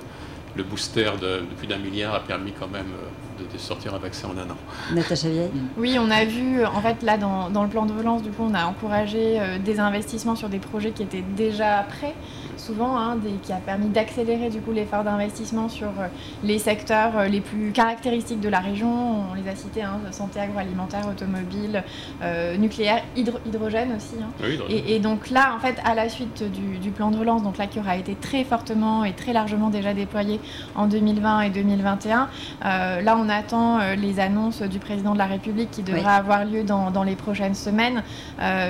le 0.56 0.62
booster 0.62 1.10
de, 1.20 1.42
plus 1.56 1.66
d'un 1.66 1.78
milliard 1.78 2.14
a 2.14 2.20
permis 2.20 2.52
quand 2.52 2.68
même 2.68 2.92
de, 3.38 3.58
sortir 3.58 3.94
un 3.94 3.98
vaccin 3.98 4.28
en 4.28 4.38
un 4.38 4.50
an. 4.50 4.56
Natacha 4.94 5.28
Vieille? 5.28 5.50
Oui, 5.76 5.96
on 5.98 6.10
a 6.10 6.24
vu, 6.24 6.64
en 6.64 6.80
fait, 6.80 7.02
là, 7.02 7.16
dans, 7.16 7.50
dans, 7.50 7.62
le 7.62 7.68
plan 7.68 7.86
de 7.86 7.92
relance, 7.92 8.22
du 8.22 8.30
coup, 8.30 8.44
on 8.48 8.54
a 8.54 8.64
encouragé 8.64 9.40
des 9.64 9.80
investissements 9.80 10.36
sur 10.36 10.48
des 10.48 10.58
projets 10.58 10.90
qui 10.90 11.02
étaient 11.02 11.24
déjà 11.36 11.84
prêts 11.88 12.14
souvent, 12.56 12.96
hein, 12.98 13.16
qui 13.42 13.52
a 13.52 13.56
permis 13.56 13.88
d'accélérer 13.88 14.50
du 14.50 14.60
coup 14.60 14.72
l'effort 14.72 15.04
d'investissement 15.04 15.68
sur 15.68 15.88
euh, 15.88 16.08
les 16.42 16.58
secteurs 16.58 17.16
euh, 17.16 17.26
les 17.26 17.40
plus 17.40 17.72
caractéristiques 17.72 18.40
de 18.40 18.48
la 18.48 18.60
région. 18.60 19.24
On 19.30 19.34
les 19.34 19.48
a 19.48 19.54
cités 19.54 19.82
hein, 19.82 20.00
santé 20.10 20.40
agroalimentaire, 20.40 21.06
automobile, 21.08 21.84
euh, 22.22 22.56
nucléaire, 22.56 23.02
hydrogène 23.16 23.94
aussi. 23.96 24.16
Hein. 24.20 24.46
et, 24.68 24.98
donc 24.98 25.30
là, 25.30 25.54
en 25.56 25.60
fait, 25.60 25.76
à 25.84 25.94
la 25.94 26.08
suite 26.08 26.44
du, 26.50 26.90
plan 26.90 27.10
de 27.10 27.18
relance, 27.18 27.42
donc 27.42 27.58
là 27.58 27.66
qui 27.66 27.78
aura 27.78 27.96
été 27.96 28.14
très 28.14 28.44
fortement 28.44 29.04
et 29.04 29.12
très 29.12 29.32
largement 29.32 29.70
déjà 29.70 29.92
déployé 29.92 30.40
en 30.74 30.86
2020 30.86 31.40
et 31.42 31.50
2021, 31.50 32.28
là 32.62 33.18
on 33.18 33.28
attend 33.28 33.78
les 33.96 34.20
annonces 34.20 34.62
du 34.62 34.78
président 34.78 35.12
de 35.12 35.18
la 35.18 35.26
République 35.26 35.70
qui 35.70 35.82
devraient 35.82 36.14
avoir 36.14 36.44
lieu 36.44 36.62
dans, 36.62 36.90
dans, 36.90 37.02
les 37.02 37.16
prochaines 37.16 37.54
semaines. 37.54 38.02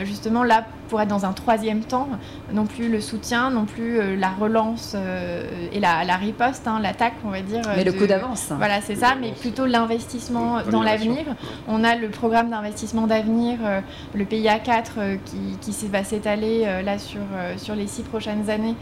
justement 0.05 0.43
là 0.43 0.65
pour 0.89 1.01
être 1.01 1.09
dans 1.09 1.27
un 1.27 1.33
troisième 1.33 1.81
temps, 1.81 2.09
non 2.53 2.67
plus 2.67 2.89
le 2.89 3.01
soutien, 3.01 3.51
non 3.51 3.65
plus 3.65 3.99
euh, 3.99 4.17
la 4.17 4.31
relance 4.31 4.93
euh, 4.95 5.45
et 5.73 5.81
la, 5.81 6.17
riposte, 6.17 6.67
hein, 6.67 6.81
l'attaque, 6.81 7.15
on 7.25 7.31
va 7.31 7.41
dire. 7.41 7.63
Mais 7.77 7.85
le 7.85 7.93
coup 7.93 8.07
d'avance. 8.07 8.53
Voilà, 8.57 8.81
c'est 8.81 8.95
ça, 8.95 9.15
mais 9.21 9.33
plutôt 9.33 9.67
l'investissement 9.67 10.63
dans 10.71 10.83
l'avenir. 10.83 11.25
On 11.69 11.85
a 11.85 11.95
le 11.97 12.09
programme 12.09 12.51
d'investissement 12.51 13.07
d'avenir, 13.07 13.59
euh, 13.65 13.81
le 14.15 14.25
PIA 14.25 14.59
4, 14.59 14.99
qui, 15.25 15.59
qui, 15.61 15.87
va 15.89 16.03
s'étaler 16.05 16.83
là 16.85 16.99
sur, 16.99 17.21
sur 17.59 17.75
les 17.75 17.87
six 17.87 18.03
prochaines 18.03 18.51
années, 18.51 18.75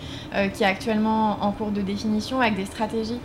qui 0.55 0.62
est 0.62 0.66
actuellement 0.66 1.38
en 1.42 1.52
cours 1.52 1.70
de 1.70 1.82
définition, 1.82 2.40
avec 2.40 2.57
des 2.57 2.64
stratégies 2.64 3.18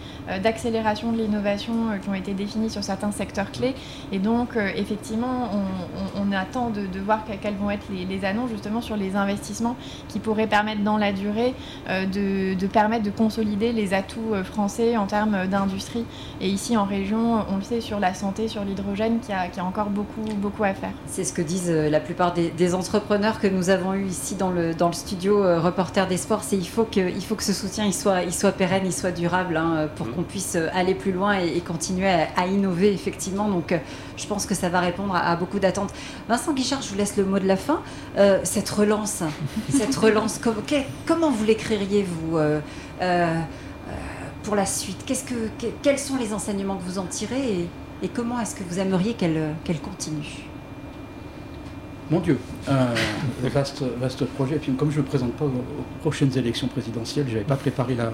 d'accélération 0.43 1.11
de 1.11 1.17
l'innovation 1.17 1.73
qui 2.01 2.09
ont 2.09 2.13
été 2.13 2.33
définies 2.33 2.69
sur 2.69 2.83
certains 2.83 3.11
secteurs 3.11 3.51
clés. 3.51 3.73
Et 4.11 4.19
donc, 4.19 4.57
effectivement, 4.75 5.49
on, 6.15 6.31
attend 6.31 6.69
de, 6.69 6.99
voir 6.99 7.23
quelles 7.41 7.55
vont 7.55 7.71
être 7.71 7.85
les, 7.89 8.05
les 8.05 8.25
annonces, 8.25 8.49
justement 8.49 8.68
sur 8.81 8.95
les 8.95 9.15
investissements 9.15 9.75
qui 10.07 10.19
pourraient 10.19 10.47
permettre 10.47 10.83
dans 10.83 10.97
la 10.97 11.11
durée 11.11 11.53
euh, 11.89 12.05
de, 12.05 12.67
permettre 12.67 13.03
de 13.03 13.09
consolider 13.09 13.71
les 13.71 13.93
atouts 13.93 14.33
euh, 14.33 14.43
français 14.43 14.95
en 14.95 15.07
termes 15.07 15.47
d'industrie. 15.47 16.05
Et 16.39 16.47
ici 16.47 16.77
en 16.77 16.85
région, 16.85 17.45
on 17.51 17.57
le 17.57 17.63
sait 17.63 17.81
sur 17.81 17.99
la 17.99 18.13
santé, 18.13 18.47
sur 18.47 18.63
l'hydrogène, 18.63 19.19
qui 19.19 19.31
a, 19.31 19.41
a, 19.57 19.63
encore 19.63 19.89
beaucoup, 19.89 20.21
beaucoup 20.37 20.63
à 20.63 20.73
faire. 20.73 20.91
C'est 21.07 21.23
ce 21.23 21.33
que 21.33 21.41
disent 21.41 21.71
euh, 21.71 21.89
la 21.89 21.99
plupart 21.99 22.33
des, 22.33 22.69
entrepreneurs 22.75 23.39
que 23.39 23.47
nous 23.47 23.71
avons 23.71 23.95
eu 23.95 24.05
ici 24.05 24.35
dans 24.35 24.51
le, 24.51 24.75
dans 24.75 24.87
le 24.87 24.93
studio 24.93 25.41
Reporter 25.59 26.05
des 26.07 26.17
Sports. 26.17 26.43
C'est 26.43 26.55
il 26.55 26.67
faut 26.67 26.83
que, 26.83 26.99
il 26.99 27.23
faut 27.23 27.33
que 27.33 27.43
ce 27.43 27.51
soutien 27.53 27.83
il 27.85 27.95
soit, 27.95 28.21
il 28.21 28.33
soit 28.33 28.51
pérenne, 28.51 28.83
il 28.85 28.93
soit 28.93 29.11
durable 29.11 29.57
hein, 29.57 29.89
pour 29.95 30.05
mmh. 30.05 30.11
qu'on 30.11 30.21
puisse 30.21 30.55
aller 30.73 30.93
plus 30.93 31.11
loin 31.11 31.39
et, 31.39 31.59
continuer 31.61 32.07
à, 32.07 32.45
innover 32.45 32.93
effectivement. 32.93 33.49
Donc 33.49 33.73
je 34.17 34.27
pense 34.27 34.45
que 34.45 34.53
ça 34.53 34.69
va 34.69 34.81
répondre 34.81 35.15
à, 35.15 35.35
beaucoup 35.35 35.57
d'attentes. 35.57 35.91
Vincent 36.27 36.53
Guichard, 36.53 36.83
je 36.83 36.89
vous 36.89 36.95
laisse 36.95 37.17
le 37.17 37.25
mot 37.25 37.39
de 37.39 37.47
la 37.47 37.57
fin 37.57 37.81
cette 38.59 38.69
relance, 38.71 39.23
cette 39.69 39.95
relance, 39.95 40.41
comment 41.05 41.31
vous 41.31 41.45
l'écririez 41.45 42.03
vous 42.03 42.37
euh, 42.37 42.59
euh, 43.01 43.41
pour 44.43 44.55
la 44.55 44.65
suite? 44.65 45.05
Quels 45.81 45.99
sont 45.99 46.17
les 46.17 46.33
enseignements 46.33 46.75
que 46.75 46.83
vous 46.83 46.99
en 46.99 47.05
tirez 47.05 47.67
et, 48.03 48.09
comment 48.09 48.39
est-ce 48.39 48.55
que 48.55 48.63
vous 48.63 48.79
aimeriez 48.79 49.13
qu'elle 49.13 49.79
continue? 49.81 50.48
Mon 52.11 52.19
Dieu, 52.19 52.37
un 52.67 52.93
vaste, 53.49 53.83
vaste 53.99 54.25
projet. 54.25 54.55
Et 54.55 54.59
puis, 54.59 54.71
comme 54.73 54.91
je 54.91 54.97
ne 54.97 55.03
me 55.03 55.07
présente 55.07 55.33
pas 55.33 55.45
aux, 55.45 55.51
prochaines 56.01 56.35
élections 56.37 56.67
présidentielles, 56.67 57.25
je 57.27 57.33
n'avais 57.33 57.45
pas 57.45 57.55
préparé 57.57 57.95
la, 57.95 58.11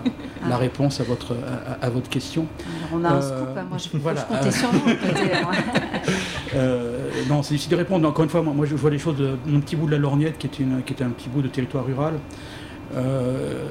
ah. 0.50 0.58
réponse 0.58 1.00
à 1.00 1.04
votre, 1.04 1.36
à, 1.82 1.90
votre 1.90 2.10
question. 2.10 2.46
Alors 2.92 3.02
on 3.02 3.06
a 3.06 3.10
un 3.18 3.22
scoop, 3.22 3.58
hein. 3.58 3.66
moi 3.70 3.78
je, 3.78 3.98
voilà. 3.98 4.22
je 4.30 4.36
comptais 4.36 4.52
sur 4.52 4.70
vous. 4.72 4.90
euh, 6.56 7.10
non, 7.30 7.44
c'est 7.44 7.54
difficile 7.54 7.72
de 7.72 7.78
répondre. 7.78 8.08
Encore 8.08 8.24
une 8.24 8.30
fois, 8.30 8.42
moi, 8.42 8.66
je 8.66 8.76
vois 8.76 8.90
les 8.90 9.00
choses 9.00 9.18
de 9.18 9.38
mon 9.46 9.62
petit 9.62 9.76
bout 9.76 9.86
de 9.86 9.92
la 9.92 9.98
lorgnette, 9.98 10.38
qui 10.38 10.48
est, 10.48 10.60
une, 10.60 10.84
qui 10.84 10.94
est 10.94 11.04
un 11.04 11.10
petit 11.10 11.30
bout 11.30 11.42
de 11.42 11.48
territoire 11.48 11.86
rural. 11.86 12.16
Euh, 12.96 13.68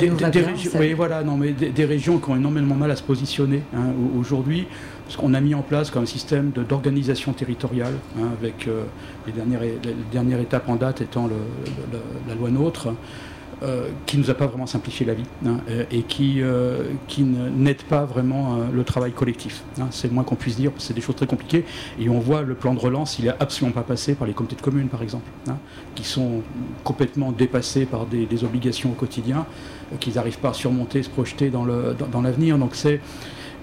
des, 0.00 0.40
régions, 0.40 0.70
oui, 0.78 0.92
voilà, 0.94 1.22
non, 1.22 1.36
mais 1.36 1.52
des, 1.52 1.84
régions 1.84 2.18
qui 2.18 2.30
ont 2.30 2.36
énormément 2.36 2.74
mal 2.74 2.90
à 2.90 2.96
se 2.96 3.02
positionner 3.02 3.62
hein, 3.76 3.92
aujourd'hui, 4.18 4.66
parce 5.04 5.16
qu'on 5.16 5.34
a 5.34 5.40
mis 5.40 5.54
en 5.54 5.62
place 5.62 5.90
comme 5.90 6.04
un 6.04 6.06
système 6.06 6.50
d'organisation 6.50 7.32
territoriale, 7.32 7.94
hein, 8.18 8.28
avec 8.38 8.66
euh, 8.66 8.84
les, 9.26 9.32
dernières, 9.32 9.60
les, 9.60 9.78
dernières, 10.10 10.40
étapes 10.40 10.68
en 10.68 10.76
date 10.76 11.02
étant 11.02 11.28
la 12.28 12.34
loi 12.34 12.50
NOTRe, 12.50 12.94
euh, 13.62 13.88
qui 14.06 14.18
nous 14.18 14.30
a 14.30 14.34
pas 14.34 14.46
vraiment 14.46 14.66
simplifié 14.66 15.06
la 15.06 15.14
vie 15.14 15.24
hein, 15.46 15.58
et 15.90 16.02
qui, 16.02 16.42
euh, 16.42 16.82
qui 17.06 17.22
n'aide 17.22 17.82
pas 17.82 18.04
vraiment 18.04 18.58
le 18.72 18.84
travail 18.84 19.12
collectif. 19.12 19.62
Hein. 19.78 19.86
c'est 19.90 20.08
le 20.08 20.14
moins 20.14 20.24
qu'on 20.24 20.34
puisse 20.34 20.56
dire, 20.56 20.72
c'est 20.78 20.94
des 20.94 21.00
choses 21.00 21.16
très 21.16 21.26
compliquées. 21.26 21.64
Et 22.00 22.08
on 22.08 22.18
voit 22.18 22.42
le 22.42 22.54
plan 22.54 22.74
de 22.74 22.80
relance, 22.80 23.18
il 23.18 23.26
n'est 23.26 23.34
absolument 23.40 23.74
pas 23.74 23.82
passé 23.82 24.14
par 24.14 24.26
les 24.26 24.32
comités 24.32 24.56
de 24.56 24.62
communes, 24.62 24.88
par 24.88 25.02
exemple, 25.02 25.30
qui 25.94 26.04
sont 26.04 26.42
complètement 26.82 27.30
dépassés 27.30 27.84
par 27.84 28.06
des, 28.06 28.44
obligations 28.44 28.90
au 28.90 28.94
quotidien, 28.94 29.46
qu'ils 30.00 30.14
n'arrivent 30.14 30.40
pas 30.40 30.50
à 30.50 30.54
surmonter, 30.54 31.02
se 31.02 31.10
projeter 31.10 31.50
dans 31.50 31.64
l'avenir. 31.64 32.58
Dans, 32.58 32.66
Donc 32.66 32.74
c'est 32.74 33.00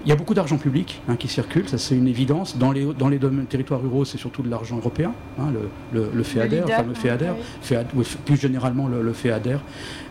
il 0.04 0.08
y 0.08 0.12
a 0.12 0.16
beaucoup 0.16 0.34
d'argent 0.34 0.58
public 0.58 1.00
hein, 1.08 1.16
qui 1.16 1.28
circule, 1.28 1.68
ça 1.68 1.78
c'est 1.78 1.94
une 1.94 2.08
évidence. 2.08 2.56
Dans 2.56 2.72
les, 2.72 2.84
dans 2.98 3.08
les 3.08 3.18
domaines, 3.18 3.46
territoires 3.46 3.80
ruraux, 3.80 4.04
c'est 4.04 4.18
surtout 4.18 4.42
de 4.42 4.50
l'argent 4.50 4.76
européen, 4.76 5.12
hein, 5.38 5.52
le, 5.92 6.10
le, 6.12 6.22
FEADER, 6.22 6.62
le 6.66 6.66
fameux 6.66 6.94
FEADER, 6.94 7.32
plus 8.24 8.40
généralement 8.40 8.88
le, 8.88 9.12
FEADER. 9.12 9.58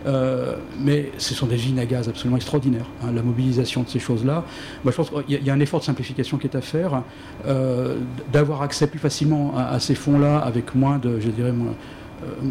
Euh, 0.08 0.56
mais 0.80 1.12
ce 1.18 1.34
sont 1.34 1.46
des 1.46 1.56
usines 1.56 1.80
à 1.80 1.86
gaz 1.86 2.10
absolument 2.10 2.38
extraordinaires. 2.38 2.88
Hein, 3.04 3.12
la 3.14 3.22
mobilisation 3.22 3.84
de 3.84 3.90
ces 3.90 4.00
choses-là. 4.00 4.46
Moi, 4.84 4.92
je 4.92 4.96
pense 4.96 5.10
qu'il 5.10 5.44
y, 5.44 5.50
a 5.50 5.54
un 5.54 5.60
effort 5.60 5.80
de 5.80 5.86
simplification 5.86 6.38
qui 6.38 6.48
est 6.48 6.56
à 6.56 6.62
faire, 6.62 7.04
euh, 7.46 7.98
d'avoir 8.32 8.62
accès 8.62 8.88
plus 8.88 9.00
facilement 9.00 9.54
à, 9.58 9.66
à 9.66 9.80
ces 9.80 9.96
fonds-là 9.96 10.40
avec 10.40 10.74
moins 10.74 10.98
de, 10.98 11.20
je 11.20 11.30
dirais, 11.30 11.52
moins, 11.52 11.76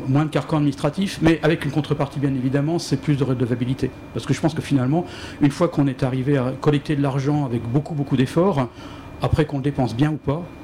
moins 0.08 0.24
de 0.24 0.30
carcan 0.30 0.56
administratif, 0.58 1.18
mais 1.22 1.38
avec 1.42 1.64
une 1.64 1.70
contrepartie 1.70 2.18
bien 2.18 2.34
évidemment, 2.34 2.78
c'est 2.78 2.96
plus 2.96 3.16
de 3.16 3.24
redevabilité. 3.24 3.90
Parce 4.14 4.26
que 4.26 4.34
je 4.34 4.40
pense 4.40 4.54
que 4.54 4.62
finalement, 4.62 5.04
une 5.40 5.50
fois 5.50 5.68
qu'on 5.68 5.86
est 5.86 6.02
arrivé 6.02 6.36
à 6.38 6.52
collecter 6.60 6.96
de 6.96 7.02
l'argent 7.02 7.44
avec 7.44 7.62
beaucoup 7.62 7.94
beaucoup 7.94 8.16
d'efforts, 8.16 8.68
après 9.22 9.44
qu'on 9.44 9.58
le 9.58 9.62
dépense 9.62 9.94
bien 9.94 10.10
ou 10.12 10.16
pas, 10.16 10.42
euh, 10.42 10.59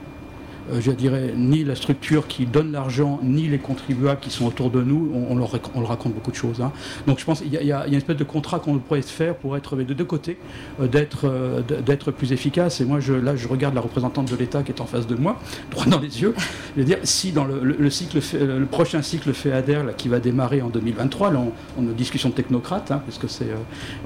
je 0.72 0.90
dirais, 0.90 1.32
ni 1.36 1.64
la 1.64 1.74
structure 1.74 2.26
qui 2.26 2.46
donne 2.46 2.72
l'argent, 2.72 3.20
ni 3.22 3.48
les 3.48 3.58
contribuables 3.58 4.20
qui 4.20 4.30
sont 4.30 4.46
autour 4.46 4.70
de 4.70 4.82
nous, 4.82 5.10
on, 5.28 5.36
leur, 5.36 5.50
raconte 5.86 6.14
beaucoup 6.14 6.30
de 6.30 6.36
choses. 6.36 6.60
Hein. 6.60 6.72
Donc 7.06 7.18
je 7.18 7.24
pense 7.24 7.40
qu'il 7.40 7.52
y, 7.52 7.72
a 7.72 7.86
une 7.86 7.94
espèce 7.94 8.16
de 8.16 8.24
contrat 8.24 8.58
qu'on 8.58 8.78
pourrait 8.78 9.02
faire 9.02 9.34
pour 9.36 9.56
être 9.56 9.76
de 9.76 9.94
deux 9.94 10.04
côtés, 10.04 10.38
euh, 10.80 10.88
euh, 11.24 11.62
d'être 11.62 12.10
plus 12.10 12.32
efficace. 12.32 12.80
Et 12.80 12.84
moi, 12.84 12.98
là, 13.22 13.36
je 13.36 13.48
regarde 13.48 13.74
la 13.74 13.80
représentante 13.80 14.30
de 14.30 14.36
l'État 14.36 14.62
qui 14.62 14.72
est 14.72 14.80
en 14.80 14.86
face 14.86 15.06
de 15.06 15.14
moi, 15.14 15.38
droit 15.70 15.86
dans 15.86 16.00
les 16.00 16.20
yeux. 16.20 16.34
Je 16.74 16.80
veux 16.80 16.86
dire, 16.86 16.98
si 17.02 17.32
dans 17.32 17.44
le, 17.44 17.90
cycle, 17.90 18.18
le 18.34 18.66
prochain 18.66 19.02
cycle 19.02 19.32
FEADER 19.32 19.82
qui 19.96 20.08
va 20.08 20.20
démarrer 20.20 20.62
en 20.62 20.68
2023, 20.68 21.32
là, 21.32 21.40
on, 21.76 21.80
a 21.80 21.84
une 21.84 21.94
discussion 21.94 22.30
technocrate, 22.30 22.90
hein, 22.90 23.02
c'est, 23.28 23.46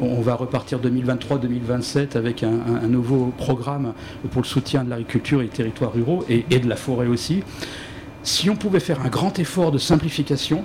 on 0.01 0.21
va 0.21 0.35
repartir 0.35 0.79
2023-2027 0.81 2.17
avec 2.17 2.43
un, 2.43 2.51
nouveau 2.89 3.33
programme 3.37 3.93
pour 4.31 4.43
le 4.43 4.47
soutien 4.47 4.85
de 4.85 4.91
l'agriculture 4.91 5.41
et 5.41 5.45
des 5.45 5.51
territoires 5.51 5.93
ruraux. 5.93 6.25
Et, 6.29 6.45
et 6.51 6.59
de 6.59 6.69
la 6.69 6.77
forêt 6.77 7.07
aussi. 7.07 7.43
Si 8.23 8.51
on 8.51 8.57
pouvait 8.57 8.81
faire 8.81 9.01
un 9.01 9.09
grand 9.09 9.39
effort 9.39 9.73
de 9.73 9.79
simplification, 9.79 10.65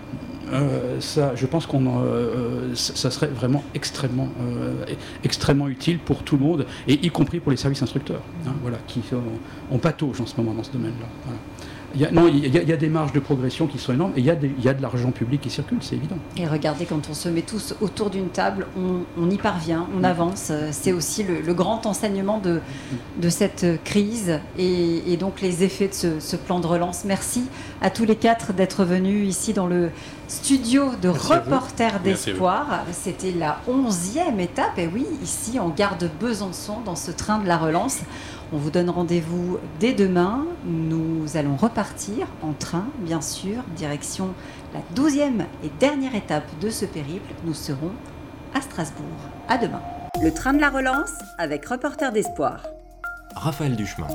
euh, 0.52 1.00
ça, 1.00 1.34
je 1.36 1.46
pense 1.46 1.66
qu'on, 1.66 1.86
euh, 1.86 2.04
euh, 2.04 2.76
ça 2.76 3.10
serait 3.10 3.28
vraiment 3.28 3.64
extrêmement, 3.74 4.30
extrêmement 5.24 5.68
utile 5.68 6.00
pour 6.00 6.24
tout 6.24 6.38
le 6.38 6.44
monde, 6.44 6.66
et 6.88 6.94
y 7.06 7.10
compris 7.10 7.40
pour 7.40 7.52
les 7.52 7.58
services 7.58 7.82
instructeurs, 7.82 8.22
hein, 8.46 8.54
voilà, 8.62 8.78
qui 8.88 9.02
ont 9.72 9.78
patauge 9.78 10.22
en 10.22 10.26
ce 10.26 10.36
moment 10.38 10.54
dans 10.54 10.64
ce 10.64 10.72
domaine-là. 10.72 11.08
Il 11.96 12.02
y 12.02 12.06
a, 12.06 12.12
non, 12.12 12.28
il 12.28 12.54
y, 12.54 12.74
a, 12.74 12.78
des 12.78 12.90
marges 12.90 13.14
de 13.14 13.20
progression 13.20 13.68
qui 13.68 13.78
sont 13.78 13.94
énormes 13.94 14.12
et 14.16 14.20
il 14.20 14.26
y 14.26 14.30
a, 14.30 14.36
il 14.36 14.64
y 14.64 14.68
a 14.68 14.74
de 14.74 14.82
l'argent 14.82 15.12
public 15.12 15.42
qui 15.42 15.50
circule, 15.50 15.78
c'est 15.82 15.96
évident. 15.96 16.18
Et 16.38 16.46
regardez, 16.46 16.86
quand 16.86 17.10
on 17.10 17.14
se 17.14 17.30
met 17.30 17.42
tous 17.42 17.74
autour 17.80 18.10
d'une 18.10 18.28
table, 18.28 18.68
on, 18.76 19.30
y 19.30 19.38
parvient, 19.38 19.88
on 19.96 20.00
mm. 20.00 20.06
avance. 20.06 20.52
C'est 20.72 20.92
aussi 20.92 21.24
le, 21.24 21.54
grand 21.54 21.86
enseignement 21.86 22.40
de, 22.40 22.60
de 23.22 23.30
cette 23.30 23.66
crise 23.86 24.40
et, 24.58 25.16
donc 25.18 25.40
les 25.42 25.64
effets 25.64 25.88
de 25.88 26.20
ce, 26.20 26.36
plan 26.36 26.60
de 26.60 26.68
relance. 26.68 27.06
Merci 27.06 27.46
à 27.82 27.90
tous 27.90 28.04
les 28.04 28.18
quatre 28.18 28.52
d'être 28.52 28.84
venus 28.84 29.28
ici 29.28 29.54
dans 29.54 29.68
le 29.68 29.90
studio 30.28 30.92
de 31.02 31.10
Reporters 31.10 32.00
d'Espoir. 32.00 32.84
C'était 32.92 33.32
la 33.32 33.60
onzième 33.68 34.40
étape, 34.40 34.78
et 34.78 34.88
oui, 34.88 35.06
ici 35.22 35.60
en 35.60 35.70
gare 35.70 35.98
de 35.98 36.08
Besançon, 36.08 36.82
dans 36.82 36.96
ce 36.96 37.12
train 37.12 37.40
de 37.40 37.48
la 37.48 37.58
relance. 37.58 38.00
On 38.54 38.58
vous 38.58 38.72
donne 38.72 38.90
rendez-vous 38.90 39.58
dès 39.80 39.94
demain. 39.94 40.46
Nous 40.66 41.36
allons 41.36 41.56
repartir 41.56 42.28
en 42.42 42.54
train, 42.54 42.86
bien 43.00 43.22
sûr, 43.22 43.64
direction 43.76 44.34
la 44.74 44.82
douzième 44.96 45.46
et 45.64 45.72
dernière 45.80 46.16
étape 46.16 46.46
de 46.60 46.70
ce 46.70 46.86
périple. 46.86 47.34
Nous 47.46 47.54
serons 47.54 47.92
à 48.54 48.62
Strasbourg. 48.62 49.06
À 49.48 49.58
demain. 49.58 49.82
Le 50.22 50.32
train 50.34 50.54
de 50.54 50.60
la 50.60 50.70
relance 50.70 51.12
avec 51.38 51.66
Reporter 51.66 52.12
d'Espoir. 52.12 52.64
Raphaël 53.36 53.76
Duchemin. 53.76 54.08